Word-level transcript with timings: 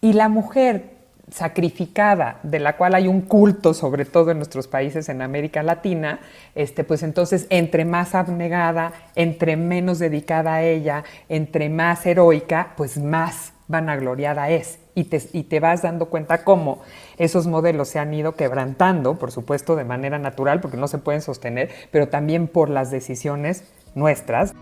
Y 0.00 0.12
la 0.12 0.28
mujer 0.28 0.98
sacrificada, 1.30 2.38
de 2.42 2.58
la 2.58 2.76
cual 2.76 2.94
hay 2.94 3.08
un 3.08 3.20
culto, 3.22 3.74
sobre 3.74 4.04
todo 4.04 4.30
en 4.30 4.38
nuestros 4.38 4.68
países 4.68 5.08
en 5.08 5.22
América 5.22 5.62
Latina, 5.62 6.20
este, 6.54 6.84
pues 6.84 7.02
entonces 7.02 7.46
entre 7.50 7.84
más 7.84 8.14
abnegada, 8.14 8.92
entre 9.14 9.56
menos 9.56 9.98
dedicada 9.98 10.54
a 10.54 10.62
ella, 10.62 11.04
entre 11.28 11.68
más 11.68 12.06
heroica, 12.06 12.72
pues 12.76 12.98
más 12.98 13.52
vanagloriada 13.66 14.48
es. 14.50 14.78
Y 14.94 15.04
te, 15.04 15.22
y 15.32 15.44
te 15.44 15.60
vas 15.60 15.82
dando 15.82 16.06
cuenta 16.06 16.42
cómo 16.44 16.80
esos 17.18 17.46
modelos 17.46 17.88
se 17.88 17.98
han 17.98 18.12
ido 18.14 18.34
quebrantando, 18.34 19.16
por 19.18 19.30
supuesto 19.30 19.76
de 19.76 19.84
manera 19.84 20.18
natural, 20.18 20.60
porque 20.60 20.76
no 20.76 20.88
se 20.88 20.98
pueden 20.98 21.22
sostener, 21.22 21.70
pero 21.90 22.08
también 22.08 22.48
por 22.48 22.70
las 22.70 22.90
decisiones 22.90 23.64
nuestras. 23.94 24.54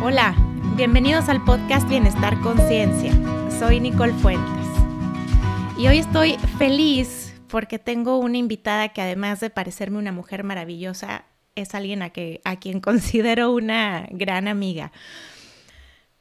Hola, 0.00 0.36
bienvenidos 0.76 1.28
al 1.28 1.44
podcast 1.44 1.88
Bienestar 1.88 2.40
Conciencia. 2.40 3.12
Soy 3.58 3.80
Nicole 3.80 4.12
Fuentes 4.12 4.64
y 5.76 5.88
hoy 5.88 5.98
estoy 5.98 6.36
feliz 6.56 7.34
porque 7.48 7.80
tengo 7.80 8.18
una 8.18 8.36
invitada 8.38 8.90
que 8.90 9.02
además 9.02 9.40
de 9.40 9.50
parecerme 9.50 9.98
una 9.98 10.12
mujer 10.12 10.44
maravillosa, 10.44 11.24
es 11.56 11.74
alguien 11.74 12.02
a, 12.02 12.10
quien 12.10 12.80
considero 12.80 13.50
una 13.50 14.06
gran 14.12 14.46
amiga. 14.46 14.92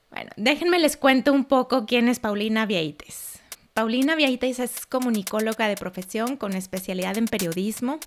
Bueno, 0.10 0.32
déjenme 0.38 0.80
les 0.80 0.98
cuento 0.98 1.32
un 1.32 1.46
poco 1.46 1.86
quién 1.86 2.10
es 2.10 2.20
Paulina 2.20 2.66
Vieites. 2.66 3.40
Paulina 3.76 4.16
Vieites 4.16 4.58
es 4.58 4.88
comunicóloga 4.88 5.68
de 5.68 5.76
profesión 5.76 6.36
con 6.36 6.54
especialidad 6.54 7.16
en 7.16 7.26
periodismo 7.26 8.00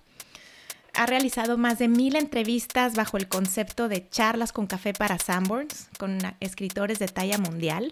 ha 1.00 1.06
realizado 1.06 1.56
más 1.56 1.78
de 1.78 1.88
mil 1.88 2.14
entrevistas 2.14 2.95
bajo 2.95 3.16
el 3.16 3.27
concepto 3.27 3.88
de 3.88 4.06
charlas 4.10 4.52
con 4.52 4.66
café 4.66 4.92
para 4.92 5.18
Sanborns 5.18 5.88
con 5.98 6.18
escritores 6.40 6.98
de 6.98 7.09
talla 7.09 7.38
mundial. 7.38 7.90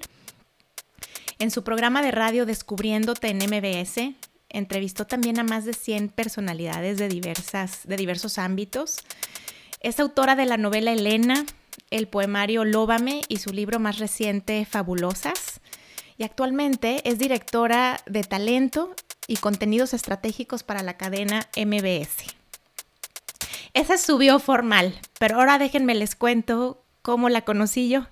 En 1.39 1.51
su 1.51 1.65
programa 1.65 2.03
de 2.03 2.11
radio 2.11 2.45
Descubriéndote 2.45 3.29
en 3.29 3.39
MBS, 3.39 4.15
entrevistó 4.51 5.07
también 5.07 5.39
a 5.39 5.43
más 5.43 5.65
de 5.65 5.73
100 5.73 6.11
personalidades 6.11 6.99
de, 6.99 7.09
diversas, 7.09 7.81
de 7.87 7.97
diversos 7.97 8.37
ámbitos. 8.37 8.99
Es 9.81 10.01
autora 10.01 10.37
de 10.37 10.45
la 10.45 10.59
novela 10.59 10.93
Elena, 10.93 11.47
el 11.91 12.09
poemario 12.09 12.67
Lóbame 12.67 13.23
y 13.29 13.39
su 13.39 13.55
libro 13.55 13.79
más 13.79 13.99
reciente 13.99 14.67
Fabulosas. 14.67 15.63
Y 16.19 16.25
actualmente 16.25 17.09
es 17.09 17.19
directora 17.19 18.03
de 18.05 18.23
talento 18.23 18.95
y 19.27 19.37
contenidos 19.37 19.95
estratégicos 19.95 20.63
para 20.63 20.83
la 20.83 20.99
cadena 20.99 21.49
MBS. 21.57 22.38
Esa 23.75 23.99
subió 23.99 24.39
formal, 24.39 24.95
pero 25.19 25.37
ahora 25.37 25.59
déjenme 25.59 25.95
les 25.95 26.15
cuento 26.15 26.85
cómo 27.03 27.29
la 27.29 27.43
conocí 27.43 27.89
yo. 27.89 28.07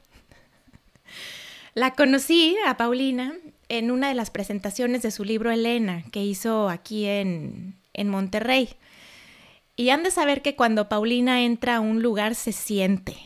La 1.74 1.92
conocí 1.92 2.56
a 2.66 2.76
Paulina 2.76 3.34
en 3.68 3.90
una 3.90 4.08
de 4.08 4.14
las 4.14 4.30
presentaciones 4.30 5.02
de 5.02 5.10
su 5.10 5.24
libro 5.24 5.50
Elena 5.50 6.04
que 6.10 6.24
hizo 6.24 6.68
aquí 6.68 7.06
en, 7.06 7.74
en 7.92 8.08
Monterrey. 8.08 8.77
Y 9.77 9.90
han 9.90 10.02
de 10.02 10.10
saber 10.10 10.40
que 10.40 10.56
cuando 10.56 10.88
Paulina 10.88 11.42
entra 11.42 11.77
a 11.77 11.80
un 11.80 12.00
lugar 12.02 12.34
se 12.34 12.52
siente. 12.52 13.16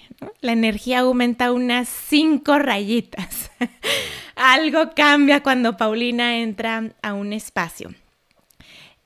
La 0.40 0.52
energía 0.52 1.00
aumenta 1.00 1.52
unas 1.52 1.88
cinco 1.88 2.58
rayitas. 2.58 3.52
Algo 4.34 4.90
cambia 4.96 5.42
cuando 5.42 5.76
Paulina 5.76 6.38
entra 6.38 6.92
a 7.02 7.14
un 7.14 7.32
espacio. 7.32 7.94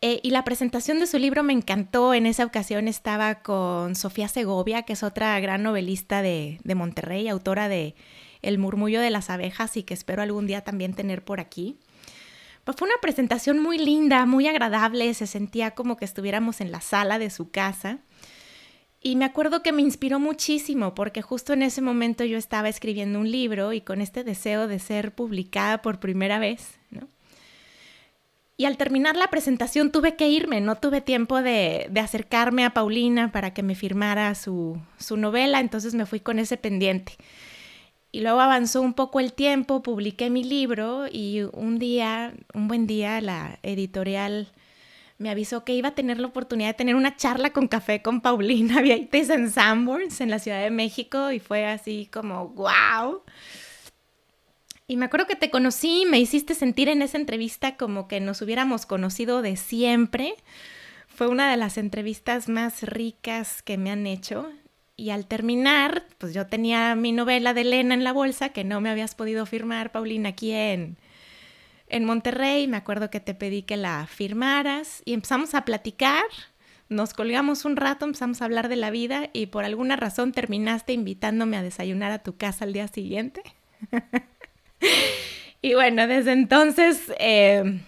Eh, 0.06 0.20
y 0.22 0.32
la 0.32 0.44
presentación 0.44 1.00
de 1.00 1.06
su 1.06 1.18
libro 1.18 1.42
me 1.42 1.54
encantó. 1.54 2.12
En 2.12 2.26
esa 2.26 2.44
ocasión 2.44 2.88
estaba 2.88 3.36
con 3.36 3.94
Sofía 3.94 4.28
Segovia, 4.28 4.82
que 4.82 4.92
es 4.92 5.02
otra 5.02 5.40
gran 5.40 5.62
novelista 5.62 6.20
de, 6.20 6.60
Monterrey, 6.62 7.26
autora 7.26 7.70
de 7.70 7.94
El 8.42 8.58
murmullo 8.58 9.00
de 9.00 9.08
las 9.08 9.30
abejas 9.30 9.78
y 9.78 9.82
que 9.82 9.94
espero 9.94 10.20
algún 10.20 10.46
día 10.46 10.60
también 10.60 10.92
tener 10.92 11.24
por 11.24 11.40
aquí. 11.40 11.78
Pues 12.64 12.76
fue 12.76 12.86
una 12.86 12.98
presentación 13.00 13.60
muy 13.60 13.78
linda, 13.78 14.26
muy 14.26 14.46
agradable, 14.46 15.14
se 15.14 15.26
sentía 15.26 15.70
como 15.70 15.96
que 15.96 16.04
estuviéramos 16.04 16.60
en 16.60 16.70
la 16.70 16.82
sala 16.82 17.18
de 17.18 17.30
su 17.30 17.50
casa. 17.50 18.00
Y 19.00 19.16
me 19.16 19.24
acuerdo 19.24 19.62
que 19.62 19.72
me 19.72 19.80
inspiró 19.80 20.20
muchísimo 20.20 20.94
porque 20.94 21.22
justo 21.22 21.54
en 21.54 21.62
ese 21.62 21.80
momento 21.80 22.24
yo 22.24 22.36
estaba 22.36 22.68
escribiendo 22.68 23.20
un 23.20 23.30
libro 23.30 23.72
y 23.72 23.80
con 23.80 24.02
este 24.02 24.22
deseo 24.22 24.68
de 24.68 24.80
ser 24.80 25.14
publicada 25.14 25.80
por 25.80 25.98
primera 25.98 26.38
vez, 26.38 26.78
¿no? 26.90 27.08
Y 28.56 28.66
al 28.66 28.76
terminar 28.76 29.16
la 29.16 29.28
presentación 29.28 29.90
tuve 29.90 30.14
que 30.14 30.28
irme, 30.28 30.60
no 30.60 30.76
tuve 30.76 31.00
tiempo 31.00 31.42
de, 31.42 31.90
acercarme 32.00 32.64
a 32.64 32.70
Paulina 32.70 33.32
para 33.32 33.52
que 33.52 33.64
me 33.64 33.74
firmara 33.74 34.34
su, 34.36 34.80
su, 34.98 35.16
novela, 35.16 35.58
entonces 35.58 35.94
me 35.94 36.06
fui 36.06 36.20
con 36.20 36.38
ese 36.38 36.56
pendiente. 36.56 37.14
Y 38.12 38.20
luego 38.20 38.40
avanzó 38.40 38.80
un 38.80 38.94
poco 38.94 39.18
el 39.18 39.32
tiempo, 39.32 39.82
publiqué 39.82 40.30
mi 40.30 40.44
libro 40.44 41.06
y 41.10 41.42
un 41.52 41.80
día, 41.80 42.32
un 42.54 42.68
buen 42.68 42.86
día, 42.86 43.20
la 43.20 43.58
editorial 43.64 44.52
me 45.18 45.30
avisó 45.30 45.64
que 45.64 45.74
iba 45.74 45.90
a 45.90 45.94
tener 45.94 46.18
la 46.18 46.26
oportunidad 46.26 46.68
de 46.68 46.74
tener 46.74 46.94
una 46.96 47.16
charla 47.16 47.50
con 47.50 47.68
café 47.68 48.02
con 48.02 48.20
Paulina 48.20 48.80
Vieites 48.82 49.30
en 49.30 49.50
Sanborns, 49.50 50.20
en 50.20 50.30
la 50.30 50.38
Ciudad 50.38 50.62
de 50.62 50.70
México, 50.70 51.32
y 51.32 51.40
fue 51.40 51.66
así 51.66 52.08
como, 52.12 52.48
wow. 52.48 53.22
Y 54.86 54.96
me 54.96 55.06
acuerdo 55.06 55.26
que 55.26 55.36
te 55.36 55.50
conocí, 55.50 56.04
me 56.06 56.20
hiciste 56.20 56.54
sentir 56.54 56.90
en 56.90 57.00
esa 57.00 57.16
entrevista 57.16 57.76
como 57.76 58.06
que 58.06 58.20
nos 58.20 58.42
hubiéramos 58.42 58.84
conocido 58.84 59.40
de 59.40 59.56
siempre. 59.56 60.34
Fue 61.08 61.26
una 61.26 61.50
de 61.50 61.56
las 61.56 61.78
entrevistas 61.78 62.48
más 62.50 62.82
ricas 62.82 63.62
que 63.62 63.78
me 63.78 63.90
han 63.90 64.06
hecho. 64.06 64.50
Y 64.96 65.10
al 65.10 65.26
terminar, 65.26 66.04
pues 66.18 66.34
yo 66.34 66.46
tenía 66.46 66.94
mi 66.96 67.12
novela 67.12 67.54
de 67.54 67.62
Elena 67.62 67.94
en 67.94 68.04
la 68.04 68.12
bolsa 68.12 68.50
que 68.50 68.62
no 68.62 68.80
me 68.82 68.90
habías 68.90 69.14
podido 69.14 69.46
firmar, 69.46 69.90
Paulina, 69.90 70.30
aquí 70.30 70.52
en, 70.52 70.98
en 71.88 72.04
Monterrey. 72.04 72.68
Me 72.68 72.76
acuerdo 72.76 73.08
que 73.08 73.20
te 73.20 73.34
pedí 73.34 73.62
que 73.62 73.78
la 73.78 74.06
firmaras 74.06 75.00
y 75.06 75.14
empezamos 75.14 75.54
a 75.54 75.64
platicar. 75.64 76.24
Nos 76.90 77.14
colgamos 77.14 77.64
un 77.64 77.76
rato, 77.76 78.04
empezamos 78.04 78.42
a 78.42 78.44
hablar 78.44 78.68
de 78.68 78.76
la 78.76 78.90
vida 78.90 79.30
y 79.32 79.46
por 79.46 79.64
alguna 79.64 79.96
razón 79.96 80.32
terminaste 80.32 80.92
invitándome 80.92 81.56
a 81.56 81.62
desayunar 81.62 82.12
a 82.12 82.22
tu 82.22 82.36
casa 82.36 82.66
al 82.66 82.74
día 82.74 82.86
siguiente. 82.88 83.42
y 85.62 85.74
bueno, 85.74 86.06
desde 86.06 86.32
entonces 86.32 87.12
eh, 87.18 87.80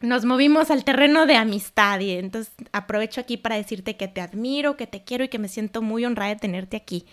nos 0.00 0.24
movimos 0.24 0.70
al 0.70 0.84
terreno 0.84 1.26
de 1.26 1.36
amistad 1.36 2.00
y 2.00 2.12
entonces 2.12 2.52
aprovecho 2.72 3.20
aquí 3.20 3.36
para 3.36 3.56
decirte 3.56 3.96
que 3.96 4.08
te 4.08 4.20
admiro, 4.20 4.76
que 4.76 4.86
te 4.86 5.04
quiero 5.04 5.24
y 5.24 5.28
que 5.28 5.38
me 5.38 5.48
siento 5.48 5.82
muy 5.82 6.04
honrada 6.04 6.30
de 6.30 6.40
tenerte 6.40 6.76
aquí. 6.76 7.06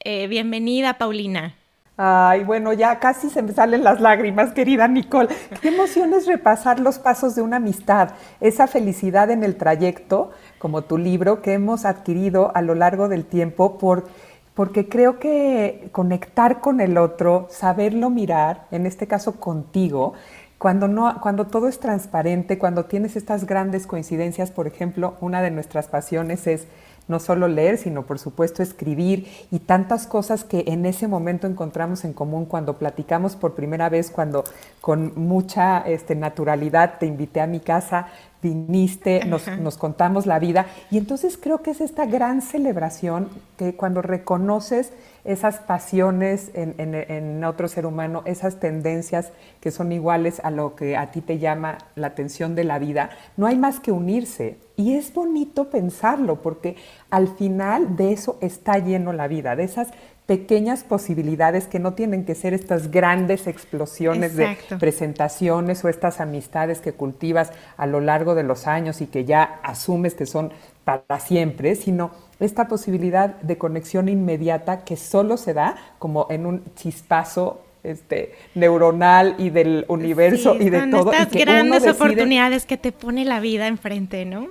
Eh, 0.00 0.26
bienvenida, 0.26 0.98
Paulina. 0.98 1.54
Ay, 1.96 2.42
bueno, 2.42 2.72
ya 2.72 2.98
casi 2.98 3.30
se 3.30 3.40
me 3.40 3.52
salen 3.52 3.84
las 3.84 4.00
lágrimas, 4.00 4.52
querida 4.52 4.88
Nicole. 4.88 5.28
Qué 5.62 5.68
emoción 5.68 6.12
es 6.12 6.26
repasar 6.26 6.80
los 6.80 6.98
pasos 6.98 7.36
de 7.36 7.42
una 7.42 7.58
amistad, 7.58 8.10
esa 8.40 8.66
felicidad 8.66 9.30
en 9.30 9.44
el 9.44 9.54
trayecto, 9.54 10.32
como 10.58 10.82
tu 10.82 10.98
libro, 10.98 11.40
que 11.40 11.52
hemos 11.52 11.84
adquirido 11.84 12.50
a 12.56 12.62
lo 12.62 12.74
largo 12.74 13.08
del 13.08 13.24
tiempo 13.24 13.78
por 13.78 14.08
porque 14.54 14.88
creo 14.88 15.18
que 15.18 15.88
conectar 15.92 16.60
con 16.60 16.80
el 16.80 16.96
otro, 16.96 17.48
saberlo 17.50 18.08
mirar, 18.10 18.66
en 18.70 18.86
este 18.86 19.06
caso 19.06 19.40
contigo, 19.40 20.14
cuando, 20.58 20.88
no, 20.88 21.20
cuando 21.20 21.46
todo 21.46 21.68
es 21.68 21.80
transparente, 21.80 22.58
cuando 22.58 22.84
tienes 22.86 23.16
estas 23.16 23.46
grandes 23.46 23.86
coincidencias, 23.86 24.50
por 24.50 24.66
ejemplo, 24.66 25.16
una 25.20 25.42
de 25.42 25.50
nuestras 25.50 25.88
pasiones 25.88 26.46
es 26.46 26.66
no 27.08 27.20
solo 27.20 27.48
leer, 27.48 27.78
sino 27.78 28.02
por 28.02 28.18
supuesto 28.18 28.62
escribir 28.62 29.28
y 29.50 29.58
tantas 29.60 30.06
cosas 30.06 30.44
que 30.44 30.64
en 30.68 30.86
ese 30.86 31.08
momento 31.08 31.46
encontramos 31.46 32.04
en 32.04 32.12
común 32.12 32.46
cuando 32.46 32.78
platicamos 32.78 33.36
por 33.36 33.54
primera 33.54 33.88
vez, 33.88 34.10
cuando 34.10 34.44
con 34.80 35.12
mucha 35.16 35.80
este, 35.80 36.14
naturalidad 36.14 36.98
te 36.98 37.06
invité 37.06 37.40
a 37.40 37.46
mi 37.46 37.60
casa, 37.60 38.08
viniste, 38.42 39.24
nos, 39.24 39.46
nos, 39.58 39.76
contamos 39.76 40.26
la 40.26 40.38
vida. 40.38 40.66
Y 40.90 40.98
entonces 40.98 41.38
creo 41.40 41.62
que 41.62 41.70
es 41.70 41.80
esta 41.80 42.06
gran 42.06 42.42
celebración 42.42 43.28
que 43.56 43.74
cuando 43.74 44.02
reconoces 44.02 44.92
esas 45.24 45.58
pasiones 45.58 46.50
en, 46.54 46.74
en, 46.78 47.42
otro 47.44 47.66
ser 47.68 47.86
humano, 47.86 48.22
esas 48.26 48.60
tendencias 48.60 49.32
que 49.60 49.70
son 49.70 49.90
iguales 49.90 50.40
a 50.44 50.50
lo 50.50 50.76
que 50.76 50.96
a 50.96 51.10
ti 51.10 51.20
te 51.20 51.38
llama 51.38 51.78
la 51.94 52.08
atención 52.08 52.54
de 52.54 52.64
la 52.64 52.78
vida, 52.78 53.10
no 53.36 53.46
hay 53.46 53.56
más 53.56 53.80
que 53.80 53.90
unirse. 53.90 54.58
Y 54.76 54.96
es 54.96 55.14
bonito 55.14 55.70
pensarlo 55.70 56.42
porque 56.42 56.76
al 57.10 57.28
final 57.28 57.96
de 57.96 58.12
eso 58.12 58.38
está 58.40 58.78
lleno 58.78 59.12
la 59.12 59.28
vida, 59.28 59.56
de 59.56 59.64
esas 59.64 59.88
pequeñas 60.26 60.84
posibilidades 60.84 61.66
que 61.66 61.78
no 61.78 61.92
tienen 61.92 62.24
que 62.24 62.34
ser 62.34 62.54
estas 62.54 62.90
grandes 62.90 63.46
explosiones 63.46 64.34
de 64.36 64.56
presentaciones 64.80 65.84
o 65.84 65.88
estas 65.88 66.20
amistades 66.20 66.80
que 66.80 66.92
cultivas 66.92 67.52
a 67.76 67.86
lo 67.86 68.00
largo 68.00 68.34
de 68.34 68.42
los 68.42 68.66
años 68.66 69.02
y 69.02 69.06
que 69.06 69.26
ya 69.26 69.60
asumes 69.62 70.14
que 70.14 70.24
son 70.24 70.50
para 70.84 71.20
siempre, 71.20 71.74
sino 71.76 72.10
esta 72.40 72.68
posibilidad 72.68 73.36
de 73.40 73.58
conexión 73.58 74.08
inmediata 74.08 74.84
que 74.84 74.96
solo 74.96 75.36
se 75.36 75.54
da 75.54 75.76
como 75.98 76.26
en 76.30 76.46
un 76.46 76.62
chispazo 76.74 77.60
este, 77.84 78.32
neuronal 78.54 79.36
y 79.38 79.50
del 79.50 79.84
universo 79.88 80.56
y 80.56 80.70
de 80.70 80.86
todo. 80.88 81.12
Estas 81.12 81.30
grandes 81.32 81.86
oportunidades 81.86 82.66
que 82.66 82.76
te 82.76 82.92
pone 82.92 83.24
la 83.24 83.40
vida 83.40 83.66
enfrente, 83.66 84.24
¿no? 84.24 84.48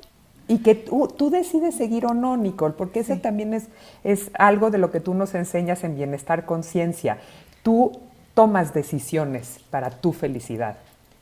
Y 0.48 0.60
que 0.60 0.76
tú, 0.76 1.30
decides 1.32 1.76
seguir 1.76 2.06
o 2.06 2.14
no, 2.14 2.38
Nicole, 2.38 2.76
porque 2.78 3.00
ese 3.00 3.16
también 3.16 3.54
es, 3.54 3.70
es 4.04 4.30
algo 4.38 4.72
de 4.72 4.78
lo 4.78 4.92
que 4.92 5.00
tú 5.00 5.14
nos 5.14 5.34
enseñas 5.36 5.84
en 5.84 5.96
Bienestar 5.96 6.46
Conciencia. 6.46 7.18
Tú 7.64 7.94
tomas 8.34 8.74
decisiones 8.74 9.60
para 9.70 9.90
tu 9.90 10.12
felicidad, 10.12 10.78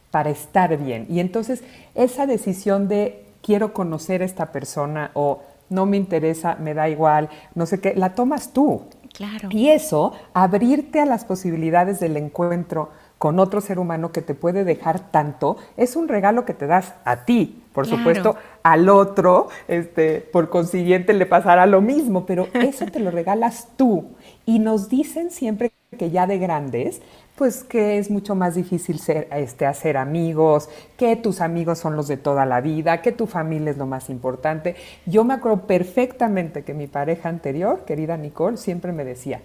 para 0.10 0.32
estar 0.32 0.76
bien. 0.78 1.06
Y 1.08 1.20
entonces 1.20 1.64
esa 1.94 2.26
decisión 2.26 2.88
de 2.88 3.24
quiero 3.42 3.74
conocer 3.74 4.22
a 4.22 4.26
esta 4.26 4.52
persona 4.52 5.12
o 5.14 5.44
no 5.72 5.88
me 5.88 5.98
interesa, 5.98 6.56
me 6.56 6.76
da 6.76 6.90
igual, 6.90 7.30
no 7.56 7.66
sé 7.66 7.80
qué, 7.82 7.96
la 7.96 8.14
tomas 8.14 8.54
tú. 8.54 8.84
Claro. 9.14 9.50
Y 9.52 9.70
eso, 9.70 10.14
abrirte 10.34 11.00
a 11.00 11.06
las 11.06 11.26
posibilidades 11.26 12.00
del 12.00 12.16
encuentro 12.18 12.90
con 13.22 13.40
otro 13.40 13.62
ser 13.62 13.78
humano 13.78 14.12
que 14.12 14.24
te 14.24 14.34
puede 14.34 14.64
dejar 14.64 15.12
tanto, 15.12 15.58
es 15.78 15.96
un 15.96 16.08
regalo 16.08 16.44
que 16.44 16.56
te 16.56 16.66
das 16.66 16.96
a 17.06 17.24
ti, 17.24 17.62
por 17.72 17.86
supuesto, 17.86 18.36
al 18.64 18.90
otro, 18.90 19.48
este, 19.68 20.22
por 20.22 20.50
consiguiente 20.50 21.14
le 21.14 21.28
pasará 21.28 21.68
lo 21.68 21.82
mismo, 21.82 22.26
pero 22.26 22.48
eso 22.54 22.86
te 22.88 23.00
lo 23.00 23.12
regalas 23.12 23.68
tú. 23.78 24.08
Y 24.48 24.58
nos 24.58 24.90
dicen 24.90 25.30
siempre 25.30 25.72
que 26.00 26.10
ya 26.10 26.26
de 26.26 26.40
grandes, 26.40 27.02
pues 27.42 27.64
que 27.64 27.98
es 27.98 28.12
mucho 28.12 28.36
más 28.36 28.54
difícil 28.54 29.00
ser, 29.00 29.28
este, 29.32 29.66
hacer 29.66 29.98
amigos, 29.98 30.70
que 30.96 31.16
tus 31.16 31.42
amigos 31.42 31.80
son 31.80 31.96
los 31.96 32.08
de 32.08 32.16
toda 32.16 32.46
la 32.46 32.62
vida, 32.62 33.02
que 33.02 33.12
tu 33.12 33.26
familia 33.26 33.72
es 33.72 33.78
lo 33.78 33.88
más 33.88 34.12
importante. 34.12 34.76
Yo 35.08 35.24
me 35.24 35.34
acuerdo 35.34 35.66
perfectamente 35.66 36.62
que 36.62 36.76
mi 36.76 36.86
pareja 36.86 37.30
anterior, 37.30 37.84
querida 37.84 38.16
Nicole, 38.16 38.58
siempre 38.58 38.92
me 38.92 39.04
decía, 39.06 39.42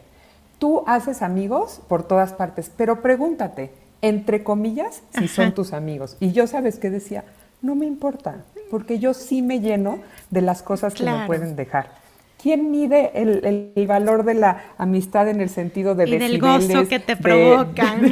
Tú 0.58 0.84
haces 0.86 1.22
amigos 1.22 1.80
por 1.88 2.02
todas 2.02 2.34
partes, 2.34 2.70
pero 2.76 3.00
pregúntate, 3.00 3.70
entre 4.02 4.44
comillas, 4.44 5.00
si 5.18 5.26
son 5.26 5.54
tus 5.54 5.72
amigos. 5.72 6.18
Y 6.20 6.32
yo 6.32 6.46
sabes 6.46 6.78
qué 6.78 6.90
decía, 6.90 7.24
no 7.62 7.76
me 7.76 7.86
importa, 7.86 8.44
porque 8.70 8.98
yo 8.98 9.14
sí 9.14 9.40
me 9.40 9.60
lleno 9.60 10.00
de 10.28 10.42
las 10.42 10.62
cosas 10.62 10.92
que 10.92 11.04
me 11.04 11.26
pueden 11.26 11.56
dejar. 11.56 11.92
¿Quién 12.46 12.70
mide 12.70 13.10
el, 13.14 13.86
valor 13.88 14.24
de 14.24 14.34
la 14.34 14.62
amistad 14.78 15.28
en 15.28 15.40
el 15.40 15.48
sentido 15.48 15.96
de 15.96 16.08
y 16.08 16.16
del 16.16 16.38
gozo 16.38 16.86
que 16.86 17.00
te 17.00 17.16
provocan? 17.16 18.02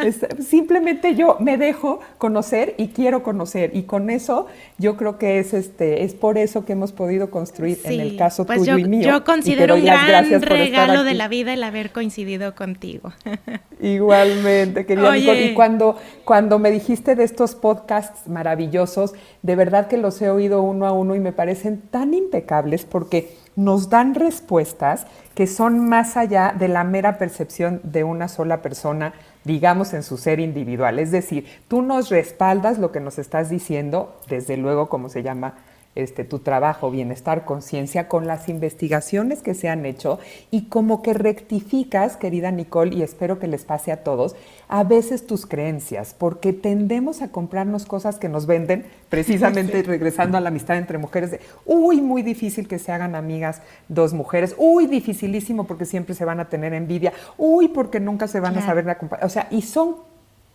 simplemente 0.40 1.14
yo 1.14 1.36
me 1.38 1.56
dejo 1.56 2.00
conocer 2.18 2.74
y 2.76 2.88
quiero 2.88 3.22
conocer 3.22 3.70
y 3.72 3.82
con 3.82 4.10
eso 4.10 4.48
yo 4.78 4.96
creo 4.96 5.18
que 5.18 5.38
es 5.38 5.54
este 5.54 6.02
es 6.02 6.14
por 6.14 6.38
eso 6.38 6.64
que 6.64 6.72
hemos 6.72 6.90
podido 6.90 7.30
construir 7.30 7.78
en 7.84 8.00
el 8.00 8.16
caso 8.16 8.46
pues 8.46 8.58
tuyo 8.58 8.78
y 8.78 8.84
mío. 8.84 9.08
Yo 9.08 9.24
considero 9.24 9.76
un 9.76 9.84
gran 9.84 10.42
regalo 10.42 11.04
de 11.04 11.14
la 11.14 11.28
vida 11.28 11.54
el 11.54 11.62
haber 11.62 11.92
coincidido 11.92 12.56
contigo. 12.56 13.12
Igualmente, 13.80 14.84
querida 14.84 15.14
Nicole. 15.14 15.46
Y 15.46 15.54
cuando, 15.54 15.96
cuando 16.24 16.58
me 16.58 16.70
dijiste 16.70 17.14
de 17.14 17.24
estos 17.24 17.54
podcasts 17.54 18.28
maravillosos, 18.28 19.14
de 19.42 19.56
verdad 19.56 19.86
que 19.86 19.96
los 19.96 20.20
he 20.20 20.28
oído 20.28 20.62
uno 20.62 20.86
a 20.86 20.92
uno 20.92 21.14
y 21.14 21.20
me 21.20 21.32
parecen 21.32 21.80
tan 21.90 22.12
impecables 22.12 22.84
porque 22.84 23.19
nos 23.56 23.90
dan 23.90 24.14
respuestas 24.14 25.06
que 25.34 25.46
son 25.46 25.88
más 25.88 26.16
allá 26.16 26.54
de 26.58 26.68
la 26.68 26.84
mera 26.84 27.18
percepción 27.18 27.80
de 27.82 28.04
una 28.04 28.28
sola 28.28 28.62
persona, 28.62 29.14
digamos, 29.44 29.94
en 29.94 30.02
su 30.02 30.16
ser 30.16 30.40
individual. 30.40 30.98
Es 30.98 31.10
decir, 31.10 31.46
tú 31.68 31.82
nos 31.82 32.10
respaldas 32.10 32.78
lo 32.78 32.92
que 32.92 33.00
nos 33.00 33.18
estás 33.18 33.48
diciendo, 33.50 34.16
desde 34.28 34.56
luego, 34.56 34.88
como 34.88 35.08
se 35.08 35.22
llama 35.22 35.54
este, 35.96 36.24
tu 36.24 36.38
trabajo, 36.38 36.90
bienestar, 36.90 37.44
conciencia, 37.44 38.06
con 38.06 38.26
las 38.26 38.48
investigaciones 38.48 39.42
que 39.42 39.54
se 39.54 39.68
han 39.68 39.84
hecho 39.84 40.20
y 40.50 40.66
como 40.66 41.02
que 41.02 41.14
rectificas, 41.14 42.16
querida 42.16 42.52
Nicole, 42.52 42.94
y 42.94 43.02
espero 43.02 43.40
que 43.40 43.48
les 43.48 43.64
pase 43.64 43.90
a 43.90 44.04
todos, 44.04 44.36
a 44.68 44.84
veces 44.84 45.26
tus 45.26 45.46
creencias, 45.46 46.14
porque 46.16 46.52
tendemos 46.52 47.22
a 47.22 47.28
comprarnos 47.28 47.86
cosas 47.86 48.18
que 48.18 48.28
nos 48.28 48.46
venden, 48.46 48.86
precisamente 49.08 49.82
regresando 49.86 50.38
a 50.38 50.40
la 50.40 50.48
amistad 50.50 50.76
entre 50.78 50.98
mujeres, 50.98 51.32
de, 51.32 51.40
uy, 51.66 52.00
muy 52.00 52.22
difícil 52.22 52.68
que 52.68 52.78
se 52.78 52.92
hagan 52.92 53.16
amigas 53.16 53.60
dos 53.88 54.12
mujeres, 54.12 54.54
uy, 54.58 54.86
dificilísimo 54.86 55.64
porque 55.64 55.86
siempre 55.86 56.14
se 56.14 56.24
van 56.24 56.38
a 56.38 56.48
tener 56.48 56.72
envidia, 56.72 57.12
uy, 57.36 57.66
porque 57.66 57.98
nunca 57.98 58.28
se 58.28 58.38
van 58.38 58.56
a 58.56 58.64
saber 58.64 58.88
acompañar, 58.88 59.26
o 59.26 59.28
sea, 59.28 59.48
y 59.50 59.62
son 59.62 59.96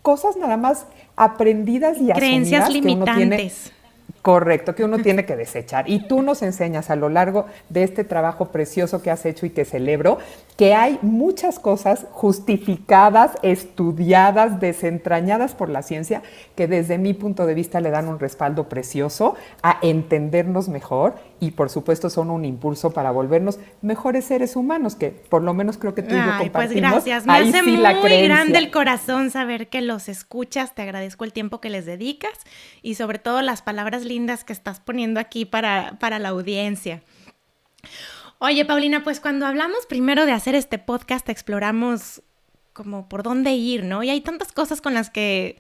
cosas 0.02 0.38
nada 0.38 0.56
más 0.56 0.86
aprendidas 1.18 1.98
y 2.00 2.10
creencias 2.12 2.72
limitantes. 2.72 3.75
Correcto, 4.26 4.74
que 4.74 4.84
uno 4.84 4.98
tiene 4.98 5.24
que 5.24 5.36
desechar. 5.36 5.88
Y 5.88 6.08
tú 6.08 6.24
nos 6.24 6.42
enseñas 6.42 6.90
a 6.90 6.96
lo 6.96 7.10
largo 7.10 7.46
de 7.70 7.84
este 7.84 8.04
trabajo 8.04 8.46
precioso 8.48 9.04
que 9.04 9.12
has 9.12 9.24
hecho 9.24 9.46
y 9.46 9.52
que 9.52 9.66
celebro, 9.66 10.18
que 10.58 10.74
hay 10.74 10.98
muchas 11.04 11.60
cosas 11.60 12.08
justificadas, 12.12 13.34
estudiadas, 13.44 14.60
desentrañadas 14.60 15.54
por 15.54 15.70
la 15.70 15.84
ciencia, 15.84 16.24
que 16.56 16.68
desde 16.68 16.98
mi 16.98 17.14
punto 17.14 17.46
de 17.46 17.54
vista 17.54 17.82
le 17.82 17.92
dan 17.92 18.08
un 18.08 18.18
respaldo 18.18 18.68
precioso 18.68 19.36
a 19.62 19.78
entendernos 19.84 20.70
mejor 20.70 21.14
y 21.40 21.52
por 21.52 21.70
supuesto 21.70 22.10
son 22.10 22.30
un 22.30 22.46
impulso 22.46 22.92
para 22.92 23.12
volvernos 23.12 23.60
mejores 23.82 24.26
seres 24.26 24.56
humanos, 24.56 24.96
que 24.96 25.10
por 25.10 25.44
lo 25.44 25.54
menos 25.54 25.78
creo 25.78 25.94
que 25.94 26.02
tú 26.02 26.16
y 26.16 26.18
yo 26.18 26.24
pues 26.24 26.42
compartimos. 26.44 26.92
Pues 26.92 27.06
gracias, 27.06 27.26
me 27.26 27.34
hace 27.34 27.64
muy 27.64 28.24
grande 28.24 28.58
el 28.58 28.72
corazón 28.72 29.32
saber 29.32 29.70
que 29.70 29.82
los 29.82 30.10
escuchas, 30.10 30.74
te 30.76 30.82
agradezco 30.82 31.26
el 31.26 31.34
tiempo 31.34 31.62
que 31.62 31.70
les 31.70 31.86
dedicas 31.86 32.38
y 32.82 32.96
sobre 32.96 33.20
todo 33.20 33.42
las 33.42 33.62
palabras 33.62 34.04
lindas 34.04 34.44
que 34.44 34.54
estás 34.54 34.80
poniendo 34.80 35.20
aquí 35.20 35.46
para, 35.46 35.98
para 36.00 36.20
la 36.20 36.30
audiencia. 36.30 37.02
Oye, 38.40 38.66
Paulina, 38.66 39.04
pues 39.04 39.20
cuando 39.20 39.46
hablamos 39.46 39.86
primero 39.86 40.26
de 40.26 40.32
hacer 40.32 40.56
este 40.56 40.78
podcast, 40.78 41.30
exploramos 41.30 42.22
como 42.74 43.08
por 43.08 43.24
dónde 43.24 43.54
ir, 43.54 43.86
¿no? 43.86 44.04
Y 44.04 44.10
hay 44.10 44.22
tantas 44.22 44.52
cosas 44.52 44.82
con 44.82 44.94
las 44.94 45.10
que, 45.10 45.58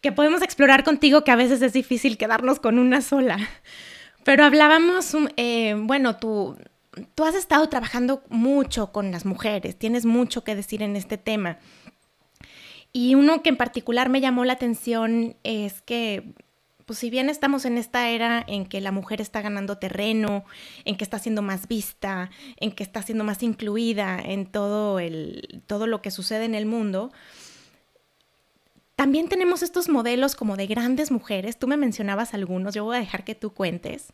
que 0.00 0.12
podemos 0.12 0.42
explorar 0.42 0.84
contigo 0.84 1.24
que 1.24 1.32
a 1.32 1.36
veces 1.36 1.60
es 1.62 1.72
difícil 1.72 2.16
quedarnos 2.16 2.60
con 2.60 2.78
una 2.78 3.00
sola. 3.00 3.38
Pero 4.24 4.44
hablábamos, 4.44 5.16
eh, 5.36 5.74
bueno, 5.76 6.16
tú, 6.16 6.56
tú 7.14 7.24
has 7.24 7.34
estado 7.34 7.68
trabajando 7.68 8.22
mucho 8.28 8.92
con 8.92 9.10
las 9.10 9.24
mujeres, 9.24 9.78
tienes 9.78 10.06
mucho 10.06 10.44
que 10.44 10.54
decir 10.54 10.82
en 10.82 10.96
este 10.96 11.18
tema. 11.18 11.58
Y 12.92 13.14
uno 13.14 13.42
que 13.42 13.48
en 13.48 13.56
particular 13.56 14.10
me 14.10 14.20
llamó 14.20 14.44
la 14.44 14.52
atención 14.52 15.36
es 15.42 15.80
que 15.82 16.34
pues 16.84 16.98
si 16.98 17.10
bien 17.10 17.30
estamos 17.30 17.64
en 17.64 17.78
esta 17.78 18.08
era 18.10 18.44
en 18.46 18.66
que 18.66 18.80
la 18.80 18.92
mujer 18.92 19.20
está 19.20 19.40
ganando 19.40 19.78
terreno, 19.78 20.44
en 20.84 20.96
que 20.96 21.04
está 21.04 21.18
siendo 21.18 21.40
más 21.40 21.68
vista, 21.68 22.30
en 22.58 22.72
que 22.72 22.82
está 22.82 23.02
siendo 23.02 23.24
más 23.24 23.42
incluida 23.42 24.20
en 24.22 24.46
todo, 24.46 24.98
el, 24.98 25.62
todo 25.66 25.86
lo 25.86 26.02
que 26.02 26.10
sucede 26.10 26.44
en 26.44 26.54
el 26.54 26.66
mundo, 26.66 27.12
también 28.96 29.28
tenemos 29.28 29.62
estos 29.62 29.88
modelos 29.88 30.34
como 30.34 30.56
de 30.56 30.66
grandes 30.66 31.10
mujeres, 31.10 31.58
tú 31.58 31.66
me 31.66 31.76
mencionabas 31.76 32.34
algunos, 32.34 32.74
yo 32.74 32.84
voy 32.84 32.96
a 32.96 33.00
dejar 33.00 33.24
que 33.24 33.34
tú 33.34 33.52
cuentes, 33.52 34.12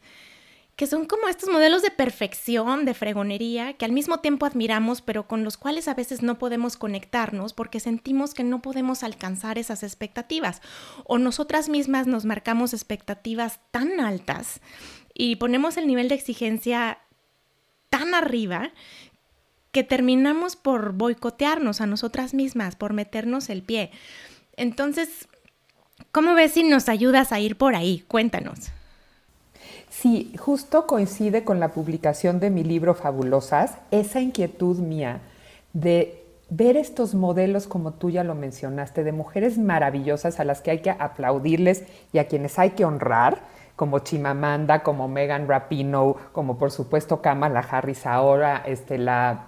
que 0.79 0.87
son 0.87 1.07
como 1.07 1.27
estos 1.27 1.51
modelos 1.51 1.83
de 1.83 1.91
perfección, 1.91 2.85
de 2.85 2.95
fregonería, 2.95 3.73
que 3.73 3.85
al 3.85 3.91
mismo 3.91 4.21
tiempo 4.21 4.47
admiramos, 4.47 5.03
pero 5.03 5.27
con 5.27 5.43
los 5.43 5.57
cuales 5.57 5.89
a 5.89 5.95
veces 5.95 6.23
no 6.23 6.39
podemos 6.39 6.77
conectarnos 6.77 7.53
porque 7.53 7.81
sentimos 7.81 8.33
que 8.33 8.45
no 8.45 8.63
podemos 8.63 9.03
alcanzar 9.03 9.59
esas 9.59 9.83
expectativas. 9.83 10.63
O 11.05 11.19
nosotras 11.19 11.69
mismas 11.69 12.07
nos 12.07 12.25
marcamos 12.25 12.75
expectativas 12.75 13.59
tan 13.73 13.99
altas 13.99 14.61
y 15.13 15.35
ponemos 15.35 15.77
el 15.79 15.89
nivel 15.89 16.09
de 16.09 16.15
exigencia 16.15 17.01
tan 17.91 18.15
arriba 18.15 18.71
que 19.73 19.83
terminamos 19.83 20.55
por 20.55 20.93
boicotearnos 20.93 21.81
a 21.81 21.87
nosotras 21.87 22.35
mismas, 22.35 22.77
por 22.77 22.93
meternos 22.93 23.51
el 23.51 23.65
pie. 23.65 23.91
Entonces, 24.59 25.29
¿cómo 26.13 26.35
ves 26.35 26.53
si 26.53 26.65
nos 26.65 26.89
ayudas 26.89 27.33
a 27.33 27.41
ir 27.41 27.57
por 27.57 27.75
ahí? 27.75 28.05
Cuéntanos. 28.09 28.71
Sí, 29.89 30.35
justo 30.39 30.87
coincide 30.87 31.45
con 31.45 31.61
la 31.61 31.69
publicación 31.69 32.41
de 32.41 32.51
mi 32.51 32.65
libro 32.65 32.95
Fabulosas, 32.95 33.79
esa 33.91 34.21
inquietud 34.21 34.79
mía 34.79 35.21
de 35.73 36.25
ver 36.51 36.77
estos 36.77 37.15
modelos, 37.15 37.67
como 37.67 37.93
tú 37.93 38.11
ya 38.11 38.25
lo 38.25 38.35
mencionaste, 38.35 39.05
de 39.05 39.13
mujeres 39.13 39.59
maravillosas 39.59 40.41
a 40.41 40.45
las 40.45 40.61
que 40.61 40.73
hay 40.73 40.79
que 40.81 40.91
aplaudirles 40.91 41.85
y 42.13 42.19
a 42.19 42.27
quienes 42.27 42.59
hay 42.59 42.71
que 42.71 42.85
honrar, 42.85 43.41
como 43.77 44.01
Chimamanda, 44.01 44.83
como 44.83 45.09
Megan 45.09 45.47
Rapinoe, 45.47 46.17
como 46.33 46.59
por 46.59 46.71
supuesto 46.71 47.23
Kamala 47.23 47.61
Harris 47.61 48.07
ahora, 48.07 48.63
este, 48.67 48.99
la 48.99 49.47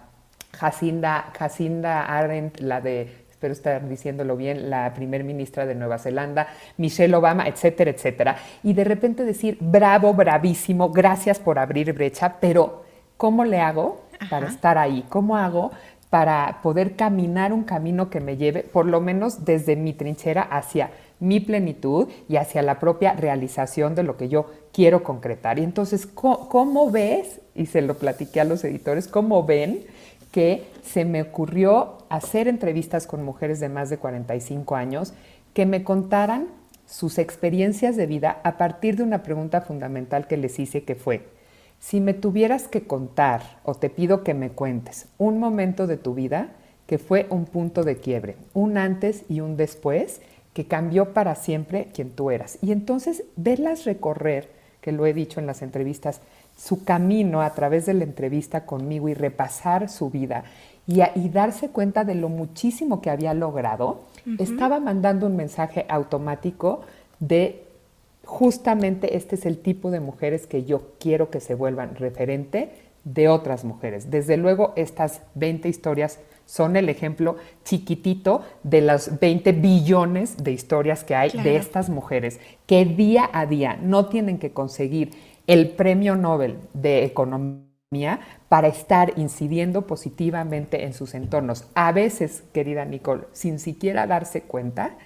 Jacinda, 0.53 1.33
Jacinda 1.37 2.05
Arendt, 2.05 2.61
la 2.61 2.81
de 2.81 3.20
espero 3.41 3.55
estar 3.55 3.89
diciéndolo 3.89 4.37
bien, 4.37 4.69
la 4.69 4.93
primer 4.93 5.25
ministra 5.25 5.65
de 5.65 5.75
Nueva 5.75 5.97
Zelanda, 5.97 6.49
Michelle 6.77 7.15
Obama, 7.15 7.49
etcétera, 7.49 7.91
etcétera. 7.91 8.37
Y 8.63 8.75
de 8.75 8.85
repente 8.85 9.25
decir, 9.25 9.57
bravo, 9.61 10.13
bravísimo, 10.13 10.91
gracias 10.91 11.39
por 11.39 11.59
abrir 11.59 11.95
brecha, 11.95 12.37
pero 12.39 12.85
¿cómo 13.17 13.47
le 13.47 13.59
hago 13.59 14.03
para 14.29 14.47
estar 14.47 14.77
ahí? 14.77 15.07
¿Cómo 15.09 15.39
hago 15.39 15.71
para 16.11 16.59
poder 16.63 16.97
caminar 16.97 17.55
un 17.55 17.63
camino 17.63 18.11
que 18.11 18.21
me 18.21 18.37
lleve, 18.37 18.63
por 18.63 18.85
lo 18.85 19.01
menos 19.01 19.43
desde 19.47 19.75
mi 19.75 19.95
trinchera, 19.95 20.43
hacia 20.43 20.91
mi 21.19 21.41
plenitud 21.41 22.09
y 22.29 22.37
hacia 22.37 22.61
la 22.61 22.79
propia 22.79 23.15
realización 23.15 23.95
de 23.95 24.03
lo 24.03 24.19
que 24.19 24.29
yo 24.29 24.51
quiero 24.71 25.03
concretar? 25.03 25.59
Y 25.59 25.63
entonces, 25.63 26.07
¿cómo, 26.07 26.91
ves? 26.91 27.41
Y 27.55 27.65
se 27.65 27.81
lo 27.81 27.95
platiqué 27.95 28.43
a 28.43 28.45
los 28.45 28.63
editores, 28.65 29.09
¿cómo 29.09 29.45
ven? 29.47 29.87
Que 30.31 30.65
se 30.83 31.05
me 31.05 31.23
ocurrió 31.23 31.99
hacer 32.09 32.49
entrevistas 32.49 33.07
con 33.07 33.23
mujeres 33.23 33.61
de 33.61 33.69
más 33.69 33.91
de 33.91 33.99
45 33.99 34.77
años 34.77 35.13
que 35.55 35.67
me 35.67 35.83
contaran 35.85 36.49
sus 36.87 37.19
experiencias 37.19 37.97
de 37.97 38.07
vida 38.07 38.41
a 38.43 38.57
partir 38.57 38.97
de 38.97 39.03
una 39.03 39.23
pregunta 39.23 39.61
fundamental 39.61 40.27
que 40.27 40.37
les 40.37 40.59
hice 40.59 40.85
que 40.85 40.95
fue, 40.95 41.29
si 41.79 42.01
me 42.01 42.15
tuvieras 42.15 42.69
que 42.69 42.83
contar 42.83 43.61
o 43.65 43.75
te 43.75 43.91
pido 43.91 44.23
que 44.23 44.35
me 44.35 44.51
cuentes 44.51 45.07
un 45.19 45.39
momento 45.39 45.87
de 45.87 45.97
tu 45.97 46.15
vida 46.15 46.51
que 46.87 46.99
fue 46.99 47.27
un 47.31 47.45
punto 47.45 47.85
de 47.85 47.97
quiebre, 47.97 48.37
un 48.53 48.77
antes 48.77 49.25
y 49.29 49.41
un 49.41 49.57
después 49.57 50.21
que 50.53 50.67
cambió 50.67 51.15
para 51.15 51.37
siempre 51.37 51.87
quien 51.95 52.11
tú 52.11 52.33
eras. 52.33 52.59
Y 52.63 52.73
entonces 52.73 53.23
verlas 53.37 53.85
recorrer, 53.85 54.49
que 54.81 54.91
lo 54.91 55.07
he 55.07 55.15
dicho 55.15 55.39
en 55.39 55.47
las 55.47 55.63
entrevistas, 55.63 56.21
su 56.61 56.85
camino 56.85 57.41
a 57.41 57.55
través 57.55 57.87
de 57.87 57.95
la 57.95 58.05
entrevista 58.05 58.67
conmigo 58.67 59.09
y 59.09 59.15
repasar 59.15 59.89
su 59.89 60.11
vida 60.11 60.45
y, 60.87 61.29
darse 61.29 61.69
cuenta 61.69 62.05
de 62.05 62.15
lo 62.17 62.29
muchísimo 62.29 63.01
que 63.01 63.11
había 63.11 63.33
logrado, 63.33 64.01
estaba 64.39 64.81
mandando 64.81 65.27
un 65.27 65.37
mensaje 65.37 65.87
automático 65.89 66.83
de 67.21 67.65
justamente 68.25 69.17
este 69.17 69.37
es 69.37 69.47
el 69.47 69.59
tipo 69.59 69.91
de 69.91 70.01
mujeres 70.01 70.47
que 70.47 70.65
yo 70.65 70.83
quiero 70.99 71.31
que 71.31 71.41
se 71.41 71.55
vuelvan 71.55 71.95
referente 71.95 72.73
de 73.05 73.29
otras 73.29 73.65
mujeres. 73.65 74.11
Desde 74.11 74.37
luego, 74.37 74.73
estas 74.77 75.23
20 75.37 75.69
historias 75.69 76.19
son 76.51 76.75
el 76.75 76.89
ejemplo 76.89 77.37
chiquitito 77.65 78.43
de 78.65 78.81
las 78.81 79.21
20 79.21 79.53
billones 79.53 80.37
de 80.43 80.51
historias 80.51 81.05
que 81.05 81.15
hay 81.15 81.31
de 81.31 81.55
estas 81.55 81.89
mujeres 81.89 82.41
que 82.67 82.85
día 82.85 83.31
a 83.33 83.47
día 83.47 83.79
no 83.81 84.07
tienen 84.07 84.39
que 84.39 84.51
conseguir 84.51 85.13
el 85.51 85.71
premio 85.71 86.15
Nobel 86.15 86.59
de 86.75 87.03
Economía 87.03 88.21
para 88.49 88.69
estar 88.69 89.15
incidiendo 89.17 89.85
positivamente 89.85 90.85
en 90.85 90.95
sus 90.95 91.13
entornos. 91.13 91.65
A 91.75 91.91
veces, 91.91 92.45
querida 92.53 92.85
Nicole, 92.85 93.25
sin 93.33 93.59
siquiera 93.59 94.07
darse 94.07 94.43
cuenta, 94.43 94.97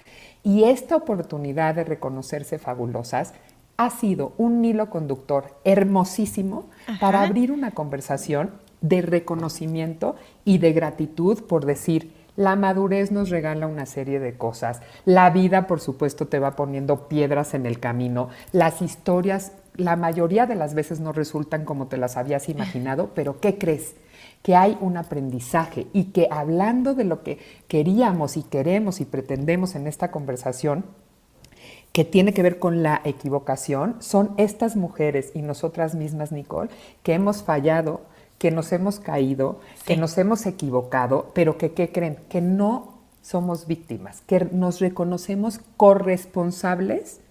y 0.43 0.65
esta 0.65 0.97
oportunidad 0.97 1.73
de 1.73 1.83
reconocerse 1.83 2.59
fabulosas 2.59 3.33
ha 3.77 3.89
sido 3.89 4.33
un 4.37 4.63
hilo 4.63 4.91
conductor 4.91 5.45
hermosísimo 5.63 6.69
para 7.01 7.23
abrir 7.23 7.51
una 7.51 7.71
conversación 7.71 8.51
de 8.81 9.01
reconocimiento 9.01 10.15
y 10.43 10.59
de 10.59 10.73
gratitud 10.73 11.41
por 11.45 11.65
decir, 11.65 12.13
la 12.35 12.55
madurez 12.55 13.11
nos 13.11 13.31
regala 13.31 13.65
una 13.65 13.87
serie 13.87 14.19
de 14.19 14.37
cosas. 14.37 14.81
La 15.05 15.31
vida, 15.31 15.65
por 15.65 15.79
supuesto, 15.79 16.27
te 16.27 16.37
va 16.37 16.55
poniendo 16.55 17.07
piedras 17.07 17.55
en 17.55 17.65
el 17.65 17.79
camino. 17.79 18.29
Las 18.51 18.83
historias 18.83 19.53
la 19.77 19.95
mayoría 19.95 20.45
de 20.45 20.55
las 20.55 20.73
veces 20.73 20.99
no 20.99 21.11
resultan 21.11 21.65
como 21.65 21.87
te 21.87 21.97
las 21.97 22.17
habías 22.17 22.49
imaginado, 22.49 23.11
pero 23.13 23.39
¿qué 23.39 23.57
crees? 23.57 23.95
Que 24.41 24.55
hay 24.55 24.77
un 24.79 24.97
aprendizaje 24.97 25.87
y 25.93 26.05
que 26.05 26.27
hablando 26.29 26.93
de 26.93 27.03
lo 27.03 27.23
que 27.23 27.39
queríamos 27.67 28.37
y 28.37 28.43
queremos 28.43 29.01
y 29.01 29.05
pretendemos 29.05 29.75
en 29.75 29.87
esta 29.87 30.11
conversación, 30.11 30.85
que 31.91 32.03
tiene 32.03 32.33
que 32.33 32.43
ver 32.43 32.59
con 32.59 32.83
la 32.83 33.01
equivocación, 33.05 33.95
son 33.99 34.33
estas 34.35 34.75
mujeres 34.75 35.31
y 35.33 35.41
nosotras 35.41 35.95
mismas, 35.95 36.33
Nicole, 36.33 36.69
que 37.03 37.13
hemos 37.13 37.41
fallado, 37.41 38.01
que 38.37 38.51
nos 38.51 38.73
hemos 38.73 38.99
caído, 38.99 39.61
que 39.85 39.95
nos 39.95 40.17
hemos 40.17 40.45
equivocado, 40.45 41.31
pero 41.33 41.57
que, 41.57 41.71
¿qué 41.71 41.93
creen? 41.93 42.17
Que 42.27 42.41
no 42.41 42.95
somos 43.21 43.65
víctimas, 43.65 44.21
que 44.27 44.45
nos 44.51 44.81
reconocemos 44.81 45.61
corresponsables 45.77 47.21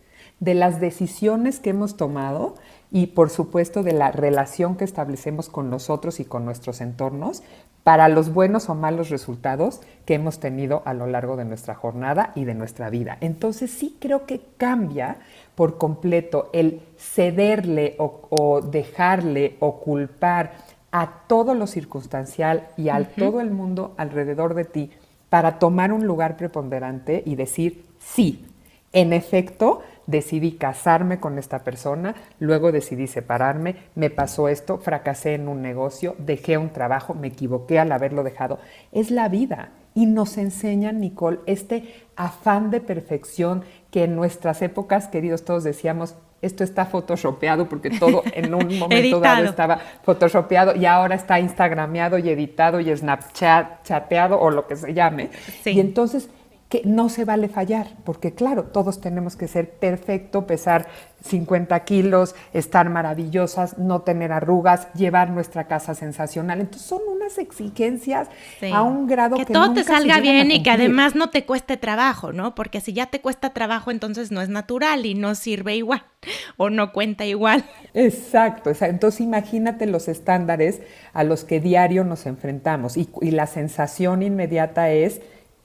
de 0.40 0.54
las 0.54 0.80
decisiones 0.80 1.60
que 1.60 1.70
hemos 1.70 1.96
tomado 1.96 2.54
y 2.90 3.08
por 3.08 3.30
supuesto 3.30 3.82
de 3.82 3.92
la 3.92 4.12
relación 4.12 4.76
que 4.76 4.84
establecemos 4.84 5.48
con 5.48 5.70
nosotros 5.70 6.20
y 6.20 6.24
con 6.24 6.44
nuestros 6.44 6.80
entornos 6.80 7.42
para 7.82 8.08
los 8.08 8.32
buenos 8.32 8.68
o 8.70 8.74
malos 8.74 9.10
resultados 9.10 9.80
que 10.06 10.14
hemos 10.14 10.40
tenido 10.40 10.82
a 10.86 10.94
lo 10.94 11.06
largo 11.06 11.36
de 11.36 11.44
nuestra 11.44 11.74
jornada 11.74 12.32
y 12.34 12.44
de 12.44 12.54
nuestra 12.54 12.90
vida. 12.90 13.18
Entonces 13.20 13.70
sí 13.70 13.96
creo 14.00 14.26
que 14.26 14.40
cambia 14.56 15.18
por 15.54 15.76
completo 15.76 16.50
el 16.52 16.80
cederle 16.96 17.96
o, 17.98 18.60
dejarle 18.62 19.56
o 19.60 19.80
culpar 19.80 20.52
a 20.90 21.24
todo 21.26 21.54
lo 21.54 21.66
circunstancial 21.66 22.68
y 22.76 22.88
a 22.88 23.04
todo 23.04 23.40
el 23.40 23.50
mundo 23.50 23.94
alrededor 23.96 24.54
de 24.54 24.64
ti 24.64 24.90
para 25.28 25.58
tomar 25.58 25.92
un 25.92 26.06
lugar 26.06 26.36
preponderante 26.36 27.22
y 27.26 27.34
decir, 27.34 27.84
sí, 27.98 28.46
en 28.92 29.12
efecto, 29.12 29.82
decidí 30.06 30.52
casarme 30.52 31.20
con 31.20 31.38
esta 31.38 31.60
persona, 31.64 32.14
luego 32.38 32.72
decidí 32.72 33.06
separarme, 33.06 33.76
me 33.94 34.10
pasó 34.10 34.48
esto, 34.48 34.78
fracasé 34.78 35.34
en 35.34 35.48
un 35.48 35.62
negocio, 35.62 36.14
dejé 36.18 36.58
un 36.58 36.70
trabajo, 36.70 37.14
me 37.14 37.28
equivoqué 37.28 37.78
al 37.78 37.92
haberlo 37.92 38.22
dejado. 38.22 38.58
Es 38.92 39.10
la 39.10 39.28
vida. 39.28 39.70
Y 39.96 40.06
nos 40.06 40.38
enseñan, 40.38 41.00
Nicole, 41.00 41.38
este 41.46 41.94
afán 42.16 42.70
de 42.70 42.80
perfección 42.80 43.62
que 43.92 44.04
en 44.04 44.16
nuestras 44.16 44.60
épocas, 44.60 45.06
queridos, 45.06 45.44
todos 45.44 45.62
decíamos, 45.62 46.16
esto 46.42 46.62
está 46.62 46.84
photoshopeado 46.84 47.68
porque 47.68 47.90
todo 47.90 48.22
en 48.34 48.54
un 48.54 48.78
momento 48.78 49.20
dado 49.20 49.44
estaba 49.44 49.78
photoshopeado 50.02 50.76
y 50.76 50.84
ahora 50.84 51.14
está 51.14 51.40
instagrameado 51.40 52.18
y 52.18 52.28
editado 52.28 52.80
y 52.80 52.94
snapchat 52.94 53.84
chateado 53.84 54.38
o 54.38 54.50
lo 54.50 54.66
que 54.66 54.76
se 54.76 54.92
llame. 54.92 55.30
Y 55.64 55.80
entonces 55.80 56.28
que 56.74 56.82
no 56.84 57.08
se 57.08 57.24
vale 57.24 57.48
fallar, 57.48 57.86
porque 58.02 58.34
claro, 58.34 58.64
todos 58.64 59.00
tenemos 59.00 59.36
que 59.36 59.46
ser 59.46 59.70
perfecto, 59.70 60.44
pesar 60.44 60.88
50 61.22 61.84
kilos, 61.84 62.34
estar 62.52 62.90
maravillosas, 62.90 63.78
no 63.78 64.00
tener 64.00 64.32
arrugas, 64.32 64.92
llevar 64.94 65.30
nuestra 65.30 65.68
casa 65.68 65.94
sensacional. 65.94 66.60
Entonces 66.60 66.88
son 66.88 67.02
unas 67.08 67.38
exigencias 67.38 68.26
a 68.72 68.82
un 68.82 69.06
grado 69.06 69.36
que, 69.36 69.46
que 69.46 69.52
todo 69.52 69.72
te 69.72 69.84
salga 69.84 70.18
bien 70.18 70.50
y 70.50 70.64
que 70.64 70.70
además 70.70 71.14
no 71.14 71.30
te 71.30 71.44
cueste 71.44 71.76
trabajo, 71.76 72.32
¿no? 72.32 72.56
Porque 72.56 72.80
si 72.80 72.92
ya 72.92 73.06
te 73.06 73.20
cuesta 73.20 73.52
trabajo, 73.52 73.92
entonces 73.92 74.32
no 74.32 74.42
es 74.42 74.48
natural 74.48 75.06
y 75.06 75.14
no 75.14 75.36
sirve 75.36 75.76
igual 75.76 76.02
o 76.56 76.70
no 76.70 76.92
cuenta 76.92 77.24
igual. 77.24 77.64
Exacto, 77.94 78.72
entonces 78.80 79.20
imagínate 79.20 79.86
los 79.86 80.08
estándares 80.08 80.80
a 81.12 81.22
los 81.22 81.44
que 81.44 81.60
diario 81.60 82.02
nos 82.02 82.26
enfrentamos 82.26 82.96
y, 82.96 83.08
y 83.20 83.30
la 83.30 83.46
sensación 83.46 84.24
inmediata 84.24 84.90
es 84.90 85.20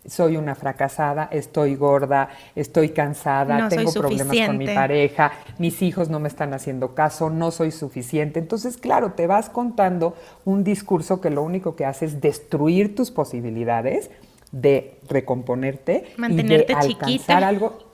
soy 0.10 0.38
una 0.38 0.56
fracasada, 0.56 1.30
estoy 1.32 1.75
gorda, 1.75 2.30
estoy 2.56 2.89
cansada, 2.89 3.70
tengo 3.70 3.92
problemas 3.94 4.36
con 4.48 4.58
mi 4.58 4.68
pareja, 4.68 5.32
mis 5.58 5.82
hijos 5.82 6.10
no 6.10 6.20
me 6.20 6.28
están 6.28 6.54
haciendo 6.54 6.96
caso, 6.96 7.30
no 7.30 7.51
soy 7.51 7.72
suficiente. 7.72 8.39
Entonces, 8.39 8.78
claro, 8.78 9.13
te 9.13 9.28
vas 9.28 9.50
contando 9.50 10.16
un 10.46 10.63
discurso 10.63 11.22
que 11.22 11.30
lo 11.30 11.44
único 11.44 11.75
que 11.75 11.86
hace 11.86 12.06
es 12.06 12.22
destruir 12.22 12.96
tus 12.96 13.12
posibilidades 13.12 14.10
de 14.51 14.98
recomponerte 15.08 16.06
y 16.18 16.44
de 16.44 16.66
alcanzar 16.75 17.44
algo 17.44 17.89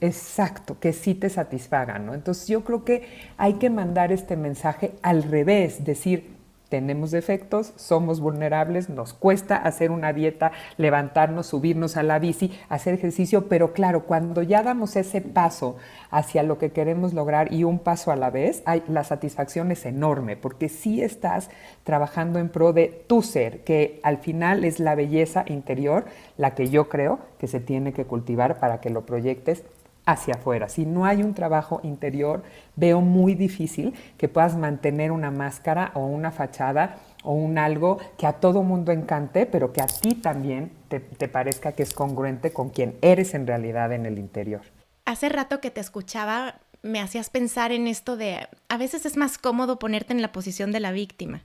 exacto, 0.00 0.78
que 0.78 0.92
sí 0.92 1.14
te 1.14 1.30
satisfaga, 1.30 1.98
¿no? 1.98 2.14
Entonces, 2.14 2.46
yo 2.48 2.62
creo 2.64 2.84
que 2.84 3.08
hay 3.38 3.54
que 3.54 3.70
mandar 3.70 4.12
este 4.12 4.36
mensaje 4.36 4.92
al 5.02 5.22
revés, 5.22 5.84
decir, 5.84 6.35
tenemos 6.68 7.10
defectos, 7.10 7.72
somos 7.76 8.20
vulnerables, 8.20 8.88
nos 8.88 9.14
cuesta 9.14 9.56
hacer 9.56 9.90
una 9.90 10.12
dieta, 10.12 10.52
levantarnos, 10.76 11.46
subirnos 11.46 11.96
a 11.96 12.02
la 12.02 12.18
bici, 12.18 12.58
hacer 12.68 12.94
ejercicio, 12.94 13.48
pero 13.48 13.72
claro, 13.72 14.04
cuando 14.04 14.42
ya 14.42 14.62
damos 14.62 14.96
ese 14.96 15.20
paso 15.20 15.76
hacia 16.10 16.42
lo 16.42 16.58
que 16.58 16.70
queremos 16.70 17.14
lograr 17.14 17.52
y 17.52 17.64
un 17.64 17.78
paso 17.78 18.10
a 18.10 18.16
la 18.16 18.30
vez, 18.30 18.62
la 18.88 19.04
satisfacción 19.04 19.70
es 19.70 19.86
enorme, 19.86 20.36
porque 20.36 20.68
sí 20.68 21.02
estás 21.02 21.50
trabajando 21.84 22.38
en 22.38 22.48
pro 22.48 22.72
de 22.72 23.04
tu 23.06 23.22
ser, 23.22 23.62
que 23.64 24.00
al 24.02 24.18
final 24.18 24.64
es 24.64 24.80
la 24.80 24.94
belleza 24.94 25.44
interior 25.46 26.06
la 26.36 26.54
que 26.54 26.68
yo 26.68 26.88
creo 26.88 27.20
que 27.38 27.46
se 27.46 27.60
tiene 27.60 27.92
que 27.92 28.04
cultivar 28.04 28.58
para 28.58 28.80
que 28.80 28.90
lo 28.90 29.06
proyectes 29.06 29.64
hacia 30.06 30.34
afuera. 30.34 30.68
Si 30.68 30.86
no 30.86 31.04
hay 31.04 31.22
un 31.22 31.34
trabajo 31.34 31.80
interior, 31.82 32.44
veo 32.76 33.00
muy 33.00 33.34
difícil 33.34 33.92
que 34.16 34.28
puedas 34.28 34.56
mantener 34.56 35.10
una 35.10 35.32
máscara 35.32 35.90
o 35.94 36.06
una 36.06 36.30
fachada 36.30 36.98
o 37.24 37.32
un 37.32 37.58
algo 37.58 37.98
que 38.16 38.26
a 38.26 38.34
todo 38.34 38.62
mundo 38.62 38.92
encante, 38.92 39.46
pero 39.46 39.72
que 39.72 39.82
a 39.82 39.86
ti 39.86 40.14
también 40.14 40.70
te, 40.88 41.00
parezca 41.28 41.72
que 41.72 41.82
es 41.82 41.92
congruente 41.92 42.52
con 42.52 42.70
quien 42.70 42.96
eres 43.02 43.34
en 43.34 43.48
realidad 43.48 43.92
en 43.92 44.06
el 44.06 44.18
interior. 44.18 44.62
Hace 45.04 45.28
rato 45.28 45.60
que 45.60 45.72
te 45.72 45.80
escuchaba, 45.80 46.60
me 46.82 47.00
hacías 47.00 47.28
pensar 47.28 47.72
en 47.72 47.88
esto 47.88 48.16
de, 48.16 48.48
a 48.68 48.76
veces 48.78 49.06
es 49.06 49.16
más 49.16 49.38
cómodo 49.38 49.80
ponerte 49.80 50.12
en 50.12 50.22
la 50.22 50.30
posición 50.30 50.70
de 50.70 50.80
la 50.80 50.92
víctima. 50.92 51.42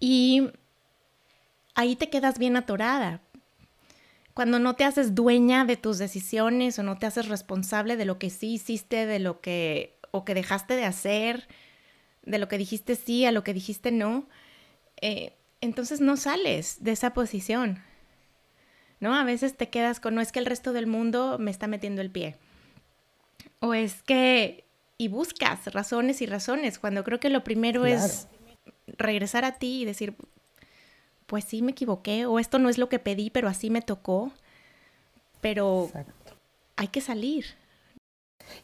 Y 0.00 0.50
ahí 1.74 1.96
te 1.96 2.08
quedas 2.08 2.38
bien 2.38 2.56
atorada, 2.56 3.20
cuando 4.38 4.60
no 4.60 4.76
te 4.76 4.84
haces 4.84 5.16
dueña 5.16 5.64
de 5.64 5.76
tus 5.76 5.98
decisiones 5.98 6.78
o 6.78 6.84
no 6.84 6.96
te 6.96 7.06
haces 7.06 7.26
responsable 7.26 7.96
de 7.96 8.04
lo 8.04 8.20
que 8.20 8.30
sí 8.30 8.52
hiciste, 8.52 9.04
de 9.04 9.18
lo 9.18 9.40
que 9.40 9.98
o 10.12 10.24
que 10.24 10.32
dejaste 10.32 10.76
de 10.76 10.84
hacer, 10.84 11.48
de 12.22 12.38
lo 12.38 12.46
que 12.46 12.56
dijiste 12.56 12.94
sí, 12.94 13.24
a 13.24 13.32
lo 13.32 13.42
que 13.42 13.52
dijiste 13.52 13.90
no, 13.90 14.28
eh, 15.00 15.32
entonces 15.60 16.00
no 16.00 16.16
sales 16.16 16.84
de 16.84 16.92
esa 16.92 17.14
posición. 17.14 17.82
¿No? 19.00 19.16
A 19.16 19.24
veces 19.24 19.56
te 19.56 19.70
quedas 19.70 19.98
con, 19.98 20.14
no 20.14 20.20
es 20.20 20.30
que 20.30 20.38
el 20.38 20.46
resto 20.46 20.72
del 20.72 20.86
mundo 20.86 21.38
me 21.40 21.50
está 21.50 21.66
metiendo 21.66 22.00
el 22.00 22.12
pie. 22.12 22.36
O 23.58 23.74
es 23.74 24.04
que, 24.04 24.66
y 24.98 25.08
buscas 25.08 25.66
razones 25.74 26.22
y 26.22 26.26
razones, 26.26 26.78
cuando 26.78 27.02
creo 27.02 27.18
que 27.18 27.28
lo 27.28 27.42
primero 27.42 27.86
es 27.86 28.28
regresar 28.86 29.44
a 29.44 29.58
ti 29.58 29.82
y 29.82 29.84
decir, 29.84 30.14
pues 31.28 31.44
sí 31.44 31.60
me 31.60 31.72
equivoqué 31.72 32.24
o 32.24 32.38
esto 32.38 32.58
no 32.58 32.70
es 32.70 32.78
lo 32.78 32.88
que 32.88 32.98
pedí, 32.98 33.28
pero 33.28 33.48
así 33.48 33.68
me 33.68 33.82
tocó. 33.82 34.32
Pero 35.42 35.90
hay 36.76 36.88
que 36.88 37.02
salir. 37.02 37.44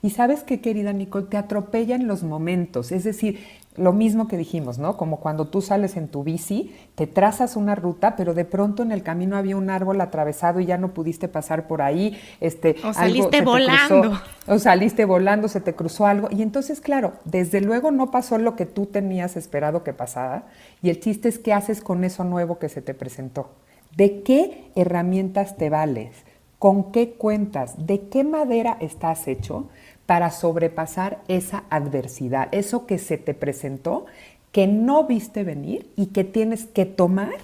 Y 0.00 0.10
sabes 0.10 0.42
qué, 0.42 0.62
querida 0.62 0.94
Nicole, 0.94 1.26
te 1.26 1.36
atropellan 1.36 2.06
los 2.06 2.22
momentos. 2.22 2.90
Es 2.90 3.04
decir, 3.04 3.38
lo 3.76 3.92
mismo 3.92 4.28
que 4.28 4.36
dijimos, 4.36 4.78
¿no? 4.78 4.96
Como 4.96 5.18
cuando 5.18 5.48
tú 5.48 5.60
sales 5.60 5.96
en 5.96 6.06
tu 6.06 6.22
bici, 6.22 6.74
te 6.94 7.06
trazas 7.08 7.56
una 7.56 7.74
ruta, 7.74 8.14
pero 8.14 8.32
de 8.32 8.44
pronto 8.44 8.84
en 8.84 8.92
el 8.92 9.02
camino 9.02 9.36
había 9.36 9.56
un 9.56 9.68
árbol 9.68 10.00
atravesado 10.00 10.60
y 10.60 10.66
ya 10.66 10.78
no 10.78 10.94
pudiste 10.94 11.26
pasar 11.26 11.66
por 11.66 11.82
ahí. 11.82 12.16
Este, 12.40 12.76
o 12.84 12.92
saliste 12.92 13.42
volando. 13.42 14.12
o 14.46 14.58
saliste 14.58 15.04
volando, 15.04 15.48
se 15.48 15.60
te 15.60 15.74
cruzó 15.74 16.06
algo. 16.06 16.28
Y 16.30 16.42
entonces, 16.42 16.80
claro, 16.80 17.14
desde 17.24 17.60
luego 17.60 17.90
no 17.90 18.12
pasó 18.12 18.38
lo 18.38 18.54
que 18.54 18.66
tú 18.66 18.86
tenías 18.86 19.36
esperado 19.36 19.82
que 19.82 19.92
pasara. 19.92 20.44
Y 20.80 20.90
el 20.90 21.00
chiste 21.00 21.28
es 21.28 21.38
qué 21.38 21.52
haces 21.52 21.80
con 21.80 22.04
eso 22.04 22.22
nuevo 22.22 22.60
que 22.60 22.68
se 22.68 22.80
te 22.80 22.94
presentó. 22.94 23.50
¿De 23.96 24.22
qué 24.22 24.70
herramientas 24.76 25.56
te 25.56 25.68
vales? 25.68 26.10
¿Con 26.58 26.92
qué 26.92 27.14
cuentas? 27.14 27.86
¿De 27.86 28.08
qué 28.08 28.24
madera 28.24 28.76
estás 28.80 29.26
hecho? 29.28 29.68
Para 30.06 30.30
sobrepasar 30.30 31.22
esa 31.28 31.64
adversidad, 31.70 32.48
eso 32.52 32.86
que 32.86 32.98
se 32.98 33.16
te 33.18 33.34
presentó, 33.34 34.06
que 34.52 34.66
no 34.66 35.04
viste 35.04 35.44
venir 35.44 35.90
y 35.96 36.06
que 36.06 36.24
tienes 36.24 36.66
que 36.66 36.84
tomar 36.84 37.34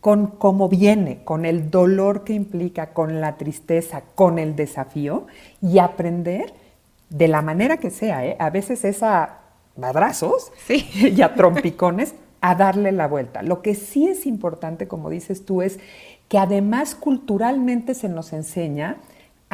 con 0.00 0.28
cómo 0.28 0.68
viene, 0.68 1.24
con 1.24 1.44
el 1.44 1.70
dolor 1.70 2.22
que 2.24 2.32
implica, 2.32 2.92
con 2.92 3.20
la 3.20 3.36
tristeza, 3.36 4.02
con 4.14 4.38
el 4.38 4.54
desafío 4.54 5.26
y 5.60 5.78
aprender 5.78 6.54
de 7.10 7.28
la 7.28 7.42
manera 7.42 7.78
que 7.78 7.90
sea, 7.90 8.24
¿eh? 8.24 8.36
a 8.38 8.50
veces 8.50 8.84
es 8.84 9.02
a 9.02 9.40
madrazos 9.76 10.52
y 10.68 11.20
a 11.22 11.34
trompicones, 11.34 12.14
a 12.40 12.54
darle 12.54 12.92
la 12.92 13.08
vuelta. 13.08 13.42
Lo 13.42 13.62
que 13.62 13.74
sí 13.74 14.06
es 14.06 14.26
importante, 14.26 14.86
como 14.86 15.10
dices 15.10 15.44
tú, 15.44 15.62
es 15.62 15.78
que 16.28 16.38
además 16.38 16.94
culturalmente 16.94 17.94
se 17.94 18.08
nos 18.08 18.32
enseña 18.32 18.98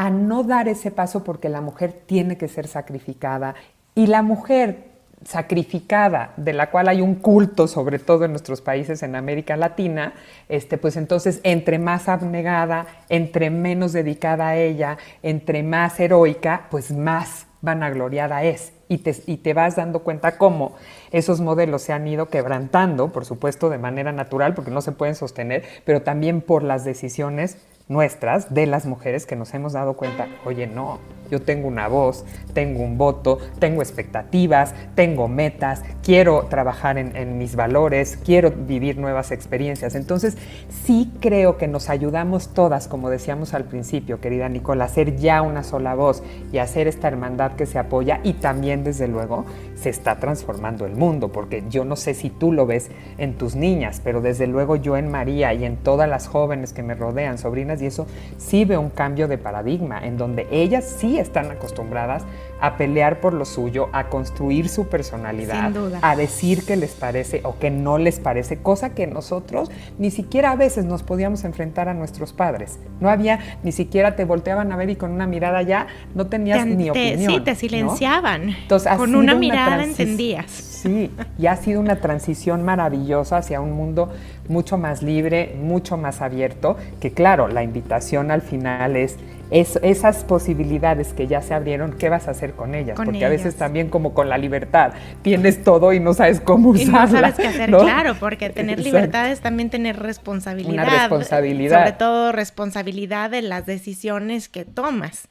a 0.03 0.11
no 0.11 0.43
dar 0.43 0.67
ese 0.67 0.91
paso 0.91 1.23
porque 1.23 1.49
la 1.49 1.61
mujer 1.61 1.93
tiene 1.93 2.37
que 2.37 2.49
ser 2.49 2.67
sacrificada. 2.67 3.55
Y 3.95 4.09
la 4.09 4.23
mujer 4.23 4.89
sacrificada, 5.25 6.33
de 6.37 6.53
la 6.53 6.73
cual 6.73 6.89
hay 6.89 7.01
un 7.01 7.15
culto, 7.15 7.69
sobre 7.69 8.01
todo 8.01 8.25
en 8.25 8.33
nuestros 8.33 8.63
países 8.63 9.05
en 9.05 9.15
América 9.15 9.57
Latina, 9.57 10.15
este, 10.49 10.77
pues 10.77 10.97
entonces 10.97 11.39
entre 11.45 11.79
más 11.79 12.09
abnegada, 12.09 12.87
entre 13.09 13.51
menos 13.51 13.93
dedicada 13.93 14.49
a 14.49 14.57
ella, 14.57 14.99
entre 15.23 15.63
más 15.63 16.01
heroica, 16.01 16.67
pues 16.69 16.91
más 16.91 17.47
vanagloriada 17.61 18.43
es. 18.43 18.73
Y 18.89 18.99
te, 18.99 19.15
y 19.27 19.37
te 19.37 19.55
vas 19.55 19.77
dando 19.77 20.01
cuenta 20.01 20.37
cómo 20.37 20.75
esos 21.13 21.41
modelos 21.41 21.83
se 21.83 21.93
han 21.93 22.09
ido 22.09 22.29
quebrantando, 22.29 23.11
por 23.11 23.25
supuesto 23.25 23.71
de 23.71 23.79
manera 23.79 24.11
natural, 24.11 24.53
porque 24.55 24.73
no 24.73 24.81
se 24.81 24.91
pueden 24.91 25.15
sostener, 25.15 25.63
pero 25.85 26.03
también 26.03 26.41
por 26.41 26.65
las 26.65 26.85
decisiones 26.85 27.57
nuestras, 27.93 28.53
de 28.53 28.67
las 28.67 28.87
mujeres 28.87 29.27
que 29.27 29.37
nos 29.37 29.53
hemos 29.55 29.73
dado 29.75 29.95
cuenta, 29.95 30.29
oye, 30.45 30.67
no, 30.67 30.99
yo 31.33 31.41
tengo 31.41 31.67
una 31.67 31.89
voz, 31.89 32.27
tengo 32.53 32.83
un 32.83 32.99
voto, 32.99 33.39
tengo 33.59 33.81
expectativas, 33.81 34.75
tengo 34.95 35.29
metas, 35.29 35.83
quiero 36.05 36.47
trabajar 36.51 36.99
en, 36.99 37.39
mis 37.39 37.57
valores, 37.57 38.19
quiero 38.23 38.51
vivir 38.51 38.99
nuevas 38.99 39.31
experiencias. 39.31 39.95
Entonces, 39.95 40.37
sí 40.85 41.11
creo 41.21 41.57
que 41.57 41.69
nos 41.69 41.89
ayudamos 41.89 42.53
todas, 42.53 42.87
como 42.87 43.09
decíamos 43.09 43.55
al 43.55 43.65
principio, 43.65 44.21
querida 44.21 44.51
Nicole, 44.51 44.83
a 44.83 44.85
hacer 44.85 45.17
ya 45.17 45.41
una 45.41 45.63
sola 45.63 45.95
voz 45.95 46.23
y 46.53 46.59
hacer 46.59 46.87
esta 46.87 47.09
hermandad 47.09 47.53
que 47.53 47.65
se 47.65 47.79
apoya 47.79 48.21
y 48.23 48.35
también, 48.35 48.85
desde 48.85 49.09
luego, 49.09 49.47
se 49.75 49.89
está 49.89 50.17
transformando 50.17 50.85
el 50.85 50.95
mundo, 50.97 51.33
porque 51.33 51.65
yo 51.71 51.87
no 51.87 51.97
sé 51.97 52.13
si 52.13 52.29
tú 52.29 52.53
lo 52.53 52.67
ves 52.67 52.91
en 53.17 53.39
tus 53.39 53.57
niñas, 53.57 54.03
pero 54.05 54.21
desde 54.21 54.47
luego 54.47 54.77
yo 54.77 54.99
en 54.99 55.11
María 55.11 55.55
y 55.55 55.65
en 55.65 55.79
todas 55.79 56.09
las 56.09 56.29
jóvenes 56.29 56.75
que 56.75 56.83
me 56.83 56.95
rodean, 56.95 57.39
sobrinas 57.39 57.81
y 57.81 57.87
eso, 57.87 58.07
sí 58.37 58.67
veo 58.67 58.83
un 58.83 58.91
cambio 58.91 59.29
de 59.29 59.39
paradigma, 59.39 60.07
en 60.07 60.19
donde 60.19 60.47
ellas 60.51 60.85
sí 60.99 61.19
están 61.23 61.51
acostumbradas 61.51 62.25
a 62.61 62.77
pelear 62.77 63.21
por 63.21 63.33
lo 63.33 63.45
suyo, 63.45 63.89
a 63.93 64.09
construir 64.09 64.69
su 64.69 64.87
personalidad, 64.89 65.73
a 66.03 66.17
decir 66.17 66.65
que 66.65 66.77
les 66.77 66.93
parece 66.93 67.41
o 67.45 67.59
que 67.59 67.71
no 67.71 67.99
les 67.99 68.21
parece, 68.21 68.59
cosa 68.59 68.91
que 68.91 69.07
nosotros 69.07 69.71
ni 69.99 70.11
siquiera 70.11 70.53
a 70.53 70.57
veces 70.57 70.85
nos 70.85 71.03
podíamos 71.03 71.45
enfrentar 71.45 71.89
a 71.89 71.95
nuestros 71.95 72.33
padres. 72.33 72.79
No 73.01 73.09
había, 73.09 73.39
ni 73.63 73.73
siquiera 73.73 74.15
te 74.17 74.25
volteaban 74.25 74.71
a 74.73 74.77
ver 74.77 74.91
y 74.91 74.97
con 74.97 75.11
una 75.11 75.27
mirada 75.27 75.63
ya 75.63 75.87
no 76.15 76.27
tenías 76.27 76.67
ni 76.67 76.91
opinión. 76.91 77.33
Sí, 77.33 77.41
te 77.41 77.55
silenciaban. 77.55 78.51
Entonces, 78.51 78.93
con 78.97 79.15
una 79.15 79.35
mirada 79.35 79.83
entendías. 79.83 80.51
Sí, 80.51 81.11
y 81.39 81.47
ha 81.47 81.57
sido 81.57 81.81
una 81.81 81.97
transición 81.97 82.65
maravillosa 82.65 83.39
hacia 83.39 83.61
un 83.61 83.73
mundo 83.73 84.13
mucho 84.49 84.79
más 84.79 85.03
libre, 85.03 85.55
mucho 85.61 85.97
más 85.97 86.21
abierto, 86.21 86.77
que 87.01 87.13
claro, 87.13 87.49
la 87.49 87.63
invitación 87.63 88.31
al 88.31 88.43
final 88.43 88.97
es 88.97 89.17
esas 89.53 90.25
posibilidades 90.25 91.13
que 91.13 91.27
ya 91.27 91.43
se 91.43 91.53
abrieron, 91.53 91.93
¿qué 91.99 92.09
vas 92.09 92.27
a 92.27 92.31
hacer 92.31 92.55
con 92.55 92.75
ellas? 92.75 92.97
porque 92.97 93.25
a 93.25 93.29
veces 93.29 93.57
también 93.57 93.91
como 93.91 94.15
con 94.15 94.29
la 94.29 94.39
libertad, 94.39 94.95
tienes 95.23 95.63
todo 95.63 95.93
y 95.93 96.01
no 96.01 96.15
sabes 96.15 96.41
cómo 96.41 96.71
usarla. 96.71 96.89
Y 96.89 96.93
no 96.93 97.09
sabes 97.09 97.35
qué 97.35 97.47
hacer, 97.47 97.71
claro, 97.71 98.17
porque 98.19 98.51
tener 98.51 98.81
libertad 98.81 99.31
es 99.31 99.41
también 99.41 99.69
tener 99.69 99.99
responsabilidad. 99.99 100.73
Una 100.73 100.99
responsabilidad. 101.01 101.79
Sobre 101.81 101.93
todo 101.93 102.33
responsabilidad 102.33 103.31
de 103.31 103.43
las 103.43 103.67
decisiones 103.67 104.49
que 104.49 104.65
tomas. 104.65 105.29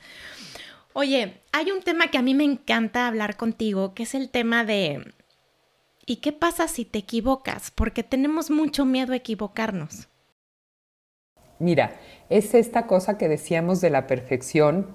Oye, 0.93 1.41
hay 1.51 1.71
un 1.71 1.81
tema 1.81 2.07
que 2.07 2.17
a 2.17 2.21
mí 2.21 2.35
me 2.35 2.43
encanta 2.43 3.07
hablar 3.07 3.37
contigo, 3.37 3.93
que 3.93 4.03
es 4.03 4.13
el 4.13 4.29
tema 4.29 4.65
de 4.65 5.13
¿y 6.05 6.17
qué 6.17 6.31
pasa 6.31 6.67
si 6.67 6.85
te 6.85 6.99
equivocas? 6.99 7.71
Porque 7.71 8.03
tenemos 8.03 8.51
mucho 8.51 8.85
miedo 8.85 9.13
a 9.13 9.15
equivocarnos. 9.15 10.09
Mira, 11.59 11.95
es 12.31 12.53
esta 12.53 12.87
cosa 12.87 13.17
que 13.17 13.27
decíamos 13.27 13.81
de 13.81 13.89
la 13.89 14.07
perfección, 14.07 14.87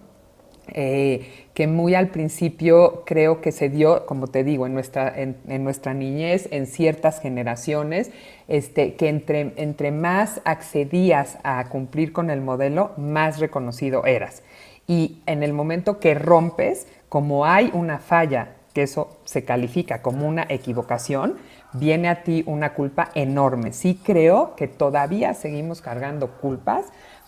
eh, 0.69 1.47
que 1.55 1.67
muy 1.69 1.95
al 1.95 2.09
principio 2.09 3.05
creo 3.07 3.41
que 3.41 3.53
se 3.53 3.69
dio, 3.69 4.05
como 4.07 4.27
te 4.27 4.43
digo, 4.43 4.67
en 4.67 4.75
nuestra, 4.75 5.13
en, 5.15 5.37
nuestra 5.63 5.95
niñez, 5.95 6.49
en 6.51 6.67
ciertas 6.67 7.21
generaciones, 7.21 8.11
este, 8.49 8.95
que 8.95 9.09
entre, 9.09 9.53
entre 9.57 9.93
más 9.93 10.41
accedías 10.45 11.39
a 11.45 11.69
cumplir 11.69 12.13
con 12.13 12.31
el 12.31 12.41
modelo, 12.41 12.93
más 12.97 13.39
reconocido 13.39 14.07
eras. 14.07 14.43
Y 14.89 15.21
en 15.27 15.43
el 15.43 15.53
momento 15.53 16.01
que 16.01 16.15
rompes, 16.15 16.89
como 17.09 17.45
hay 17.45 17.71
una 17.75 17.99
falla, 17.99 18.55
que 18.73 18.83
eso 18.83 19.19
se 19.25 19.45
califica 19.45 20.03
como 20.03 20.27
una 20.27 20.47
equivocación, 20.49 21.37
viene 21.75 22.09
a 22.09 22.23
ti 22.23 22.43
una 22.47 22.75
culpa 22.75 23.11
enorme. 23.15 23.73
Sí 23.73 24.01
creo 24.03 24.55
que 24.57 24.69
todavía 24.69 25.35
seguimos 25.35 25.81
cargando 25.81 26.33
culpas 26.41 26.87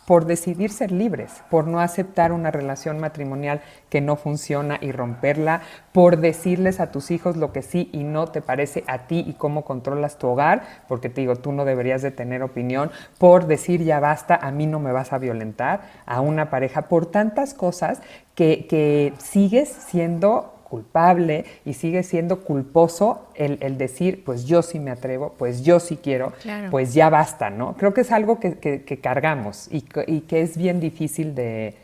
por 0.09 0.25
decidir 0.25 0.71
ser 0.71 0.91
libres, 0.91 1.43
por 1.51 1.67
no 1.67 1.81
aceptar 1.81 2.33
una 2.33 2.51
relación 2.51 2.99
matrimonial 2.99 3.61
que 3.91 4.01
no 4.01 4.17
funciona 4.17 4.79
y 4.81 4.91
romperla, 4.91 5.61
por 5.93 6.17
decirles 6.17 6.81
a 6.81 6.91
tus 6.91 7.11
hijos 7.11 7.37
lo 7.37 7.53
que 7.53 7.61
sí 7.61 7.91
y 7.93 8.05
no 8.05 8.27
te 8.29 8.41
parece 8.41 8.85
a 8.87 9.01
ti 9.07 9.23
y 9.27 9.35
cómo 9.35 9.67
controlas 9.67 10.17
tu 10.17 10.29
hogar, 10.29 10.63
porque 10.89 11.11
te 11.11 11.21
digo, 11.21 11.37
tú 11.37 11.53
no 11.53 11.67
deberías 11.67 12.01
de 12.01 12.11
tener 12.11 12.43
opinión, 12.43 12.91
por 13.19 13.49
decir 13.49 13.85
ya 13.85 14.01
basta, 14.01 14.35
a 14.35 14.51
mí 14.51 14.67
no 14.67 14.81
me 14.81 14.93
vas 14.93 15.13
a 15.13 15.19
violentar, 15.19 15.83
a 16.07 16.23
una 16.23 16.49
pareja, 16.49 16.89
por 16.89 17.05
tantas 17.05 17.53
cosas 17.53 18.01
que, 18.35 18.67
que 18.67 19.13
sigues 19.19 19.69
siendo 19.69 20.58
culpable 20.69 21.45
y 21.65 21.75
sigue 21.75 22.03
siendo 22.03 22.41
culposo 22.41 23.29
el, 23.35 23.79
decir, 23.79 24.23
pues 24.25 24.45
yo 24.45 24.63
sí 24.63 24.79
me 24.79 24.91
atrevo, 24.91 25.35
pues 25.39 25.63
yo 25.63 25.81
sí 25.81 25.97
quiero, 25.97 26.33
pues 26.71 26.95
ya 26.95 27.11
basta, 27.11 27.51
¿no? 27.51 27.75
Creo 27.77 27.95
que 27.95 28.03
es 28.03 28.13
algo 28.13 28.39
que, 28.39 29.01
cargamos 29.03 29.69
y, 29.71 29.83
que 29.83 30.43
es 30.43 30.57
bien 30.57 30.81
difícil 30.81 31.35
de, 31.35 31.75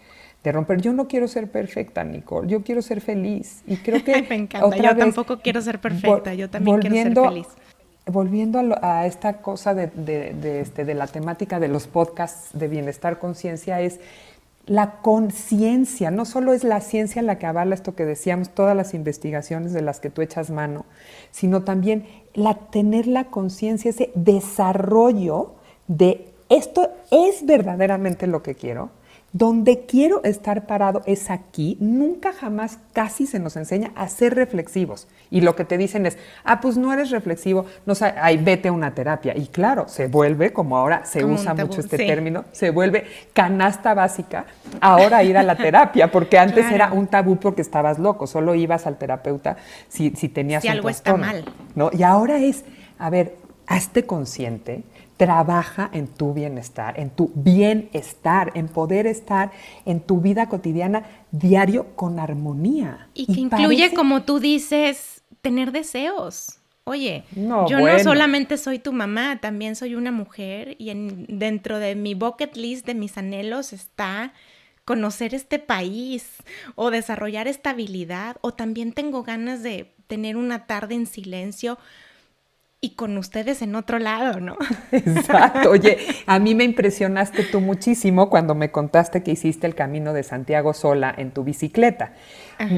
romper. 0.44 0.80
Yo 0.80 0.92
no 0.92 1.08
quiero 1.08 1.26
ser 1.26 1.50
perfecta, 1.50 2.04
Nicole, 2.04 2.48
yo 2.48 2.62
quiero 2.62 2.82
ser 2.82 3.00
feliz. 3.00 3.62
Y 3.66 3.76
creo 3.76 4.04
que... 4.04 4.22
me 4.28 4.36
encanta, 4.36 4.76
yo 4.76 4.96
tampoco 4.96 5.38
quiero 5.40 5.60
ser 5.62 5.80
perfecta, 5.80 6.34
yo 6.34 6.50
también 6.50 6.80
quiero 6.80 6.96
ser 6.96 7.14
feliz. 7.14 7.46
Volviendo 8.06 8.60
a, 8.82 9.06
esta 9.06 9.38
cosa 9.38 9.72
de, 9.74 10.60
este, 10.60 10.84
de 10.84 10.94
la 10.94 11.06
temática 11.06 11.58
de 11.58 11.68
los 11.68 11.86
podcasts 11.86 12.50
de 12.52 12.68
bienestar 12.68 13.18
conciencia, 13.18 13.80
es 13.80 13.98
la 14.66 15.02
conciencia, 15.02 16.10
no 16.10 16.24
solo 16.24 16.52
es 16.52 16.64
la 16.64 16.80
ciencia 16.80 17.22
la 17.22 17.38
que 17.38 17.46
avala 17.46 17.74
esto 17.74 17.94
que 17.94 18.04
decíamos, 18.04 18.50
todas 18.50 18.76
las 18.76 18.94
investigaciones 18.94 19.72
de 19.72 19.82
las 19.82 20.00
que 20.00 20.10
tú 20.10 20.22
echas 20.22 20.50
mano, 20.50 20.86
sino 21.30 21.62
también 21.64 22.06
la 22.32 22.54
tener 22.54 23.06
la 23.06 23.24
conciencia, 23.24 23.90
ese 23.90 24.10
desarrollo 24.14 25.52
de 25.86 26.32
esto 26.48 26.90
es 27.10 27.44
verdaderamente 27.44 28.26
lo 28.26 28.42
que 28.42 28.54
quiero, 28.54 28.90
donde 29.34 29.84
quiero 29.84 30.22
estar 30.22 30.64
parado 30.64 31.02
es 31.06 31.28
aquí. 31.28 31.76
Nunca 31.80 32.32
jamás 32.32 32.78
casi 32.92 33.26
se 33.26 33.40
nos 33.40 33.56
enseña 33.56 33.90
a 33.96 34.06
ser 34.08 34.36
reflexivos. 34.36 35.08
Y 35.28 35.40
lo 35.40 35.56
que 35.56 35.64
te 35.64 35.76
dicen 35.76 36.06
es, 36.06 36.16
ah, 36.44 36.60
pues 36.60 36.76
no 36.76 36.92
eres 36.92 37.10
reflexivo, 37.10 37.66
no 37.84 37.94
ay, 38.00 38.36
vete 38.36 38.68
a 38.68 38.72
una 38.72 38.94
terapia. 38.94 39.36
Y 39.36 39.48
claro, 39.48 39.88
se 39.88 40.06
vuelve, 40.06 40.52
como 40.52 40.78
ahora 40.78 41.04
se 41.04 41.24
usa 41.24 41.52
mucho 41.52 41.80
este 41.80 41.96
término, 41.96 42.44
se 42.52 42.70
vuelve 42.70 43.06
canasta 43.32 43.92
básica 43.92 44.46
ahora 44.80 45.24
ir 45.24 45.36
a 45.36 45.42
la 45.42 45.56
terapia, 45.56 46.12
porque 46.12 46.38
antes 46.38 46.70
era 46.70 46.92
un 46.92 47.08
tabú 47.08 47.36
porque 47.36 47.62
estabas 47.62 47.98
loco, 47.98 48.28
solo 48.28 48.54
ibas 48.54 48.86
al 48.86 48.98
terapeuta 48.98 49.56
si, 49.88 50.10
si 50.10 50.28
tenías 50.28 50.62
si 50.62 50.68
algo 50.68 50.88
está 50.88 51.16
mal. 51.16 51.44
¿no? 51.74 51.90
Y 51.92 52.04
ahora 52.04 52.38
es, 52.38 52.64
a 53.00 53.10
ver, 53.10 53.34
hazte 53.66 54.06
consciente, 54.06 54.84
trabaja 55.16 55.90
en 55.92 56.08
tu 56.08 56.34
bienestar, 56.34 56.98
en 56.98 57.10
tu 57.10 57.30
bienestar, 57.34 58.52
en 58.54 58.68
poder 58.68 59.06
estar 59.06 59.52
en 59.84 60.00
tu 60.00 60.20
vida 60.20 60.48
cotidiana 60.48 61.04
diario 61.30 61.94
con 61.94 62.18
armonía. 62.18 63.08
Y 63.14 63.26
que 63.26 63.40
incluye, 63.40 63.94
como 63.94 64.22
tú 64.22 64.40
dices, 64.40 65.22
tener 65.40 65.72
deseos. 65.72 66.58
Oye, 66.86 67.24
yo 67.34 67.80
no 67.80 67.98
solamente 67.98 68.58
soy 68.58 68.78
tu 68.78 68.92
mamá, 68.92 69.40
también 69.40 69.74
soy 69.74 69.94
una 69.94 70.12
mujer 70.12 70.76
y 70.78 70.90
en, 70.90 71.26
dentro 71.38 71.78
de 71.78 71.94
mi 71.94 72.14
bucket 72.14 72.56
list 72.56 72.84
de 72.84 72.94
mis 72.94 73.16
anhelos 73.16 73.72
está 73.72 74.34
conocer 74.84 75.34
este 75.34 75.58
país 75.58 76.42
o 76.74 76.90
desarrollar 76.90 77.48
esta 77.48 77.70
habilidad 77.70 78.36
o 78.42 78.52
también 78.52 78.92
tengo 78.92 79.22
ganas 79.22 79.62
de 79.62 79.94
tener 80.08 80.36
una 80.36 80.66
tarde 80.66 80.94
en 80.94 81.06
silencio 81.06 81.78
y 82.84 82.90
con 82.90 83.16
ustedes 83.16 83.62
en 83.62 83.76
otro 83.76 83.98
lado, 83.98 84.40
¿no? 84.40 84.58
Exacto. 84.92 85.70
Oye, 85.70 85.96
a 86.26 86.38
mí 86.38 86.54
me 86.54 86.64
impresionaste 86.64 87.44
tú 87.44 87.62
muchísimo 87.62 88.28
cuando 88.28 88.54
me 88.54 88.70
contaste 88.70 89.22
que 89.22 89.30
hiciste 89.30 89.66
el 89.66 89.74
camino 89.74 90.12
de 90.12 90.22
Santiago 90.22 90.74
sola 90.74 91.14
en 91.16 91.30
tu 91.30 91.44
bicicleta. 91.44 92.12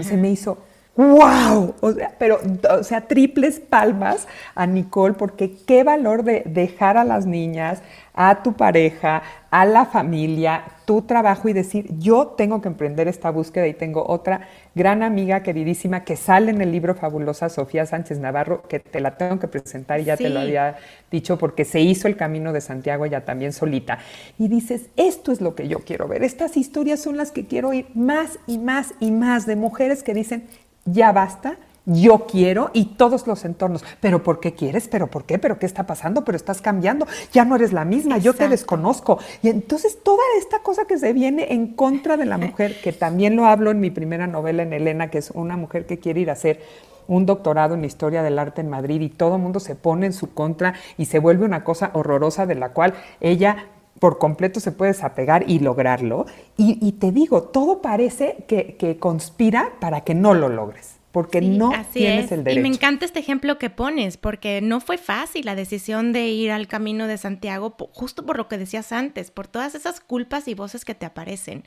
Se 0.03 0.17
me 0.17 0.31
hizo 0.31 0.65
¡Wow! 0.97 1.75
O 1.81 1.93
sea, 1.93 2.15
pero, 2.19 2.41
o 2.71 2.83
sea, 2.83 3.03
triples 3.03 3.61
palmas 3.61 4.27
a 4.55 4.67
Nicole, 4.67 5.15
porque 5.15 5.53
qué 5.67 5.85
valor 5.85 6.23
de 6.23 6.43
dejar 6.47 6.97
a 6.97 7.05
las 7.05 7.27
niñas, 7.27 7.83
a 8.15 8.43
tu 8.43 8.55
pareja, 8.55 9.23
a 9.51 9.67
la 9.67 9.85
familia, 9.85 10.65
tu 10.87 11.03
trabajo 11.03 11.51
y 11.51 11.53
decir, 11.53 11.87
yo 11.99 12.29
tengo 12.29 12.63
que 12.63 12.69
emprender 12.69 13.09
esta 13.09 13.31
búsqueda 13.31 13.67
y 13.67 13.75
tengo 13.75 14.07
otra 14.09 14.49
gran 14.75 15.03
amiga 15.03 15.43
queridísima 15.43 16.03
que 16.05 16.17
sale 16.17 16.51
en 16.51 16.63
el 16.63 16.73
libro 16.73 16.95
Fabulosa, 16.95 17.51
Sofía 17.51 17.85
Sánchez 17.85 18.19
Navarro, 18.19 18.63
que 18.63 18.81
te 18.81 19.01
la 19.01 19.19
tengo 19.19 19.39
que 19.39 19.49
presentar 19.49 20.01
y 20.01 20.05
ya 20.05 20.17
te 20.17 20.31
lo 20.31 20.41
había 20.41 20.77
dicho 21.11 21.37
porque 21.37 21.67
se 21.67 21.81
hizo 21.81 22.09
el 22.09 22.17
camino 22.17 22.55
de 22.55 22.63
Santiago 22.63 23.05
ya 23.05 23.27
también 23.27 23.53
solita. 23.53 23.99
Y 24.39 24.49
dices, 24.49 24.89
esto 24.97 25.31
es 25.31 25.43
lo 25.43 25.55
que 25.55 25.69
yo 25.69 25.81
quiero 25.81 26.09
ver, 26.09 26.23
estas 26.23 26.57
historias 26.57 27.01
son 27.01 27.19
las 27.19 27.33
que 27.33 27.47
quiero 27.47 27.69
oír 27.69 27.89
más 27.95 28.39
y 28.47 28.57
más 28.57 28.95
y 28.99 29.11
más 29.11 29.45
de 29.45 29.57
mujeres 29.57 30.03
que 30.03 30.15
dicen, 30.15 30.49
ya 30.87 31.13
basta, 31.13 31.57
yo 31.87 32.27
quiero 32.27 32.71
y 32.73 32.97
todos 32.97 33.27
los 33.27 33.45
entornos. 33.45 33.85
Pero 34.01 34.23
¿por 34.23 34.41
qué 34.41 34.55
quieres? 34.55 34.89
¿Pero 34.89 35.07
por 35.07 35.25
qué? 35.25 35.39
¿Pero 35.39 35.59
qué 35.59 35.67
está 35.67 35.87
pasando? 35.87 36.25
Pero 36.25 36.37
estás 36.37 36.61
cambiando. 36.61 37.07
Ya 37.33 37.45
no 37.45 37.57
eres 37.57 37.73
la 37.73 37.85
misma, 37.85 38.19
yo 38.19 38.35
te 38.35 38.49
desconozco. 38.49 39.19
Y 39.43 39.49
entonces 39.49 40.03
toda 40.03 40.23
esta 40.39 40.59
cosa 40.61 40.85
que 40.87 40.99
se 40.99 41.13
viene 41.13 41.53
en 41.53 41.69
contra 41.69 42.17
de 42.17 42.27
la 42.27 42.39
mujer, 42.39 42.81
que 42.81 42.93
también 42.93 43.37
lo 43.37 43.47
hablo 43.47 43.71
en 43.71 43.81
mi 43.81 43.91
primera 43.91 44.27
novela 44.27 44.65
en 44.65 44.73
Elena, 44.73 45.11
que 45.11 45.19
es 45.19 45.31
una 45.31 45.57
mujer 45.57 45.87
que 45.87 45.99
quiere 45.99 46.21
ir 46.21 46.31
a 46.31 46.35
hacer 46.35 46.61
un 47.09 47.25
doctorado 47.25 47.75
en 47.75 47.85
historia 47.85 48.25
del 48.25 48.39
arte 48.39 48.61
en 48.61 48.69
Madrid 48.69 49.01
y 49.01 49.09
todo 49.09 49.37
el 49.37 49.43
mundo 49.43 49.61
se 49.61 49.77
pone 49.77 50.07
en 50.07 50.13
su 50.13 50.35
contra 50.35 50.75
y 50.99 51.05
se 51.05 51.21
vuelve 51.21 51.45
una 51.45 51.63
cosa 51.63 51.91
horrorosa 51.95 52.47
de 52.47 52.57
la 52.57 52.71
cual 52.71 52.95
ella 53.21 53.67
por 53.99 54.19
completo 54.19 54.61
se 54.61 54.73
puede 54.73 54.93
desapegar 54.93 55.45
y 55.49 55.59
lograrlo. 55.59 56.27
Y, 56.57 56.93
te 56.93 57.13
digo, 57.13 57.43
todo 57.43 57.83
parece 57.83 58.45
que, 58.49 58.97
conspira 58.99 59.73
para 59.81 60.03
que 60.03 60.15
no 60.15 60.35
lo 60.35 60.49
logres, 60.49 60.97
porque 61.13 61.41
no 61.41 61.73
tienes 61.93 62.33
el 62.33 62.45
derecho. 62.45 62.61
Y 62.61 62.63
me 62.63 62.75
encanta 62.75 63.05
este 63.05 63.21
ejemplo 63.21 63.59
que 63.59 63.71
pones, 63.71 64.17
porque 64.17 64.61
no 64.61 64.81
fue 64.81 64.99
fácil 64.99 65.47
la 65.47 65.55
decisión 65.55 66.13
de 66.13 66.29
ir 66.29 66.51
al 66.51 66.67
camino 66.67 67.07
de 67.07 67.19
Santiago, 67.19 67.77
justo 67.93 68.25
por 68.25 68.37
lo 68.37 68.49
que 68.49 68.59
decías 68.59 68.93
antes, 68.93 69.31
por 69.31 69.47
todas 69.47 69.75
esas 69.75 70.01
culpas 70.01 70.49
y 70.49 70.55
voces 70.55 70.85
que 70.85 70.95
te 70.95 71.07
aparecen. 71.07 71.65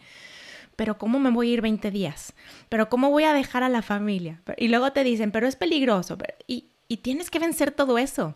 Pero 0.76 0.98
¿cómo 0.98 1.20
me 1.20 1.30
voy 1.30 1.50
a 1.50 1.54
ir 1.56 1.62
20 1.62 1.92
días? 1.92 2.34
¿Pero 2.70 2.88
cómo 2.89 3.10
voy 3.10 3.26
a 3.26 3.34
dejar 3.34 3.63
a 3.63 3.70
la 3.70 3.82
familia? 3.82 4.42
Y 4.58 4.70
luego 4.70 4.94
te 4.94 5.04
dicen, 5.04 5.32
pero 5.32 5.46
es 5.46 5.58
peligroso. 5.58 6.18
Y, 6.48 6.70
y 6.88 6.98
tienes 6.98 7.30
que 7.30 7.39
vencer 7.39 7.72
todo 7.72 7.98
eso. 7.98 8.36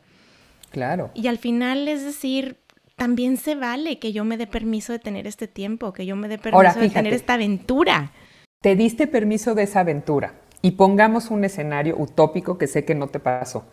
Claro. 0.70 1.12
Y 1.14 1.28
al 1.28 1.38
final 1.38 1.88
es 1.88 2.04
decir, 2.04 2.58
también 3.04 3.36
se 3.36 3.56
vale 3.56 4.00
que 4.00 4.14
yo 4.14 4.24
me 4.24 4.38
dé 4.38 4.48
permiso 4.48 4.94
de 4.94 5.00
tener 5.00 5.28
este 5.28 5.50
tiempo, 5.50 5.92
que 5.92 6.06
yo 6.06 6.16
me 6.16 6.30
dé 6.30 6.38
permiso 6.38 6.80
de 6.80 6.90
tener 6.90 7.12
esta 7.12 7.34
aventura. 7.34 8.14
Te 8.62 8.78
diste 8.78 9.08
permiso 9.08 9.56
de 9.56 9.64
esa 9.64 9.82
aventura 9.82 10.36
y 10.62 10.72
pongamos 10.72 11.30
un 11.30 11.44
escenario 11.44 11.98
utópico 11.98 12.58
que 12.58 12.66
sé 12.66 12.86
que 12.86 12.96
no 12.96 13.08
te 13.08 13.20
pasó. 13.20 13.66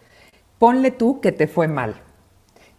Ponle 0.59 0.91
tú 0.91 1.21
que 1.21 1.31
te 1.31 1.47
fue 1.47 1.69
mal, 1.69 1.95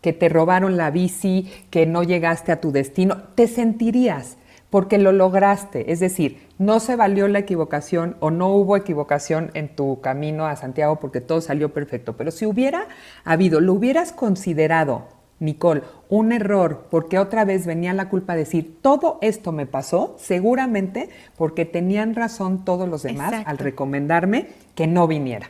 que 0.01 0.11
te 0.11 0.27
robaron 0.27 0.75
la 0.75 0.91
bici, 0.91 1.49
que 1.69 1.85
no 1.85 2.03
llegaste 2.03 2.51
a 2.51 2.59
tu 2.59 2.73
destino. 2.73 3.29
Te 3.35 3.47
sentirías 3.47 4.35
porque 4.69 4.97
lo 4.97 5.13
lograste. 5.13 5.89
Es 5.93 6.01
decir, 6.01 6.49
no 6.57 6.81
se 6.81 6.97
valió 6.97 7.29
la 7.29 7.39
equivocación 7.39 8.17
o 8.19 8.29
no 8.29 8.49
hubo 8.49 8.75
equivocación 8.75 9.51
en 9.53 9.73
tu 9.73 10.01
camino 10.01 10.47
a 10.47 10.57
Santiago 10.57 10.99
porque 10.99 11.21
todo 11.21 11.39
salió 11.39 11.71
perfecto. 11.71 12.17
Pero 12.17 12.29
si 12.29 12.45
hubiera 12.45 12.89
habido, 13.23 13.61
lo 13.61 13.71
hubieras 13.71 14.11
considerado 14.11 15.20
Nicole, 15.41 15.81
un 16.07 16.31
error, 16.31 16.87
porque 16.91 17.17
otra 17.17 17.45
vez 17.45 17.65
venía 17.65 17.93
la 17.93 18.09
culpa 18.09 18.33
de 18.33 18.39
decir, 18.39 18.77
todo 18.81 19.17
esto 19.21 19.51
me 19.51 19.65
pasó, 19.65 20.15
seguramente 20.19 21.09
porque 21.35 21.65
tenían 21.65 22.13
razón 22.13 22.63
todos 22.63 22.87
los 22.87 23.01
demás 23.01 23.33
al 23.45 23.57
recomendarme 23.57 24.47
que 24.75 24.85
no 24.85 25.07
viniera. 25.07 25.49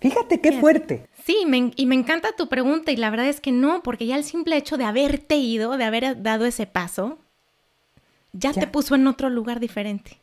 Fíjate 0.00 0.40
qué 0.40 0.52
fuerte. 0.52 1.06
Sí, 1.24 1.46
y 1.76 1.86
me 1.86 1.94
encanta 1.94 2.32
tu 2.36 2.48
pregunta 2.48 2.90
y 2.90 2.96
la 2.96 3.10
verdad 3.10 3.28
es 3.28 3.40
que 3.40 3.52
no, 3.52 3.82
porque 3.82 4.06
ya 4.06 4.16
el 4.16 4.24
simple 4.24 4.56
hecho 4.56 4.76
de 4.76 4.84
haberte 4.84 5.36
ido, 5.36 5.76
de 5.76 5.84
haber 5.84 6.22
dado 6.22 6.44
ese 6.44 6.66
paso, 6.66 7.18
ya, 8.32 8.52
te 8.52 8.66
puso 8.66 8.96
en 8.96 9.06
otro 9.06 9.30
lugar 9.30 9.60
diferente. 9.60 10.20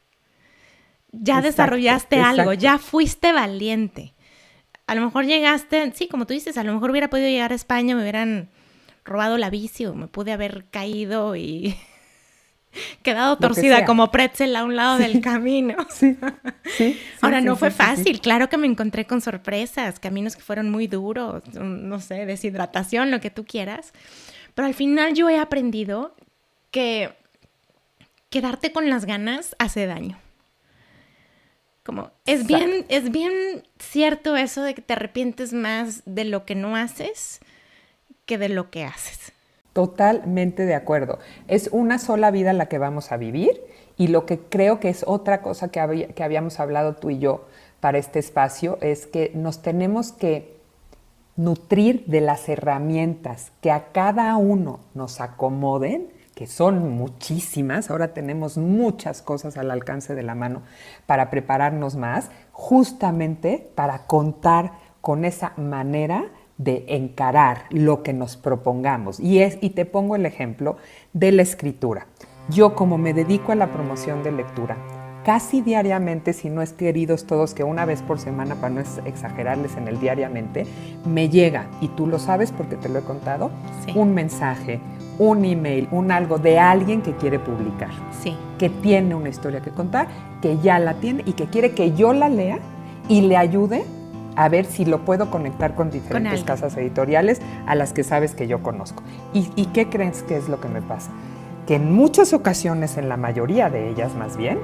Ya 1.11 1.41
desarrollaste 1.41 2.19
algo, 2.19 2.53
ya 2.53 2.77
fuiste 2.79 3.31
valiente. 3.31 4.13
A 4.87 4.95
lo 4.95 5.01
mejor 5.01 5.25
llegaste, 5.25 5.91
sí, 5.93 6.07
como 6.07 6.27
tú 6.27 6.33
dices, 6.33 6.57
a 6.57 6.63
lo 6.63 6.73
mejor 6.73 6.91
hubiera 6.91 7.09
podido 7.09 7.29
llegar 7.29 7.53
a 7.53 7.55
España, 7.55 7.95
me 7.95 8.01
hubieran 8.01 8.49
robado 9.05 9.37
la 9.37 9.49
bici 9.49 9.85
o 9.85 9.93
me 9.93 10.07
pude 10.07 10.31
haber 10.33 10.65
caído 10.65 11.35
y 11.35 11.77
quedado 13.03 13.37
torcida 13.37 13.85
como 13.85 14.11
pretzel 14.11 14.55
a 14.55 14.65
un 14.65 14.75
lado 14.75 14.97
del 14.97 15.21
camino. 15.21 15.75
Sí, 15.95 16.17
sí. 16.77 16.99
Ahora, 17.21 17.39
no 17.41 17.55
fue 17.55 17.71
fácil, 17.71 18.19
claro 18.19 18.49
que 18.49 18.57
me 18.57 18.67
encontré 18.67 19.05
con 19.05 19.21
sorpresas, 19.21 19.99
caminos 19.99 20.35
que 20.35 20.41
fueron 20.41 20.69
muy 20.69 20.87
duros, 20.87 21.43
no 21.53 22.01
sé, 22.01 22.25
deshidratación, 22.25 23.11
lo 23.11 23.21
que 23.21 23.29
tú 23.29 23.45
quieras, 23.45 23.93
pero 24.55 24.67
al 24.67 24.73
final 24.73 25.13
yo 25.13 25.29
he 25.29 25.37
aprendido 25.37 26.15
que 26.71 27.13
quedarte 28.29 28.71
con 28.71 28.89
las 28.89 29.05
ganas 29.05 29.55
hace 29.59 29.85
daño. 29.85 30.17
Como, 31.83 32.11
es 32.25 32.47
bien, 32.47 32.85
es 32.89 33.11
bien 33.11 33.31
cierto 33.77 34.35
eso 34.35 34.63
de 34.63 34.73
que 34.73 34.81
te 34.81 34.93
arrepientes 34.93 35.53
más 35.53 36.01
de 36.05 36.25
lo 36.25 36.43
que 36.43 36.55
no 36.55 36.75
haces 36.75 37.39
que 38.25 38.37
de 38.37 38.49
lo 38.49 38.69
que 38.69 38.83
haces. 38.83 39.31
Totalmente 39.73 40.65
de 40.65 40.75
acuerdo. 40.75 41.19
Es 41.47 41.69
una 41.71 41.99
sola 41.99 42.31
vida 42.31 42.53
la 42.53 42.67
que 42.67 42.77
vamos 42.77 43.11
a 43.11 43.17
vivir 43.17 43.61
y 43.97 44.07
lo 44.07 44.25
que 44.25 44.39
creo 44.39 44.79
que 44.79 44.89
es 44.89 45.03
otra 45.05 45.41
cosa 45.41 45.69
que, 45.69 46.13
que 46.15 46.23
habíamos 46.23 46.59
hablado 46.59 46.95
tú 46.95 47.09
y 47.09 47.19
yo 47.19 47.45
para 47.79 47.97
este 47.97 48.19
espacio 48.19 48.77
es 48.81 49.05
que 49.05 49.31
nos 49.35 49.61
tenemos 49.61 50.11
que 50.11 50.55
nutrir 51.35 52.05
de 52.05 52.21
las 52.21 52.47
herramientas 52.47 53.51
que 53.61 53.71
a 53.71 53.91
cada 53.91 54.35
uno 54.37 54.79
nos 54.93 55.19
acomoden, 55.19 56.09
que 56.33 56.47
son 56.47 56.89
muchísimas, 56.97 57.89
ahora 57.89 58.13
tenemos 58.13 58.57
muchas 58.57 59.21
cosas 59.21 59.57
al 59.57 59.71
alcance 59.71 60.15
de 60.15 60.23
la 60.23 60.35
mano 60.35 60.61
para 61.05 61.29
prepararnos 61.29 61.95
más, 61.95 62.29
justamente 62.51 63.69
para 63.75 64.07
contar 64.07 64.71
con 65.01 65.25
esa 65.25 65.53
manera 65.57 66.31
de 66.57 66.85
encarar 66.87 67.63
lo 67.69 68.03
que 68.03 68.13
nos 68.13 68.37
propongamos. 68.37 69.19
Y, 69.19 69.39
es, 69.39 69.57
y 69.61 69.71
te 69.71 69.85
pongo 69.85 70.15
el 70.15 70.25
ejemplo 70.25 70.77
de 71.13 71.31
la 71.31 71.41
escritura. 71.41 72.07
Yo 72.49 72.75
como 72.75 72.97
me 72.97 73.13
dedico 73.13 73.51
a 73.51 73.55
la 73.55 73.71
promoción 73.71 74.23
de 74.23 74.31
lectura, 74.31 74.77
casi 75.25 75.61
diariamente, 75.61 76.33
si 76.33 76.49
no 76.49 76.61
es 76.61 76.71
queridos 76.71 77.25
todos, 77.25 77.55
que 77.55 77.63
una 77.63 77.85
vez 77.85 78.03
por 78.03 78.19
semana, 78.19 78.55
para 78.55 78.75
no 78.75 78.81
exagerarles 79.05 79.75
en 79.75 79.87
el 79.87 79.99
diariamente, 79.99 80.67
me 81.03 81.29
llega, 81.29 81.67
y 81.81 81.87
tú 81.89 82.05
lo 82.05 82.19
sabes 82.19 82.51
porque 82.51 82.75
te 82.75 82.87
lo 82.87 82.99
he 82.99 83.01
contado, 83.01 83.49
un 83.95 84.13
mensaje, 84.13 84.79
un 85.17 85.43
email, 85.43 85.87
un 85.91 86.11
algo 86.11 86.37
de 86.37 86.59
alguien 86.59 87.01
que 87.01 87.15
quiere 87.15 87.39
publicar, 87.39 87.89
sí. 88.21 88.37
que 88.59 88.69
tiene 88.69 89.15
una 89.15 89.29
historia 89.29 89.61
que 89.61 89.71
contar, 89.71 90.07
que 90.41 90.59
ya 90.59 90.77
la 90.77 90.93
tiene 90.95 91.23
y 91.25 91.33
que 91.33 91.47
quiere 91.47 91.71
que 91.71 91.93
yo 91.93 92.13
la 92.13 92.29
lea 92.29 92.59
y 93.07 93.21
le 93.21 93.37
ayude 93.37 93.83
a 94.35 94.49
ver 94.49 94.65
si 94.65 94.85
lo 94.85 95.05
puedo 95.05 95.29
conectar 95.29 95.75
con 95.75 95.89
diferentes 95.89 96.43
casas 96.43 96.75
editoriales 96.77 97.41
a 97.65 97.75
las 97.75 97.93
que 97.93 98.03
sabes 98.03 98.35
que 98.35 98.47
yo 98.47 98.61
conozco. 98.61 99.03
¿Y, 99.33 99.65
qué 99.67 99.89
crees 99.89 100.23
que 100.23 100.37
es 100.37 100.49
lo 100.49 100.59
que 100.59 100.67
me 100.67 100.81
pasa? 100.81 101.11
Que 101.67 101.75
en 101.75 101.93
muchas 101.93 102.33
ocasiones, 102.33 102.97
en 102.97 103.09
la 103.09 103.17
mayoría 103.17 103.69
de 103.69 103.89
ellas 103.89 104.15
más 104.15 104.37
bien, 104.37 104.59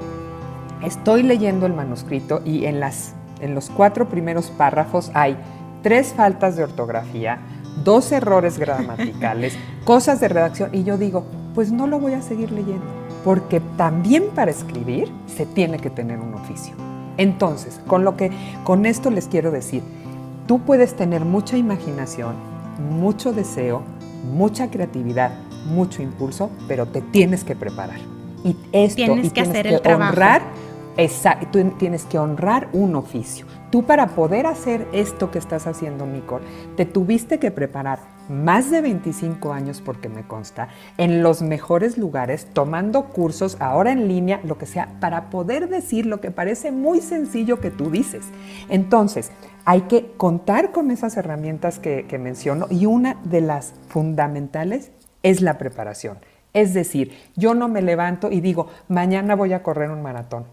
estoy 0.84 1.22
leyendo 1.22 1.66
el 1.66 1.74
manuscrito 1.74 2.42
y 2.44 2.66
en, 2.66 2.80
las, 2.80 3.14
en 3.40 3.54
los 3.54 3.70
cuatro 3.70 4.08
primeros 4.08 4.50
párrafos 4.50 5.10
hay 5.14 5.36
tres 5.82 6.12
faltas 6.14 6.56
de 6.56 6.64
ortografía, 6.64 7.38
dos 7.84 8.12
errores 8.12 8.58
gramaticales, 8.58 9.56
cosas 9.84 10.20
de 10.20 10.28
redacción 10.28 10.70
y 10.72 10.84
yo 10.84 10.98
digo, 10.98 11.24
pues 11.54 11.72
no 11.72 11.86
lo 11.86 11.98
voy 11.98 12.14
a 12.14 12.22
seguir 12.22 12.52
leyendo, 12.52 12.86
porque 13.24 13.60
también 13.76 14.24
para 14.34 14.50
escribir 14.50 15.12
se 15.26 15.46
tiene 15.46 15.78
que 15.78 15.90
tener 15.90 16.18
un 16.18 16.34
oficio. 16.34 16.91
Entonces, 17.16 17.80
con 17.86 18.04
lo 18.04 18.16
que 18.16 18.30
con 18.64 18.86
esto 18.86 19.10
les 19.10 19.28
quiero 19.28 19.50
decir, 19.50 19.82
tú 20.46 20.60
puedes 20.60 20.94
tener 20.94 21.24
mucha 21.24 21.56
imaginación, 21.56 22.34
mucho 22.90 23.32
deseo, 23.32 23.82
mucha 24.32 24.70
creatividad, 24.70 25.32
mucho 25.66 26.02
impulso, 26.02 26.50
pero 26.68 26.86
te 26.86 27.00
tienes 27.00 27.44
que 27.44 27.56
preparar. 27.56 27.98
Y 28.44 28.56
esto 28.72 28.96
tienes 28.96 29.26
y 29.26 29.30
que 29.30 29.40
hacer 29.40 29.66
que 29.66 29.74
el 29.74 29.82
trabajo. 29.82 30.10
honrar, 30.10 30.42
tú 31.50 31.64
tienes 31.78 32.04
que 32.04 32.18
honrar 32.18 32.68
un 32.72 32.96
oficio. 32.96 33.46
Tú 33.70 33.84
para 33.84 34.08
poder 34.08 34.46
hacer 34.46 34.86
esto 34.92 35.30
que 35.30 35.38
estás 35.38 35.66
haciendo, 35.66 36.06
Nicole, 36.06 36.44
te 36.76 36.84
tuviste 36.84 37.38
que 37.38 37.50
preparar 37.50 38.00
más 38.32 38.70
de 38.70 38.80
25 38.80 39.52
años, 39.52 39.80
porque 39.80 40.08
me 40.08 40.26
consta, 40.26 40.68
en 40.96 41.22
los 41.22 41.42
mejores 41.42 41.98
lugares, 41.98 42.48
tomando 42.52 43.04
cursos, 43.04 43.56
ahora 43.60 43.92
en 43.92 44.08
línea, 44.08 44.40
lo 44.44 44.58
que 44.58 44.66
sea, 44.66 44.88
para 45.00 45.30
poder 45.30 45.68
decir 45.68 46.06
lo 46.06 46.20
que 46.20 46.30
parece 46.30 46.72
muy 46.72 47.00
sencillo 47.00 47.60
que 47.60 47.70
tú 47.70 47.90
dices. 47.90 48.24
Entonces, 48.68 49.30
hay 49.64 49.82
que 49.82 50.12
contar 50.16 50.72
con 50.72 50.90
esas 50.90 51.16
herramientas 51.16 51.78
que, 51.78 52.06
menciono 52.18 52.66
y 52.70 52.86
una 52.86 53.16
de 53.24 53.40
las 53.40 53.74
fundamentales 53.88 54.90
es 55.22 55.40
la 55.40 55.58
preparación. 55.58 56.18
Es 56.52 56.74
decir, 56.74 57.16
yo 57.36 57.54
no 57.54 57.68
me 57.68 57.82
levanto 57.82 58.30
y 58.30 58.40
digo, 58.40 58.68
mañana 58.88 59.36
voy 59.36 59.52
a 59.52 59.62
correr 59.62 59.90
un 59.90 60.02
maratón. 60.02 60.44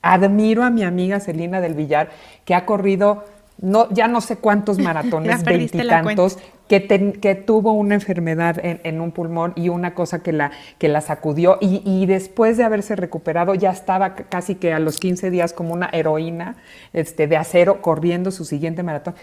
Admiro 0.00 0.64
a 0.64 0.70
mi 0.70 0.82
amiga 0.82 1.20
Celina 1.20 1.60
del 1.60 1.74
Villar, 1.74 2.10
que 2.44 2.54
ha 2.54 2.66
corrido 2.66 3.24
no, 3.62 3.88
ya 3.90 4.08
no 4.08 4.20
sé 4.20 4.36
cuántos 4.36 4.78
maratones, 4.80 5.42
veintitantos, 5.44 6.38
que, 6.68 6.86
que, 7.20 7.34
tuvo 7.34 7.72
una 7.72 7.94
enfermedad 7.94 8.58
en, 8.64 8.80
en, 8.84 9.00
un 9.00 9.12
pulmón 9.12 9.52
y 9.56 9.68
una 9.68 9.94
cosa 9.94 10.22
que 10.22 10.32
la, 10.32 10.50
que 10.78 10.88
la 10.88 11.00
sacudió 11.00 11.58
y, 11.60 11.82
y, 11.84 12.06
después 12.06 12.56
de 12.56 12.64
haberse 12.64 12.96
recuperado 12.96 13.54
ya 13.54 13.70
estaba 13.70 14.14
casi 14.14 14.54
que 14.54 14.72
a 14.72 14.78
los 14.78 14.98
15 14.98 15.30
días 15.30 15.52
como 15.52 15.72
una 15.72 15.88
heroína 15.92 16.56
este, 16.92 17.26
de 17.26 17.36
acero 17.36 17.82
corriendo 17.82 18.30
su 18.30 18.44
siguiente 18.44 18.82
maratón 18.82 19.14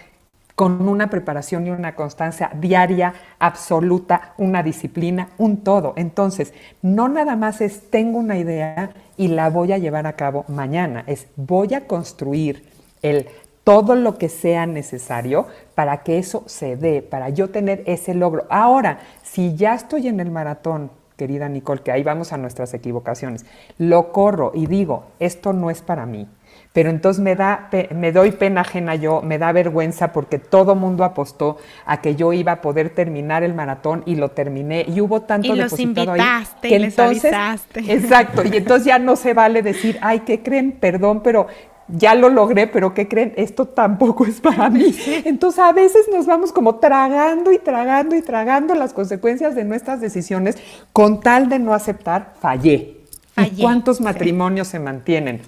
con 0.60 0.86
una 0.88 1.08
preparación 1.08 1.66
y 1.66 1.70
una 1.70 1.94
constancia 1.94 2.50
diaria, 2.54 3.14
absoluta, 3.38 4.34
una 4.36 4.62
disciplina, 4.62 5.30
un 5.38 5.64
todo. 5.64 5.94
Entonces, 5.96 6.52
no 6.82 7.08
nada 7.08 7.34
más 7.34 7.62
es 7.62 7.88
tengo 7.88 8.18
una 8.18 8.36
idea 8.36 8.90
y 9.16 9.28
la 9.28 9.48
voy 9.48 9.72
a 9.72 9.78
llevar 9.78 10.06
a 10.06 10.16
cabo 10.16 10.44
mañana, 10.48 11.02
es 11.06 11.28
voy 11.36 11.72
a 11.72 11.86
construir 11.86 12.62
el 13.00 13.26
todo 13.64 13.94
lo 13.94 14.18
que 14.18 14.28
sea 14.28 14.66
necesario 14.66 15.46
para 15.74 16.02
que 16.02 16.18
eso 16.18 16.42
se 16.46 16.76
dé, 16.76 17.02
para 17.02 17.28
yo 17.28 17.50
tener 17.50 17.82
ese 17.86 18.14
logro. 18.14 18.46
Ahora, 18.50 19.00
si 19.22 19.54
ya 19.54 19.74
estoy 19.74 20.08
en 20.08 20.20
el 20.20 20.30
maratón, 20.30 20.90
querida 21.16 21.48
Nicole, 21.48 21.82
que 21.82 21.92
ahí 21.92 22.02
vamos 22.02 22.32
a 22.32 22.38
nuestras 22.38 22.72
equivocaciones, 22.72 23.44
lo 23.76 24.10
corro 24.12 24.52
y 24.54 24.66
digo, 24.66 25.04
esto 25.18 25.52
no 25.52 25.70
es 25.70 25.82
para 25.82 26.06
mí, 26.06 26.26
pero 26.72 26.88
entonces 26.88 27.22
me, 27.22 27.36
da, 27.36 27.68
me 27.94 28.10
doy 28.10 28.30
pena 28.30 28.62
ajena 28.62 28.94
yo, 28.94 29.20
me 29.20 29.36
da 29.36 29.52
vergüenza 29.52 30.12
porque 30.12 30.38
todo 30.38 30.74
mundo 30.74 31.04
apostó 31.04 31.58
a 31.84 32.00
que 32.00 32.14
yo 32.14 32.32
iba 32.32 32.52
a 32.52 32.60
poder 32.62 32.90
terminar 32.90 33.42
el 33.42 33.52
maratón 33.54 34.02
y 34.06 34.14
lo 34.14 34.30
terminé 34.30 34.86
y 34.88 35.02
hubo 35.02 35.20
tanto 35.22 35.48
y 35.48 35.56
los 35.56 35.72
depositado 35.72 36.16
invitaste 36.16 36.68
ahí 36.68 36.70
que 36.70 36.76
y 36.76 36.78
les 36.78 36.98
avisaste. 36.98 37.92
exacto, 37.92 38.42
y 38.44 38.56
entonces 38.56 38.86
ya 38.86 38.98
no 38.98 39.16
se 39.16 39.34
vale 39.34 39.62
decir, 39.62 39.98
ay, 40.00 40.20
¿qué 40.20 40.42
creen? 40.42 40.72
Perdón, 40.72 41.22
pero 41.22 41.48
ya 41.96 42.14
lo 42.14 42.28
logré, 42.28 42.66
pero 42.66 42.94
¿qué 42.94 43.08
creen? 43.08 43.32
Esto 43.36 43.66
tampoco 43.66 44.26
es 44.26 44.40
para 44.40 44.70
mí. 44.70 44.94
Entonces 45.24 45.58
a 45.60 45.72
veces 45.72 46.06
nos 46.12 46.26
vamos 46.26 46.52
como 46.52 46.76
tragando 46.76 47.52
y 47.52 47.58
tragando 47.58 48.16
y 48.16 48.22
tragando 48.22 48.74
las 48.74 48.92
consecuencias 48.92 49.54
de 49.54 49.64
nuestras 49.64 50.00
decisiones 50.00 50.56
con 50.92 51.20
tal 51.20 51.48
de 51.48 51.58
no 51.58 51.74
aceptar, 51.74 52.34
fallé. 52.40 52.96
Fallé, 53.34 53.52
¿Y 53.56 53.62
cuántos 53.62 53.98
sí. 53.98 54.02
matrimonios 54.02 54.68
se 54.68 54.78
mantienen? 54.78 55.42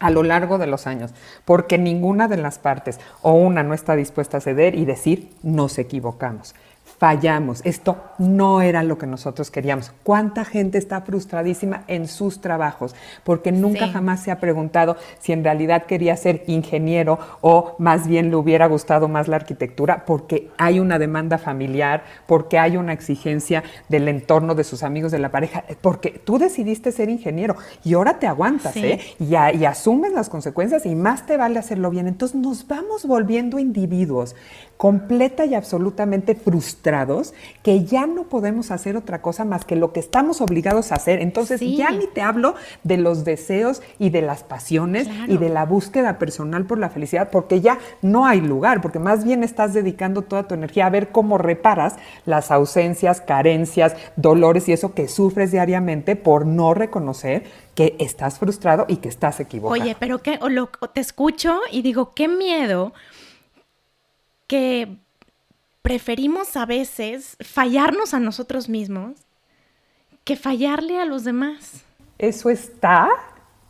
a 0.00 0.08
lo 0.08 0.22
largo 0.22 0.56
de 0.56 0.66
los 0.66 0.86
años, 0.86 1.12
porque 1.44 1.76
ninguna 1.76 2.26
de 2.26 2.38
las 2.38 2.58
partes 2.58 2.98
o 3.20 3.34
una 3.34 3.62
no 3.62 3.74
está 3.74 3.96
dispuesta 3.96 4.38
a 4.38 4.40
ceder 4.40 4.74
y 4.74 4.86
decir 4.86 5.28
nos 5.42 5.78
equivocamos 5.78 6.54
fallamos, 7.00 7.62
esto 7.64 7.96
no 8.18 8.60
era 8.60 8.82
lo 8.82 8.98
que 8.98 9.06
nosotros 9.06 9.50
queríamos. 9.50 9.90
¿Cuánta 10.02 10.44
gente 10.44 10.76
está 10.76 11.00
frustradísima 11.00 11.82
en 11.86 12.06
sus 12.06 12.42
trabajos? 12.42 12.94
Porque 13.24 13.52
nunca 13.52 13.86
Sí. 13.86 13.92
jamás 13.94 14.22
se 14.22 14.30
ha 14.30 14.38
preguntado 14.38 14.98
si 15.18 15.32
en 15.32 15.42
realidad 15.42 15.84
quería 15.86 16.14
ser 16.18 16.44
ingeniero 16.46 17.18
o 17.40 17.74
más 17.78 18.06
bien 18.06 18.28
le 18.28 18.36
hubiera 18.36 18.66
gustado 18.66 19.08
más 19.08 19.28
la 19.28 19.36
arquitectura, 19.36 20.04
porque 20.04 20.50
hay 20.58 20.78
una 20.78 20.98
demanda 20.98 21.38
familiar, 21.38 22.02
porque 22.26 22.58
hay 22.58 22.76
una 22.76 22.92
exigencia 22.92 23.64
del 23.88 24.06
entorno 24.06 24.54
de 24.54 24.64
sus 24.64 24.82
amigos, 24.82 25.10
de 25.10 25.20
la 25.20 25.30
pareja, 25.30 25.64
porque 25.80 26.10
tú 26.22 26.36
decidiste 26.38 26.92
ser 26.92 27.08
ingeniero 27.08 27.56
y 27.82 27.94
ahora 27.94 28.18
te 28.18 28.26
aguantas, 28.26 28.74
Sí. 28.74 28.84
¿eh? 28.84 29.00
y, 29.18 29.34
a- 29.36 29.54
y 29.54 29.64
asumes 29.64 30.12
las 30.12 30.28
consecuencias 30.28 30.84
y 30.84 30.94
más 30.94 31.24
te 31.24 31.38
vale 31.38 31.58
hacerlo 31.58 31.88
bien. 31.88 32.06
Entonces 32.08 32.38
nos 32.38 32.66
vamos 32.68 33.06
volviendo 33.06 33.58
individuos 33.58 34.36
completa 34.76 35.46
y 35.46 35.54
absolutamente 35.54 36.34
frustrados 36.34 36.89
que 37.62 37.84
ya 37.84 38.06
no 38.06 38.24
podemos 38.24 38.70
hacer 38.70 38.96
otra 38.96 39.22
cosa 39.22 39.44
más 39.44 39.64
que 39.64 39.76
lo 39.76 39.92
que 39.92 40.00
estamos 40.00 40.40
obligados 40.40 40.92
a 40.92 40.96
hacer. 40.96 41.20
Entonces 41.20 41.60
Sí. 41.60 41.76
ya 41.76 41.90
ni 41.90 42.06
te 42.06 42.22
hablo 42.22 42.54
de 42.84 42.96
los 42.96 43.24
deseos 43.24 43.82
y 43.98 44.10
de 44.10 44.22
las 44.22 44.42
pasiones 44.42 45.08
Claro. 45.08 45.32
y 45.32 45.36
de 45.38 45.48
la 45.48 45.64
búsqueda 45.64 46.18
personal 46.18 46.64
por 46.66 46.78
la 46.78 46.90
felicidad, 46.90 47.30
porque 47.30 47.60
ya 47.60 47.78
no 48.02 48.26
hay 48.26 48.40
lugar, 48.40 48.80
porque 48.80 48.98
más 48.98 49.24
bien 49.24 49.44
estás 49.44 49.74
dedicando 49.74 50.22
toda 50.22 50.48
tu 50.48 50.54
energía 50.54 50.86
a 50.86 50.90
ver 50.90 51.08
cómo 51.10 51.38
reparas 51.38 51.96
las 52.26 52.50
ausencias, 52.50 53.20
carencias, 53.20 53.94
dolores 54.16 54.68
y 54.68 54.72
eso 54.72 54.94
que 54.94 55.08
sufres 55.08 55.52
diariamente 55.52 56.16
por 56.16 56.46
no 56.46 56.74
reconocer 56.74 57.44
que 57.74 57.96
estás 57.98 58.38
frustrado 58.38 58.84
y 58.88 58.96
que 58.96 59.08
estás 59.08 59.40
equivocado. 59.40 59.80
Oye, 59.80 59.96
pero 59.98 60.18
que 60.18 60.38
o 60.42 60.48
lo- 60.48 60.70
o 60.80 60.88
te 60.90 61.00
escucho 61.00 61.60
y 61.70 61.82
digo, 61.82 62.12
qué 62.14 62.28
miedo 62.28 62.92
que 64.46 64.96
preferimos 65.82 66.56
a 66.56 66.66
veces 66.66 67.36
fallarnos 67.40 68.14
a 68.14 68.20
nosotros 68.20 68.68
mismos 68.68 69.12
que 70.24 70.36
fallarle 70.36 70.98
a 71.00 71.04
los 71.06 71.24
demás. 71.24 71.82
Eso 72.18 72.50
está, 72.50 73.08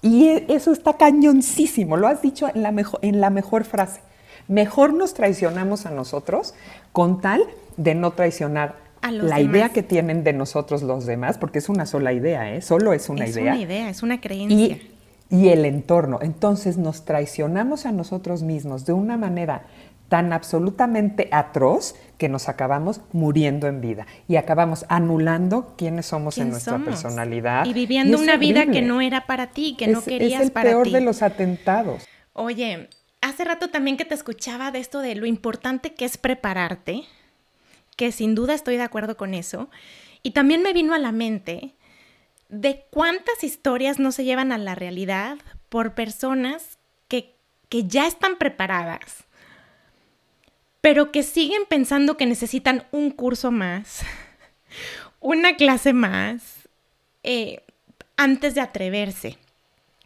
y 0.03 0.27
e- 0.29 0.46
eso 0.49 0.73
está 0.73 0.94
cañoncísimo, 0.94 1.96
lo 1.96 2.09
has 2.09 2.20
dicho 2.23 2.49
en 2.53 2.62
la, 2.62 2.73
mejo- 2.73 2.99
en 3.03 3.20
la 3.20 3.31
mejor 3.31 3.64
frase. 3.64 4.01
Mejor 4.49 4.92
nos 4.92 5.14
traicionamos 5.14 5.87
a 5.87 5.90
nosotros 5.90 6.55
con 6.92 7.20
tal 7.20 7.44
de 7.77 7.94
no 7.94 8.11
traicionar 8.11 8.75
A 9.03 9.12
los 9.12 9.29
la 9.31 9.37
demás. 9.37 9.51
idea 9.55 9.68
que 9.68 9.85
tienen 9.85 10.25
de 10.25 10.33
nosotros 10.33 10.83
los 10.83 11.07
demás, 11.07 11.38
porque 11.38 11.61
es 11.61 11.68
una 11.68 11.87
sola 11.87 12.12
idea, 12.12 12.53
¿eh? 12.53 12.61
solo 12.61 12.92
es 12.92 13.09
una 13.09 13.25
es 13.27 13.37
idea. 13.37 13.53
una 13.53 13.61
idea, 13.62 13.88
es 13.88 14.03
una 14.03 14.20
creencia. 14.20 14.57
y, 14.59 14.90
y 15.31 15.49
el 15.51 15.64
entorno. 15.64 16.18
Entonces 16.20 16.77
nos 16.77 17.05
traicionamos 17.05 17.87
a 17.87 17.92
nosotros 17.92 18.42
mismos 18.42 18.85
de 18.85 18.92
una 18.92 19.16
manera 19.16 19.62
tan 20.11 20.33
absolutamente 20.33 21.29
atroz 21.31 21.94
que 22.18 22.29
nos 22.29 22.49
acabamos 22.49 23.01
muriendo 23.12 23.68
en 23.68 23.81
vida 23.81 24.09
y 24.27 24.37
acabamos 24.37 24.85
anulando 24.88 25.75
quiénes 25.79 26.07
somos 26.07 26.37
en 26.37 26.42
¿Quién 26.42 26.51
nuestra 26.51 26.73
somos? 26.75 26.88
personalidad. 26.88 27.64
Y 27.64 27.73
viviendo 27.73 28.18
una 28.18 28.37
vida 28.37 28.66
que 28.66 28.83
no 28.83 29.01
era 29.01 29.27
para 29.27 29.53
ti, 29.53 29.77
que 29.79 29.87
no 29.87 30.03
querías 30.03 30.40
es 30.40 30.49
el 30.49 30.53
para 30.53 30.70
peor 30.70 30.88
ti. 30.88 30.92
de 30.92 31.01
los 31.01 31.23
atentados. 31.23 32.05
Oye, 32.33 32.90
hace 33.20 33.44
rato 33.44 33.70
también 33.70 33.96
que 33.96 34.05
te 34.05 34.14
escuchaba 34.14 34.73
de 34.73 34.81
esto 34.81 34.99
de 34.99 35.14
lo 35.14 35.27
importante 35.27 35.94
que 35.94 36.05
es 36.05 36.18
prepararte, 36.18 37.05
que 37.96 38.11
sin 38.11 38.35
duda 38.35 38.55
estoy 38.55 38.77
de 38.77 38.83
acuerdo 38.83 39.16
con 39.16 39.33
eso, 39.33 39.70
y 40.25 40.33
también 40.33 40.64
me 40.64 40.73
vino 40.73 40.92
a 40.92 40.99
la 40.99 41.12
mente 41.12 41.77
de 42.49 42.85
cuántas 42.90 43.44
historias 43.44 44.01
no 44.01 44.11
se 44.11 44.25
llevan 44.25 44.51
a 44.51 44.59
la 44.59 44.75
realidad 44.75 45.38
por 45.68 45.94
personas 45.94 46.81
que, 47.07 47.37
que 47.68 47.85
ya 47.87 48.09
están 48.09 48.38
preparadas, 48.38 49.25
pero 50.81 51.12
que 51.12 51.23
siguen 51.23 51.62
pensando 51.69 52.16
que 52.16 52.27
necesitan 52.27 52.85
un 52.93 53.11
curso 53.11 53.51
más, 53.51 54.03
una 55.21 55.57
clase 55.57 55.93
más, 55.93 56.69
eh, 57.23 57.62
antes 58.16 58.55
de 58.55 58.61
atreverse. 58.61 59.38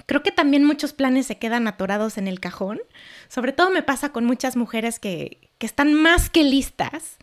Creo 0.07 0.23
que 0.23 0.33
también 0.33 0.65
muchos 0.65 0.93
planes 0.93 1.27
se 1.27 1.39
quedan 1.39 1.67
atorados 1.67 2.19
en 2.19 2.29
el 2.29 2.39
cajón. 2.39 2.81
Sobre 3.29 3.53
todo 3.53 3.71
me 3.71 3.83
pasa 3.83 4.11
con 4.11 4.25
muchas 4.27 4.55
mujeres 4.55 4.99
que, 4.99 5.39
que 5.59 5.65
están 5.67 5.95
más 5.95 6.29
que 6.29 6.45
listas, 6.45 7.17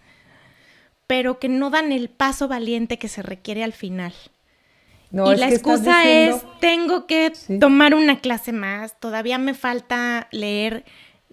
pero 1.06 1.38
que 1.40 1.48
no 1.50 1.70
dan 1.70 1.92
el 1.92 2.10
paso 2.10 2.48
valiente 2.48 2.98
que 2.98 3.08
se 3.08 3.22
requiere 3.22 3.64
al 3.64 3.74
final. 3.74 4.14
No, 5.12 5.32
y 5.32 5.36
la 5.36 5.50
excusa 5.50 6.00
diciendo- 6.00 6.38
es, 6.38 6.60
tengo 6.60 7.06
que 7.06 7.34
Sí. 7.36 7.60
tomar 7.60 7.94
una 7.94 8.20
clase 8.20 8.52
más, 8.54 9.00
todavía 9.00 9.38
me 9.38 9.54
falta 9.54 10.28
leer 10.32 10.84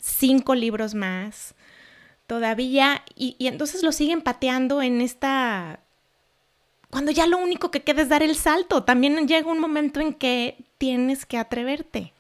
cinco 0.01 0.55
libros 0.55 0.95
más, 0.95 1.55
todavía, 2.29 3.03
y, 3.17 3.35
entonces 3.41 3.83
lo 3.83 3.91
siguen 3.91 4.21
pateando 4.21 4.81
en 4.83 5.01
esta... 5.01 5.81
Cuando 6.91 7.11
ya 7.11 7.27
lo 7.27 7.39
único 7.39 7.71
que 7.71 7.83
queda 7.83 8.03
es 8.03 8.09
dar 8.09 8.23
el 8.23 8.37
salto, 8.37 8.85
también 8.85 9.27
llega 9.27 9.51
un 9.51 9.59
momento 9.59 10.01
en 10.01 10.15
que 10.15 10.57
tienes 10.79 11.27
que 11.27 11.39
atreverte. 11.39 12.13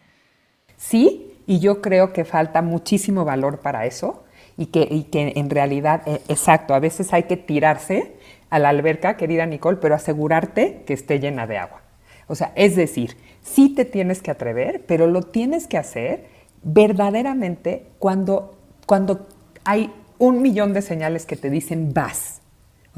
Sí, 0.76 1.32
y 1.46 1.60
yo 1.60 1.80
creo 1.80 2.12
que 2.12 2.24
falta 2.24 2.60
muchísimo 2.60 3.24
valor 3.24 3.60
para 3.60 3.86
eso 3.86 4.24
y 4.56 4.66
que, 4.66 4.88
y 4.90 5.04
que 5.04 5.34
en 5.36 5.50
realidad, 5.50 6.02
eh, 6.06 6.20
exacto, 6.28 6.74
a 6.74 6.80
veces 6.80 7.12
hay 7.12 7.24
que 7.24 7.36
tirarse 7.36 8.14
a 8.50 8.58
la 8.58 8.70
alberca, 8.70 9.16
querida 9.16 9.46
Nicole, 9.46 9.78
pero 9.80 9.94
asegurarte 9.94 10.84
que 10.86 10.94
esté 10.94 11.20
llena 11.20 11.46
de 11.46 11.58
agua. 11.58 11.82
O 12.26 12.34
sea, 12.34 12.52
es 12.54 12.76
decir, 12.76 13.16
sí 13.42 13.70
te 13.74 13.84
tienes 13.84 14.22
que 14.22 14.30
atrever, 14.30 14.84
pero 14.86 15.06
lo 15.06 15.22
tienes 15.22 15.66
que 15.66 15.78
hacer 15.78 16.26
verdaderamente 16.62 17.86
cuando, 17.98 18.58
cuando 18.86 19.26
hay 19.64 19.92
un 20.18 20.42
millón 20.42 20.72
de 20.72 20.82
señales 20.82 21.26
que 21.26 21.36
te 21.36 21.50
dicen 21.50 21.92
vas. 21.94 22.40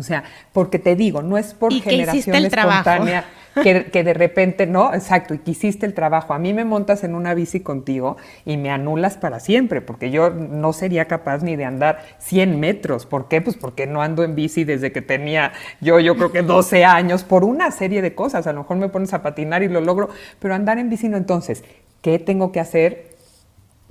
O 0.01 0.03
sea, 0.03 0.25
porque 0.55 0.79
te 0.79 0.97
digo, 0.97 1.21
no 1.21 1.37
es 1.37 1.53
por 1.53 1.75
generación 1.75 2.35
espontánea 2.37 3.27
que, 3.63 3.87
que, 3.87 4.03
de 4.03 4.15
repente, 4.15 4.67
no, 4.67 4.95
exacto, 4.95 5.35
y 5.35 5.39
que 5.39 5.51
hiciste 5.51 5.85
el 5.85 5.93
trabajo. 5.93 6.33
A 6.33 6.39
mí 6.39 6.55
me 6.55 6.65
montas 6.65 7.05
en 7.05 7.15
una 7.15 7.35
bici 7.35 7.61
contigo 7.61 8.17
y 8.47 8.57
me 8.57 8.71
anulas 8.71 9.19
para 9.19 9.41
siempre, 9.41 9.83
porque 9.83 10.11
yo 10.11 10.31
no 10.31 10.73
sería 10.73 11.05
capaz 11.05 11.43
ni 11.43 11.55
de 11.55 11.67
andar 11.67 12.03
100 12.19 12.59
metros. 12.59 13.05
¿Por 13.05 13.29
qué? 13.29 13.43
Pues 13.43 13.59
porque 13.59 13.87
no 13.87 14.01
ando 14.01 14.25
en 14.25 14.35
bici 14.35 14.65
desde 14.65 14.91
que 14.91 15.03
tenía 15.03 15.53
yo, 15.83 16.01
yo 16.01 16.17
creo 16.17 16.33
que 16.33 16.43
12 16.43 16.85
años, 16.87 17.23
por 17.23 17.45
una 17.45 17.71
serie 17.71 18.01
de 18.01 18.15
cosas. 18.15 18.47
A 18.47 18.55
lo 18.55 18.61
mejor 18.61 18.79
me 18.79 18.89
pones 18.89 19.13
a 19.13 19.23
patinar 19.23 19.63
y 19.63 19.69
lo 19.69 19.83
logro, 19.83 20.09
pero 20.39 20.55
andar 20.55 20.79
en 20.79 20.89
bici 20.89 21.11
no. 21.11 21.19
Entonces, 21.19 21.63
¿qué 22.01 22.19
tengo 22.19 22.53
que 22.53 22.61
hacer? 22.61 23.11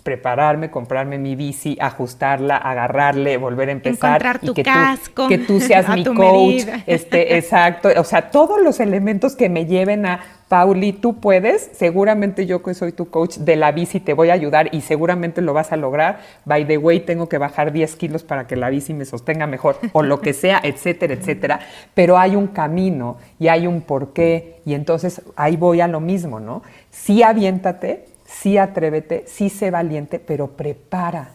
Prepararme, 0.04 0.70
comprarme 0.70 1.18
mi 1.18 1.36
bici, 1.36 1.78
ajustarla, 1.80 2.58
agarrarle, 2.58 3.38
volver 3.38 3.70
a 3.70 3.72
empezar 3.74 4.22
Encontrar 4.22 4.40
tu 4.40 4.52
y 4.52 4.54
que 4.54 4.64
casco, 4.64 5.24
tú, 5.24 5.30
que 5.30 5.38
tú 5.40 5.60
seas 5.60 5.90
mi 5.96 6.04
coach, 6.04 6.64
este, 6.86 7.38
exacto, 7.38 7.90
o 7.98 8.04
sea, 8.04 8.32
todos 8.32 8.62
los 8.62 8.80
elementos 8.80 9.36
que 9.36 9.50
me 9.50 9.66
lleven 9.66 10.06
a 10.06 10.22
Pauli, 10.50 10.94
tú 10.94 11.20
puedes, 11.20 11.70
seguramente 11.74 12.48
yo 12.48 12.64
que 12.64 12.74
soy 12.74 12.92
tu 12.92 13.12
coach 13.12 13.38
de 13.38 13.56
la 13.56 13.72
bici 13.72 14.00
te 14.00 14.16
voy 14.16 14.32
a 14.32 14.34
ayudar 14.34 14.74
y 14.74 14.82
seguramente 14.82 15.44
lo 15.44 15.54
vas 15.54 15.72
a 15.72 15.78
lograr. 15.78 16.22
By 16.44 16.66
the 16.66 16.80
way, 16.80 17.02
tengo 17.02 17.30
que 17.30 17.38
bajar 17.38 17.72
10 17.72 17.96
kilos 17.98 18.24
para 18.24 18.48
que 18.48 18.56
la 18.56 18.72
bici 18.72 18.96
me 18.96 19.06
sostenga 19.06 19.46
mejor 19.46 19.78
o 19.94 20.02
lo 20.02 20.22
que 20.22 20.34
sea, 20.34 20.60
etcétera, 20.64 21.14
etcétera. 21.14 21.60
Pero 21.94 22.18
hay 22.18 22.36
un 22.36 22.48
camino 22.48 23.18
y 23.38 23.48
hay 23.48 23.68
un 23.68 23.82
porqué 23.82 24.56
y 24.66 24.74
entonces 24.74 25.22
ahí 25.36 25.56
voy 25.56 25.82
a 25.82 25.88
lo 25.88 26.00
mismo, 26.00 26.40
¿no? 26.40 26.64
Sí 26.90 27.22
aviéntate, 27.22 28.08
sí 28.30 28.58
atrévete, 28.58 29.24
sí 29.28 29.50
sé 29.50 29.72
valiente, 29.72 30.20
pero 30.20 30.48
prepara 30.48 31.32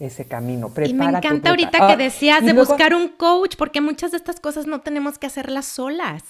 ese 0.00 0.26
camino. 0.26 0.68
Prepara 0.68 0.90
y 0.90 0.94
me 0.94 1.18
encanta 1.18 1.50
ahorita 1.50 1.78
que 1.78 1.92
ah, 1.92 1.96
decías 1.96 2.44
de 2.44 2.52
buscar 2.52 2.94
un 2.94 3.08
coach, 3.08 3.56
porque 3.56 3.80
muchas 3.80 4.12
de 4.12 4.16
estas 4.16 4.40
cosas 4.40 4.66
no 4.66 4.80
tenemos 4.80 5.18
que 5.18 5.26
hacerlas 5.26 5.66
solas. 5.66 6.22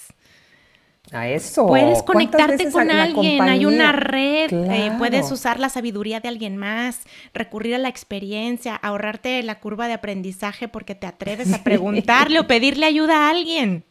A 1.11 1.27
eso. 1.27 1.67
Puedes 1.67 2.03
conectarte 2.03 2.71
con 2.71 2.91
alguien, 2.91 3.41
hay 3.41 3.65
una 3.65 3.93
red, 3.93 4.53
eh, 4.53 4.93
puedes 4.99 5.31
usar 5.33 5.59
la 5.59 5.71
sabiduría 5.71 6.21
de 6.21 6.29
alguien 6.29 6.59
más, 6.59 7.01
recurrir 7.33 7.77
a 7.77 7.79
la 7.79 7.89
experiencia, 7.89 8.75
ahorrarte 8.77 9.43
la 9.43 9.59
curva 9.59 9.87
de 9.87 9.95
aprendizaje 9.95 10.69
porque 10.69 10.95
te 10.95 11.07
atreves 11.07 11.53
a 11.55 11.59
preguntarle 11.65 12.41
o 12.41 12.47
pedirle 12.47 12.85
ayuda 12.85 13.27
a 13.27 13.31
alguien. 13.31 13.85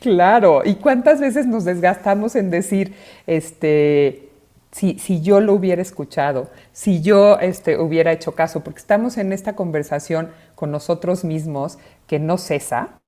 Claro, 0.00 0.62
y 0.64 0.74
cuántas 0.74 1.20
veces 1.20 1.46
nos 1.46 1.64
desgastamos 1.64 2.36
en 2.36 2.50
decir, 2.50 2.94
este, 3.26 4.27
si, 4.70 5.22
yo 5.22 5.40
lo 5.40 5.54
hubiera 5.54 5.82
escuchado, 5.82 6.50
si 6.72 7.00
yo 7.00 7.38
este, 7.40 7.78
hubiera 7.78 8.12
hecho 8.12 8.32
caso, 8.32 8.62
porque 8.62 8.80
estamos 8.80 9.16
en 9.16 9.32
esta 9.32 9.54
conversación 9.56 10.30
con 10.54 10.70
nosotros 10.70 11.24
mismos 11.24 11.78
que 12.06 12.18
no 12.18 12.38
cesa 12.38 13.00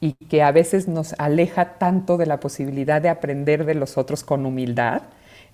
y 0.00 0.12
que 0.12 0.42
a 0.42 0.52
veces 0.52 0.88
nos 0.88 1.14
aleja 1.18 1.78
tanto 1.78 2.16
de 2.16 2.26
la 2.26 2.40
posibilidad 2.40 3.00
de 3.00 3.08
aprender 3.08 3.64
de 3.64 3.74
los 3.74 3.96
otros 3.96 4.24
con 4.24 4.44
humildad 4.46 5.02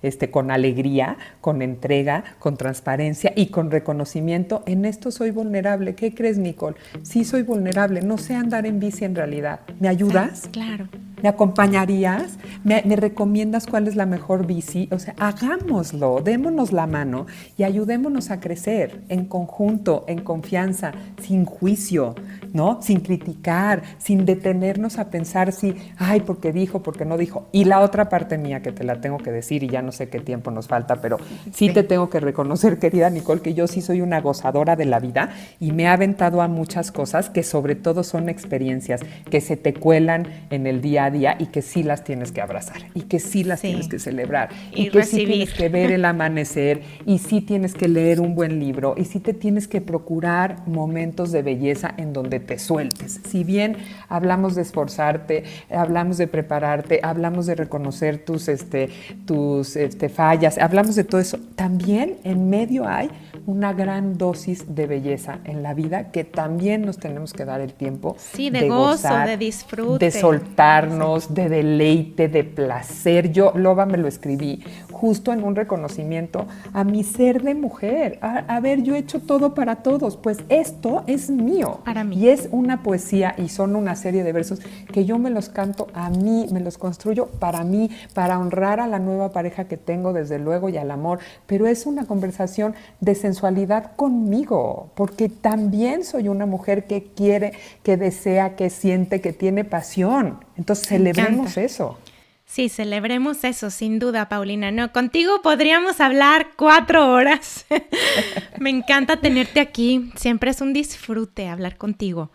este, 0.01 0.31
con 0.31 0.51
alegría, 0.51 1.17
con 1.41 1.61
entrega, 1.61 2.23
con 2.39 2.57
transparencia 2.57 3.33
y 3.35 3.47
con 3.47 3.71
reconocimiento. 3.71 4.63
En 4.65 4.85
esto 4.85 5.11
soy 5.11 5.31
vulnerable. 5.31 5.95
¿Qué 5.95 6.13
crees, 6.13 6.37
Nicole? 6.37 6.75
Sí 7.03 7.23
soy 7.23 7.43
vulnerable. 7.43 8.01
No 8.01 8.17
sé 8.17 8.35
andar 8.35 8.65
en 8.65 8.79
bici 8.79 9.05
en 9.05 9.15
realidad. 9.15 9.61
¿Me 9.79 9.87
ayudas? 9.87 10.49
Claro. 10.51 10.87
¿Me 11.21 11.29
acompañarías? 11.29 12.37
¿Me, 12.63 12.81
recomiendas 12.81 13.67
cuál 13.67 13.87
es 13.87 13.95
la 13.95 14.05
mejor 14.05 14.47
bici? 14.47 14.89
O 14.91 14.97
sea, 14.97 15.13
hagámoslo, 15.19 16.21
démonos 16.23 16.71
la 16.71 16.87
mano 16.87 17.27
y 17.57 17.63
ayudémonos 17.63 18.31
a 18.31 18.39
crecer 18.39 19.01
en 19.07 19.25
conjunto, 19.25 20.03
en 20.07 20.21
confianza, 20.21 20.93
sin 21.21 21.45
juicio, 21.45 22.15
¿no? 22.53 22.81
Sin 22.81 23.01
criticar, 23.01 23.83
sin 23.99 24.25
detenernos 24.25 24.97
a 24.97 25.11
pensar 25.11 25.51
si, 25.51 25.75
ay, 25.97 26.21
porque 26.21 26.51
dijo, 26.51 26.81
porque 26.81 27.05
no 27.05 27.17
dijo. 27.17 27.47
Y 27.51 27.65
la 27.65 27.81
otra 27.81 28.09
parte 28.09 28.39
mía 28.39 28.63
que 28.63 28.71
te 28.71 28.83
la 28.83 28.99
tengo 28.99 29.17
que 29.17 29.31
decir 29.31 29.63
y 29.63 29.69
ya 29.69 29.83
no 29.83 29.90
sé 29.91 30.09
qué 30.09 30.19
tiempo 30.19 30.51
nos 30.51 30.67
falta, 30.67 31.01
pero 31.01 31.17
sí, 31.53 31.69
te 31.69 31.83
tengo 31.83 32.09
que 32.09 32.19
reconocer, 32.19 32.79
querida 32.79 33.09
Nicole, 33.09 33.41
que 33.41 33.53
yo 33.53 33.67
sí 33.67 33.81
soy 33.81 34.01
una 34.01 34.21
gozadora 34.21 34.75
de 34.75 34.85
la 34.85 34.99
vida 34.99 35.31
y 35.59 35.71
me 35.71 35.87
ha 35.87 35.93
aventado 35.93 36.41
a 36.41 36.47
muchas 36.47 36.91
cosas 36.91 37.29
que 37.29 37.43
sobre 37.43 37.75
todo 37.75 38.03
son 38.03 38.29
experiencias 38.29 39.01
que 39.29 39.41
se 39.41 39.57
te 39.57 39.73
cuelan 39.73 40.27
en 40.49 40.67
el 40.67 40.81
día 40.81 41.05
a 41.05 41.11
día 41.11 41.35
y 41.39 41.47
que 41.47 41.61
sí 41.61 41.83
las 41.83 42.03
tienes 42.03 42.31
que 42.31 42.41
abrazar 42.41 42.81
y 42.93 43.01
que 43.03 43.19
sí 43.19 43.43
las 43.43 43.61
tienes 43.61 43.87
que 43.87 43.99
celebrar 43.99 44.49
y, 44.73 44.89
que 44.89 45.03
sí 45.03 45.25
tienes 45.25 45.53
que 45.53 45.69
ver 45.69 45.91
el 45.91 46.05
amanecer 46.05 46.81
y 47.05 47.19
sí 47.19 47.41
tienes 47.41 47.73
que 47.73 47.87
leer 47.87 48.19
un 48.19 48.35
buen 48.35 48.59
libro 48.59 48.95
y 48.97 49.05
sí 49.05 49.19
te 49.19 49.33
tienes 49.33 49.67
que 49.67 49.81
procurar 49.81 50.67
momentos 50.67 51.31
de 51.31 51.41
belleza 51.41 51.93
en 51.97 52.13
donde 52.13 52.39
te 52.39 52.59
sueltes. 52.59 53.19
Si 53.27 53.43
bien 53.43 53.77
hablamos 54.09 54.55
de 54.55 54.61
esforzarte, 54.61 55.43
hablamos 55.69 56.17
de 56.17 56.27
prepararte, 56.27 56.99
hablamos 57.03 57.45
de 57.45 57.55
reconocer 57.55 58.19
tus, 58.19 58.47
este, 58.47 58.89
tus 59.25 59.75
este, 59.85 60.09
fallas, 60.09 60.57
hablamos 60.57 60.95
de 60.95 61.03
todo 61.03 61.21
eso, 61.21 61.39
también 61.55 62.17
en 62.23 62.49
medio 62.49 62.87
hay 62.87 63.09
una 63.45 63.73
gran 63.73 64.17
dosis 64.17 64.75
de 64.75 64.87
belleza 64.87 65.39
en 65.45 65.63
la 65.63 65.73
vida 65.73 66.11
que 66.11 66.23
también 66.23 66.83
nos 66.83 66.97
tenemos 66.97 67.33
que 67.33 67.45
dar 67.45 67.61
el 67.61 67.73
tiempo 67.73 68.15
sí, 68.17 68.49
de, 68.49 68.69
gozo, 68.69 69.17
de 69.25 69.37
disfrute, 69.37 70.05
de 70.05 70.11
soltarnos, 70.11 71.33
de 71.33 71.49
deleite, 71.49 72.27
de 72.27 72.43
placer. 72.43 73.31
Yo, 73.31 73.53
Loba, 73.55 73.85
me 73.85 73.97
lo 73.97 74.07
escribí 74.07 74.63
justo 75.01 75.33
en 75.33 75.43
un 75.43 75.55
reconocimiento 75.55 76.45
a 76.73 76.83
mi 76.83 77.03
ser 77.03 77.41
de 77.41 77.55
mujer. 77.55 78.19
A, 78.21 78.59
ver, 78.59 78.83
yo 78.83 78.93
he 78.93 78.99
hecho 78.99 79.19
todo 79.19 79.55
para 79.55 79.77
todos, 79.77 80.15
pues 80.15 80.37
esto 80.49 81.03
es 81.07 81.31
mío. 81.31 81.79
Para 81.83 82.03
mí. 82.03 82.17
Y 82.17 82.29
es 82.29 82.49
una 82.51 82.83
poesía 82.83 83.33
y 83.37 83.49
son 83.49 83.75
una 83.75 83.95
serie 83.95 84.23
de 84.23 84.31
versos 84.31 84.59
que 84.93 85.05
yo 85.05 85.17
me 85.17 85.31
los 85.31 85.49
canto 85.49 85.87
a 85.95 86.11
mí, 86.11 86.45
me 86.51 86.59
los 86.59 86.77
construyo 86.77 87.25
para 87.39 87.63
mí, 87.63 87.89
para 88.13 88.37
honrar 88.37 88.79
a 88.79 88.85
la 88.85 88.99
nueva 88.99 89.31
pareja 89.31 89.65
que 89.71 89.77
tengo, 89.77 90.11
desde 90.11 90.37
luego, 90.37 90.67
y 90.67 90.75
al 90.75 90.91
amor. 90.91 91.19
Pero 91.45 91.65
es 91.65 91.85
una 91.85 92.05
conversación 92.05 92.75
de 92.99 93.15
sensualidad 93.15 93.95
conmigo, 93.95 94.91
porque 94.95 95.29
también 95.29 96.03
soy 96.03 96.27
una 96.27 96.45
mujer 96.45 96.87
que 96.87 97.03
quiere, 97.15 97.53
que 97.83 97.95
desea, 97.95 98.57
que 98.57 98.69
siente, 98.69 99.21
que 99.21 99.31
tiene 99.31 99.63
pasión. 99.63 100.43
Entonces 100.57 100.89
celebremos 100.89 101.55
eso. 101.55 101.97
Sí, 102.43 102.67
celebremos 102.67 103.45
eso, 103.45 103.69
sin 103.69 103.97
duda, 103.97 104.27
Paulina. 104.27 104.71
No, 104.71 104.91
contigo 104.91 105.41
podríamos 105.41 106.01
hablar 106.01 106.49
cuatro 106.57 107.09
horas. 107.13 107.65
Me 108.59 108.69
encanta 108.69 109.21
tenerte 109.21 109.61
aquí. 109.61 110.11
Siempre 110.17 110.51
es 110.51 110.59
un 110.59 110.73
disfrute 110.73 111.47
hablar 111.47 111.77
contigo. 111.77 112.29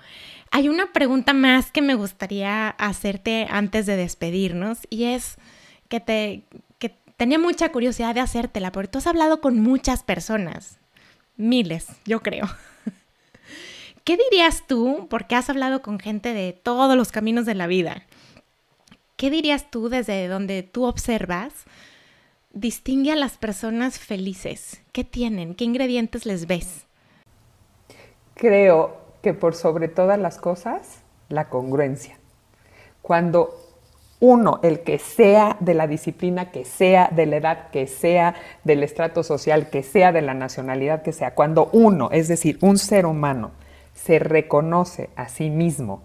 Hay 0.51 0.71
una 0.71 0.91
pregunta 0.95 1.35
más 1.35 1.71
que 1.71 1.83
me 1.83 1.95
gustaría 1.95 2.71
hacerte 2.71 3.47
antes 3.51 3.85
de 3.85 3.97
despedirnos 3.97 4.79
y 4.89 5.05
es 5.05 5.37
que 5.89 6.01
te 6.01 6.45
tenía 7.17 7.39
mucha 7.39 7.71
curiosidad 7.71 8.15
de 8.15 8.21
hacértela, 8.21 8.73
porque 8.73 8.89
tú 8.89 8.99
has 8.99 9.07
hablado 9.07 9.41
con 9.41 9.61
muchas 9.61 10.03
personas, 10.03 10.79
miles, 11.37 11.89
yo 12.05 12.23
creo. 12.23 12.47
¿Qué 14.05 14.17
dirías 14.17 14.65
tú, 14.67 15.07
porque 15.11 15.35
has 15.35 15.51
hablado 15.51 15.83
con 15.83 15.99
gente 15.99 16.33
de 16.33 16.53
todos 16.53 16.97
los 16.97 17.13
caminos 17.13 17.47
de 17.47 17.55
la 17.55 17.67
vida? 17.67 18.05
¿Qué 19.17 19.31
dirías 19.31 19.71
tú 19.71 19.89
desde 19.89 20.29
donde 20.29 20.63
tú 20.63 20.85
observas? 20.85 21.53
Distingue 22.53 23.13
a 23.13 23.17
las 23.17 23.39
personas 23.39 23.99
felices. 23.99 24.81
¿Qué 24.93 25.05
tienen? 25.05 25.55
¿Qué 25.55 25.65
ingredientes 25.65 26.27
les 26.27 26.47
ves? 26.47 26.87
Creo 28.35 28.97
que 29.23 29.33
por 29.33 29.55
sobre 29.55 29.89
todas 29.89 30.19
las 30.19 30.39
cosas, 30.39 31.01
la 31.29 31.49
congruencia. 31.49 32.19
Cuando 33.01 33.66
uno, 34.21 34.61
el 34.63 34.81
que 34.81 34.99
sea 34.99 35.57
de 35.61 35.75
la 35.75 35.87
disciplina, 35.87 36.51
que 36.51 36.65
sea 36.65 37.11
de 37.15 37.27
la 37.27 37.37
edad, 37.37 37.71
que 37.71 37.87
sea 37.87 38.35
del 38.65 38.83
estrato 38.83 39.23
social, 39.23 39.69
que 39.69 39.83
sea 39.83 40.13
de 40.13 40.23
la 40.23 40.35
nacionalidad, 40.35 41.03
que 41.03 41.13
sea, 41.13 41.35
cuando 41.35 41.69
uno, 41.73 42.11
es 42.13 42.29
decir, 42.29 42.59
un 42.63 42.79
ser 42.79 43.05
humano, 43.05 43.51
se 43.95 44.19
reconoce 44.19 45.11
a 45.17 45.29
sí 45.29 45.51
mismo, 45.51 46.03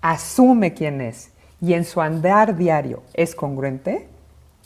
asume 0.00 0.74
quién 0.74 1.00
es 1.00 1.30
y 1.60 1.74
en 1.74 1.84
su 1.84 2.00
andar 2.00 2.56
diario 2.56 3.02
es 3.14 3.34
congruente, 3.34 4.08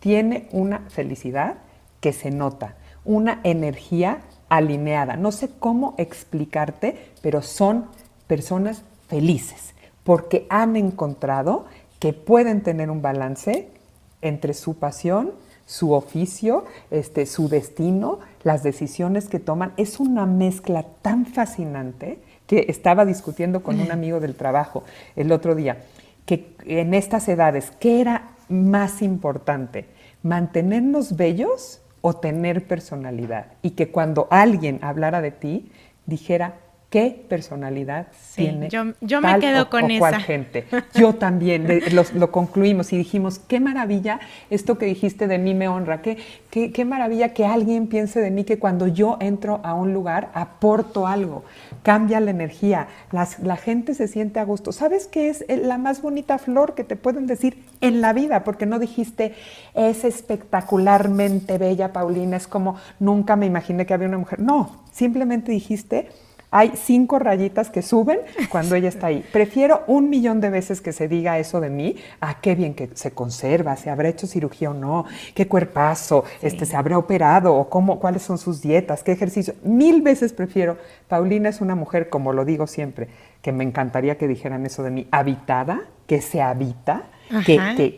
tiene 0.00 0.48
una 0.52 0.80
felicidad 0.88 1.56
que 2.00 2.12
se 2.12 2.30
nota, 2.30 2.76
una 3.04 3.40
energía 3.44 4.20
alineada. 4.48 5.16
No 5.16 5.32
sé 5.32 5.50
cómo 5.58 5.94
explicarte, 5.98 7.10
pero 7.20 7.42
son 7.42 7.86
personas 8.26 8.82
felices 9.08 9.74
porque 10.06 10.46
han 10.48 10.76
encontrado 10.76 11.66
que 11.98 12.12
pueden 12.12 12.62
tener 12.62 12.90
un 12.90 13.02
balance 13.02 13.68
entre 14.22 14.54
su 14.54 14.78
pasión, 14.78 15.32
su 15.66 15.92
oficio, 15.92 16.64
este, 16.90 17.26
su 17.26 17.48
destino, 17.48 18.20
las 18.44 18.62
decisiones 18.62 19.28
que 19.28 19.40
toman. 19.40 19.72
Es 19.76 19.98
una 19.98 20.26
mezcla 20.26 20.84
tan 21.02 21.26
fascinante 21.26 22.18
que 22.46 22.66
estaba 22.68 23.04
discutiendo 23.04 23.62
con 23.62 23.80
un 23.80 23.90
amigo 23.90 24.20
del 24.20 24.36
trabajo 24.36 24.84
el 25.16 25.32
otro 25.32 25.54
día, 25.54 25.84
que 26.24 26.54
en 26.64 26.94
estas 26.94 27.28
edades, 27.28 27.72
¿qué 27.80 28.00
era 28.00 28.30
más 28.48 29.02
importante? 29.02 29.86
¿Mantenernos 30.22 31.16
bellos 31.16 31.80
o 32.00 32.14
tener 32.14 32.66
personalidad? 32.66 33.46
Y 33.62 33.70
que 33.70 33.90
cuando 33.90 34.28
alguien 34.30 34.78
hablara 34.82 35.20
de 35.20 35.32
ti, 35.32 35.72
dijera, 36.06 36.54
qué 36.96 37.26
personalidad 37.28 38.06
tiene. 38.34 38.70
Yo, 38.70 38.94
yo 39.02 39.20
me 39.20 39.38
quedo 39.38 39.68
con 39.68 39.90
esa. 39.90 40.18
gente. 40.18 40.64
Yo 40.94 41.14
también. 41.16 41.82
lo, 42.14 42.32
concluimos 42.32 42.90
y 42.94 42.96
dijimos, 42.96 43.38
qué 43.38 43.60
maravilla 43.60 44.18
esto 44.48 44.78
que 44.78 44.86
dijiste 44.86 45.26
de 45.26 45.36
mí 45.36 45.52
me 45.52 45.68
honra. 45.68 46.00
Qué, 46.00 46.16
qué, 46.48 46.72
qué 46.72 46.86
maravilla 46.86 47.34
que 47.34 47.44
alguien 47.44 47.88
piense 47.88 48.20
de 48.20 48.30
mí 48.30 48.44
que 48.44 48.58
cuando 48.58 48.86
yo 48.86 49.18
entro 49.20 49.60
a 49.62 49.74
un 49.74 49.92
lugar 49.92 50.30
aporto 50.32 51.06
algo. 51.06 51.44
Cambia 51.82 52.18
la 52.18 52.30
energía. 52.30 52.88
la 53.12 53.56
gente 53.56 53.92
se 53.92 54.08
siente 54.08 54.40
a 54.40 54.44
gusto. 54.44 54.72
¿Sabes 54.72 55.06
qué 55.06 55.28
es 55.28 55.44
la 55.48 55.76
más 55.76 56.00
bonita 56.00 56.38
flor 56.38 56.74
que 56.74 56.82
te 56.82 56.96
pueden 56.96 57.26
decir 57.26 57.62
en 57.82 58.00
la 58.00 58.14
vida? 58.14 58.42
Porque 58.42 58.64
no 58.64 58.78
dijiste, 58.78 59.34
es 59.74 60.02
espectacularmente 60.04 61.58
bella, 61.58 61.92
Paulina. 61.92 62.38
Es 62.38 62.46
como, 62.46 62.76
nunca 62.98 63.36
me 63.36 63.44
imaginé 63.44 63.84
que 63.84 63.92
había 63.92 64.08
una 64.08 64.16
mujer. 64.16 64.40
No, 64.40 64.82
simplemente 64.92 65.52
dijiste 65.52 66.08
hay 66.56 66.72
cinco 66.74 67.18
rayitas 67.18 67.68
que 67.68 67.82
suben 67.82 68.20
cuando 68.48 68.76
ella 68.76 68.88
está 68.88 69.08
ahí. 69.08 69.22
Prefiero 69.30 69.82
un 69.86 70.08
millón 70.08 70.40
de 70.40 70.48
veces 70.48 70.80
que 70.80 70.94
se 70.94 71.06
diga 71.06 71.38
eso 71.38 71.60
de 71.60 71.68
mí, 71.68 71.96
a 72.20 72.40
qué 72.40 72.54
bien 72.54 72.72
que 72.72 72.88
se 72.94 73.10
conserva, 73.10 73.76
si 73.76 73.90
habrá 73.90 74.08
hecho 74.08 74.26
cirugía 74.26 74.70
o 74.70 74.74
no, 74.74 75.04
qué 75.34 75.48
cuerpazo, 75.48 76.24
este, 76.40 76.64
se 76.64 76.74
habrá 76.74 76.96
operado 76.96 77.54
o 77.54 77.68
cómo, 77.68 78.00
cuáles 78.00 78.22
son 78.22 78.38
sus 78.38 78.62
dietas, 78.62 79.02
qué 79.02 79.12
ejercicio. 79.12 79.52
Mil 79.64 80.00
veces 80.00 80.32
prefiero. 80.32 80.78
Paulina 81.08 81.50
es 81.50 81.60
una 81.60 81.74
mujer, 81.74 82.08
como 82.08 82.32
lo 82.32 82.46
digo 82.46 82.66
siempre, 82.66 83.08
que 83.42 83.52
me 83.52 83.62
encantaría 83.62 84.16
que 84.16 84.26
dijeran 84.26 84.64
eso 84.64 84.82
de 84.82 84.90
mí, 84.90 85.08
habitada, 85.10 85.82
que 86.06 86.22
se 86.22 86.40
habita, 86.40 87.02
que, 87.44 87.58
que, 87.76 87.96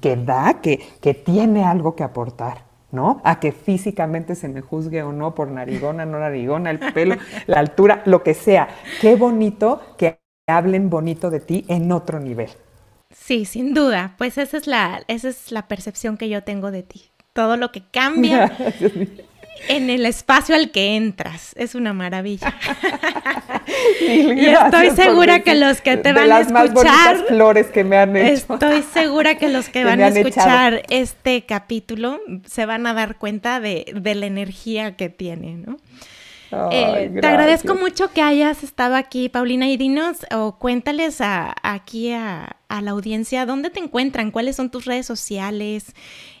que, 0.00 0.16
da, 0.16 0.62
que, 0.62 0.80
que 1.02 1.12
tiene 1.12 1.64
algo 1.64 1.94
que 1.94 2.04
aportar. 2.04 2.67
¿No? 2.90 3.20
A 3.24 3.40
que 3.40 3.52
físicamente 3.52 4.34
se 4.34 4.48
me 4.48 4.60
juzgue 4.60 5.02
o 5.02 5.12
no 5.12 5.34
por 5.34 5.48
narigona, 5.48 6.06
no 6.06 6.18
narigona, 6.18 6.70
el 6.70 6.78
pelo, 6.78 7.16
la 7.46 7.58
altura, 7.58 8.02
lo 8.06 8.22
que 8.22 8.34
sea. 8.34 8.68
Qué 9.00 9.16
bonito 9.16 9.80
que 9.96 10.20
hablen 10.46 10.90
bonito 10.90 11.30
de 11.30 11.40
ti 11.40 11.64
en 11.68 11.92
otro 11.92 12.20
nivel. 12.20 12.50
Sí, 13.10 13.44
sin 13.44 13.74
duda. 13.74 14.14
Pues 14.18 14.38
esa 14.38 14.56
es 14.56 14.66
la, 14.66 15.02
esa 15.08 15.28
es 15.28 15.52
la 15.52 15.68
percepción 15.68 16.16
que 16.16 16.28
yo 16.28 16.44
tengo 16.44 16.70
de 16.70 16.82
ti. 16.82 17.10
Todo 17.32 17.56
lo 17.56 17.72
que 17.72 17.82
cambia 17.90 18.52
en 19.68 19.90
el 19.90 20.06
espacio 20.06 20.54
al 20.54 20.70
que 20.70 20.96
entras. 20.96 21.52
Es 21.56 21.74
una 21.74 21.92
maravilla. 21.92 22.54
y 24.00 24.46
estoy 24.46 24.90
segura 24.90 25.40
que 25.40 25.54
los 25.54 25.80
que 25.80 25.96
te 25.96 26.12
van 26.12 26.30
a 26.30 26.40
escuchar. 26.40 27.26
flores 27.26 27.66
que 27.66 27.84
me 27.84 27.98
han 27.98 28.16
hecho. 28.16 28.54
Estoy 28.54 28.82
segura 28.82 29.36
que 29.36 29.48
los 29.48 29.68
que, 29.68 29.84
van 29.88 30.00
a 30.00 30.08
escuchar 30.08 30.82
este 30.88 31.44
capítulo 31.44 32.20
se 32.46 32.66
van 32.66 32.86
a 32.86 32.94
dar 32.94 33.16
cuenta 33.16 33.60
de, 33.60 33.86
la 33.94 34.26
energía 34.26 34.96
que 34.96 35.08
tiene, 35.08 35.54
¿no? 35.54 35.76
Eh, 36.50 37.10
te 37.20 37.26
agradezco 37.26 37.74
mucho 37.74 38.10
que 38.12 38.22
hayas 38.22 38.62
estado 38.62 38.96
aquí, 38.96 39.28
Paulina, 39.28 39.68
y 39.68 39.76
dinos 39.76 40.24
o 40.34 40.58
cuéntales 40.58 41.18
aquí 41.20 42.12
a, 42.12 42.56
a, 42.68 42.80
la 42.80 42.92
audiencia 42.92 43.44
dónde 43.44 43.68
te 43.70 43.80
encuentran, 43.80 44.30
cuáles 44.30 44.56
son 44.56 44.70
tus 44.70 44.86
redes 44.86 45.04
sociales, 45.04 45.94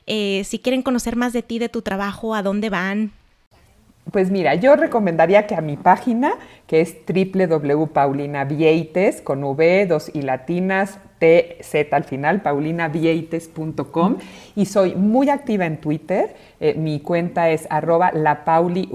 eh, 0.06 0.42
si 0.44 0.58
quieren 0.58 0.82
conocer 0.82 1.16
más 1.16 1.34
de 1.34 1.42
ti, 1.42 1.58
de 1.58 1.68
tu 1.68 1.82
trabajo, 1.82 2.34
a 2.34 2.42
dónde 2.42 2.70
van. 2.70 3.12
Pues 4.10 4.30
mira, 4.30 4.54
yo 4.54 4.74
recomendaría 4.74 5.46
que 5.46 5.54
a 5.54 5.60
mi 5.60 5.76
página, 5.76 6.32
que 6.66 6.80
es 6.80 6.96
www.paulinavieites, 7.06 9.20
con 9.20 9.44
V, 9.44 9.86
dos 9.86 10.10
y 10.14 10.22
latinas, 10.22 10.98
TZ 11.18 11.92
al 11.92 12.04
final, 12.04 12.40
paulinavieites.com, 12.40 14.16
y 14.56 14.64
soy 14.64 14.94
muy 14.94 15.28
activa 15.28 15.66
en 15.66 15.78
Twitter. 15.78 16.34
Eh, 16.60 16.74
mi 16.74 17.00
cuenta 17.00 17.50
es 17.50 17.66
arroba 17.70 18.10
lapauliv, 18.12 18.88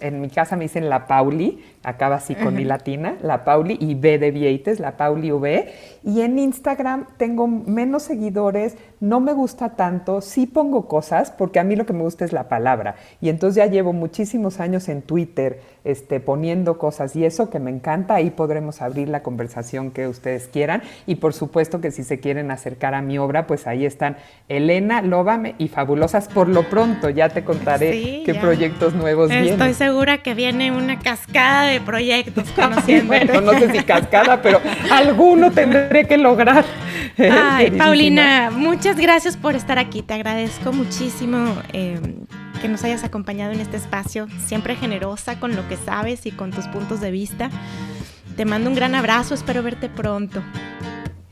en 0.00 0.20
mi 0.20 0.30
casa 0.30 0.56
me 0.56 0.64
dicen 0.64 0.88
la 0.88 1.06
Pauli, 1.06 1.62
acaba 1.82 2.16
así 2.16 2.34
con 2.34 2.54
mi 2.54 2.64
latina, 2.64 3.16
la 3.22 3.44
Pauli 3.44 3.76
y 3.80 3.94
B 3.94 4.18
de 4.18 4.30
Vieites, 4.30 4.80
la 4.80 4.96
Pauli 4.96 5.30
V. 5.30 5.72
Y 6.04 6.22
en 6.22 6.38
Instagram 6.38 7.06
tengo 7.16 7.46
menos 7.46 8.04
seguidores, 8.04 8.76
no 9.00 9.20
me 9.20 9.34
gusta 9.34 9.76
tanto, 9.76 10.20
sí 10.20 10.46
pongo 10.46 10.88
cosas, 10.88 11.30
porque 11.30 11.60
a 11.60 11.64
mí 11.64 11.76
lo 11.76 11.84
que 11.84 11.92
me 11.92 12.02
gusta 12.02 12.24
es 12.24 12.32
la 12.32 12.48
palabra. 12.48 12.96
Y 13.20 13.28
entonces 13.28 13.56
ya 13.56 13.66
llevo 13.66 13.92
muchísimos 13.92 14.58
años 14.58 14.88
en 14.88 15.02
Twitter 15.02 15.60
este, 15.84 16.18
poniendo 16.18 16.78
cosas 16.78 17.14
y 17.14 17.24
eso 17.24 17.50
que 17.50 17.60
me 17.60 17.70
encanta, 17.70 18.14
ahí 18.14 18.30
podremos 18.30 18.82
abrir 18.82 19.08
la 19.08 19.22
conversación 19.22 19.90
que 19.90 20.08
ustedes 20.08 20.48
quieran. 20.48 20.82
Y 21.06 21.16
por 21.16 21.34
supuesto 21.34 21.80
que 21.80 21.90
si 21.90 22.02
se 22.02 22.20
quieren 22.20 22.50
acercar 22.50 22.94
a 22.94 23.02
mi 23.02 23.18
obra, 23.18 23.46
pues 23.46 23.66
ahí 23.66 23.84
están 23.84 24.16
Elena, 24.48 25.02
Lóbame 25.02 25.54
y 25.58 25.68
Fabulosas. 25.68 26.28
Por 26.28 26.48
lo 26.48 26.68
pronto, 26.68 26.85
ya 27.14 27.28
te 27.28 27.44
contaré 27.44 28.22
qué 28.24 28.34
proyectos 28.34 28.94
nuevos 28.94 29.30
Estoy 29.30 29.42
vienen. 29.42 29.60
Estoy 29.60 29.74
segura 29.74 30.18
que 30.18 30.34
viene 30.34 30.70
una 30.70 30.98
cascada 30.98 31.64
de 31.64 31.80
proyectos 31.80 32.44
bueno, 33.06 33.40
no 33.40 33.52
sé 33.52 33.70
si 33.70 33.84
cascada, 33.84 34.40
pero 34.42 34.60
alguno 34.90 35.50
tendré 35.50 36.06
que 36.06 36.18
lograr. 36.18 36.64
Ay, 37.18 37.70
Paulina, 37.70 38.50
muchas 38.50 38.96
gracias 38.96 39.36
por 39.36 39.54
estar 39.54 39.78
aquí. 39.78 40.02
Te 40.02 40.14
agradezco 40.14 40.72
muchísimo. 40.72 41.56
Eh, 41.72 42.00
que 42.60 42.68
nos 42.68 42.84
hayas 42.84 43.04
acompañado 43.04 43.52
en 43.52 43.60
este 43.60 43.76
espacio, 43.76 44.28
siempre 44.46 44.76
generosa 44.76 45.38
con 45.38 45.54
lo 45.54 45.68
que 45.68 45.76
sabes 45.76 46.24
y 46.24 46.30
con 46.30 46.50
tus 46.50 46.66
puntos 46.68 47.00
de 47.00 47.10
vista. 47.10 47.50
Te 48.36 48.44
mando 48.44 48.70
un 48.70 48.76
gran 48.76 48.94
abrazo, 48.94 49.34
espero 49.34 49.62
verte 49.62 49.88
pronto. 49.88 50.42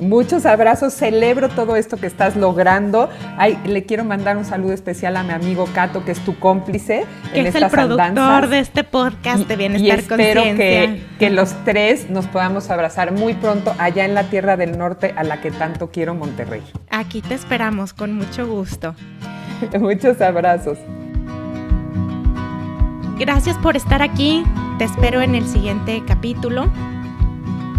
Muchos 0.04 0.44
abrazos, 0.44 0.92
celebro 0.92 1.48
todo 1.48 1.76
esto 1.76 1.96
que 1.96 2.06
estás 2.06 2.36
logrando. 2.36 3.08
Ay, 3.38 3.58
le 3.64 3.84
quiero 3.84 4.04
mandar 4.04 4.36
un 4.36 4.44
saludo 4.44 4.72
especial 4.72 5.16
a 5.16 5.22
mi 5.22 5.32
amigo 5.32 5.66
Cato, 5.74 6.04
que 6.04 6.12
es 6.12 6.20
tu 6.20 6.38
cómplice 6.38 7.06
que 7.32 7.40
en 7.40 7.46
es 7.46 7.54
el 7.54 7.68
productor 7.68 8.48
de 8.48 8.58
este 8.58 8.84
podcast 8.84 9.48
de 9.48 9.56
Bienestar 9.56 9.86
y 9.86 9.90
espero 9.90 10.42
que, 10.42 11.02
que 11.18 11.30
los 11.30 11.54
tres 11.64 12.10
nos 12.10 12.26
podamos 12.26 12.70
abrazar 12.70 13.12
muy 13.12 13.32
pronto 13.34 13.74
allá 13.78 14.04
en 14.04 14.14
la 14.14 14.24
Tierra 14.24 14.58
del 14.58 14.76
Norte, 14.76 15.14
a 15.16 15.24
la 15.24 15.40
que 15.40 15.50
tanto 15.50 15.90
quiero, 15.90 16.14
Monterrey. 16.14 16.62
Aquí 16.90 17.22
te 17.22 17.34
esperamos 17.34 17.94
con 17.94 18.12
mucho 18.12 18.46
gusto. 18.46 18.94
Muchos 19.80 20.20
abrazos. 20.20 20.78
Gracias 23.18 23.56
por 23.58 23.76
estar 23.76 24.02
aquí. 24.02 24.44
Te 24.78 24.84
espero 24.84 25.22
en 25.22 25.34
el 25.34 25.46
siguiente 25.46 26.02
capítulo. 26.06 26.70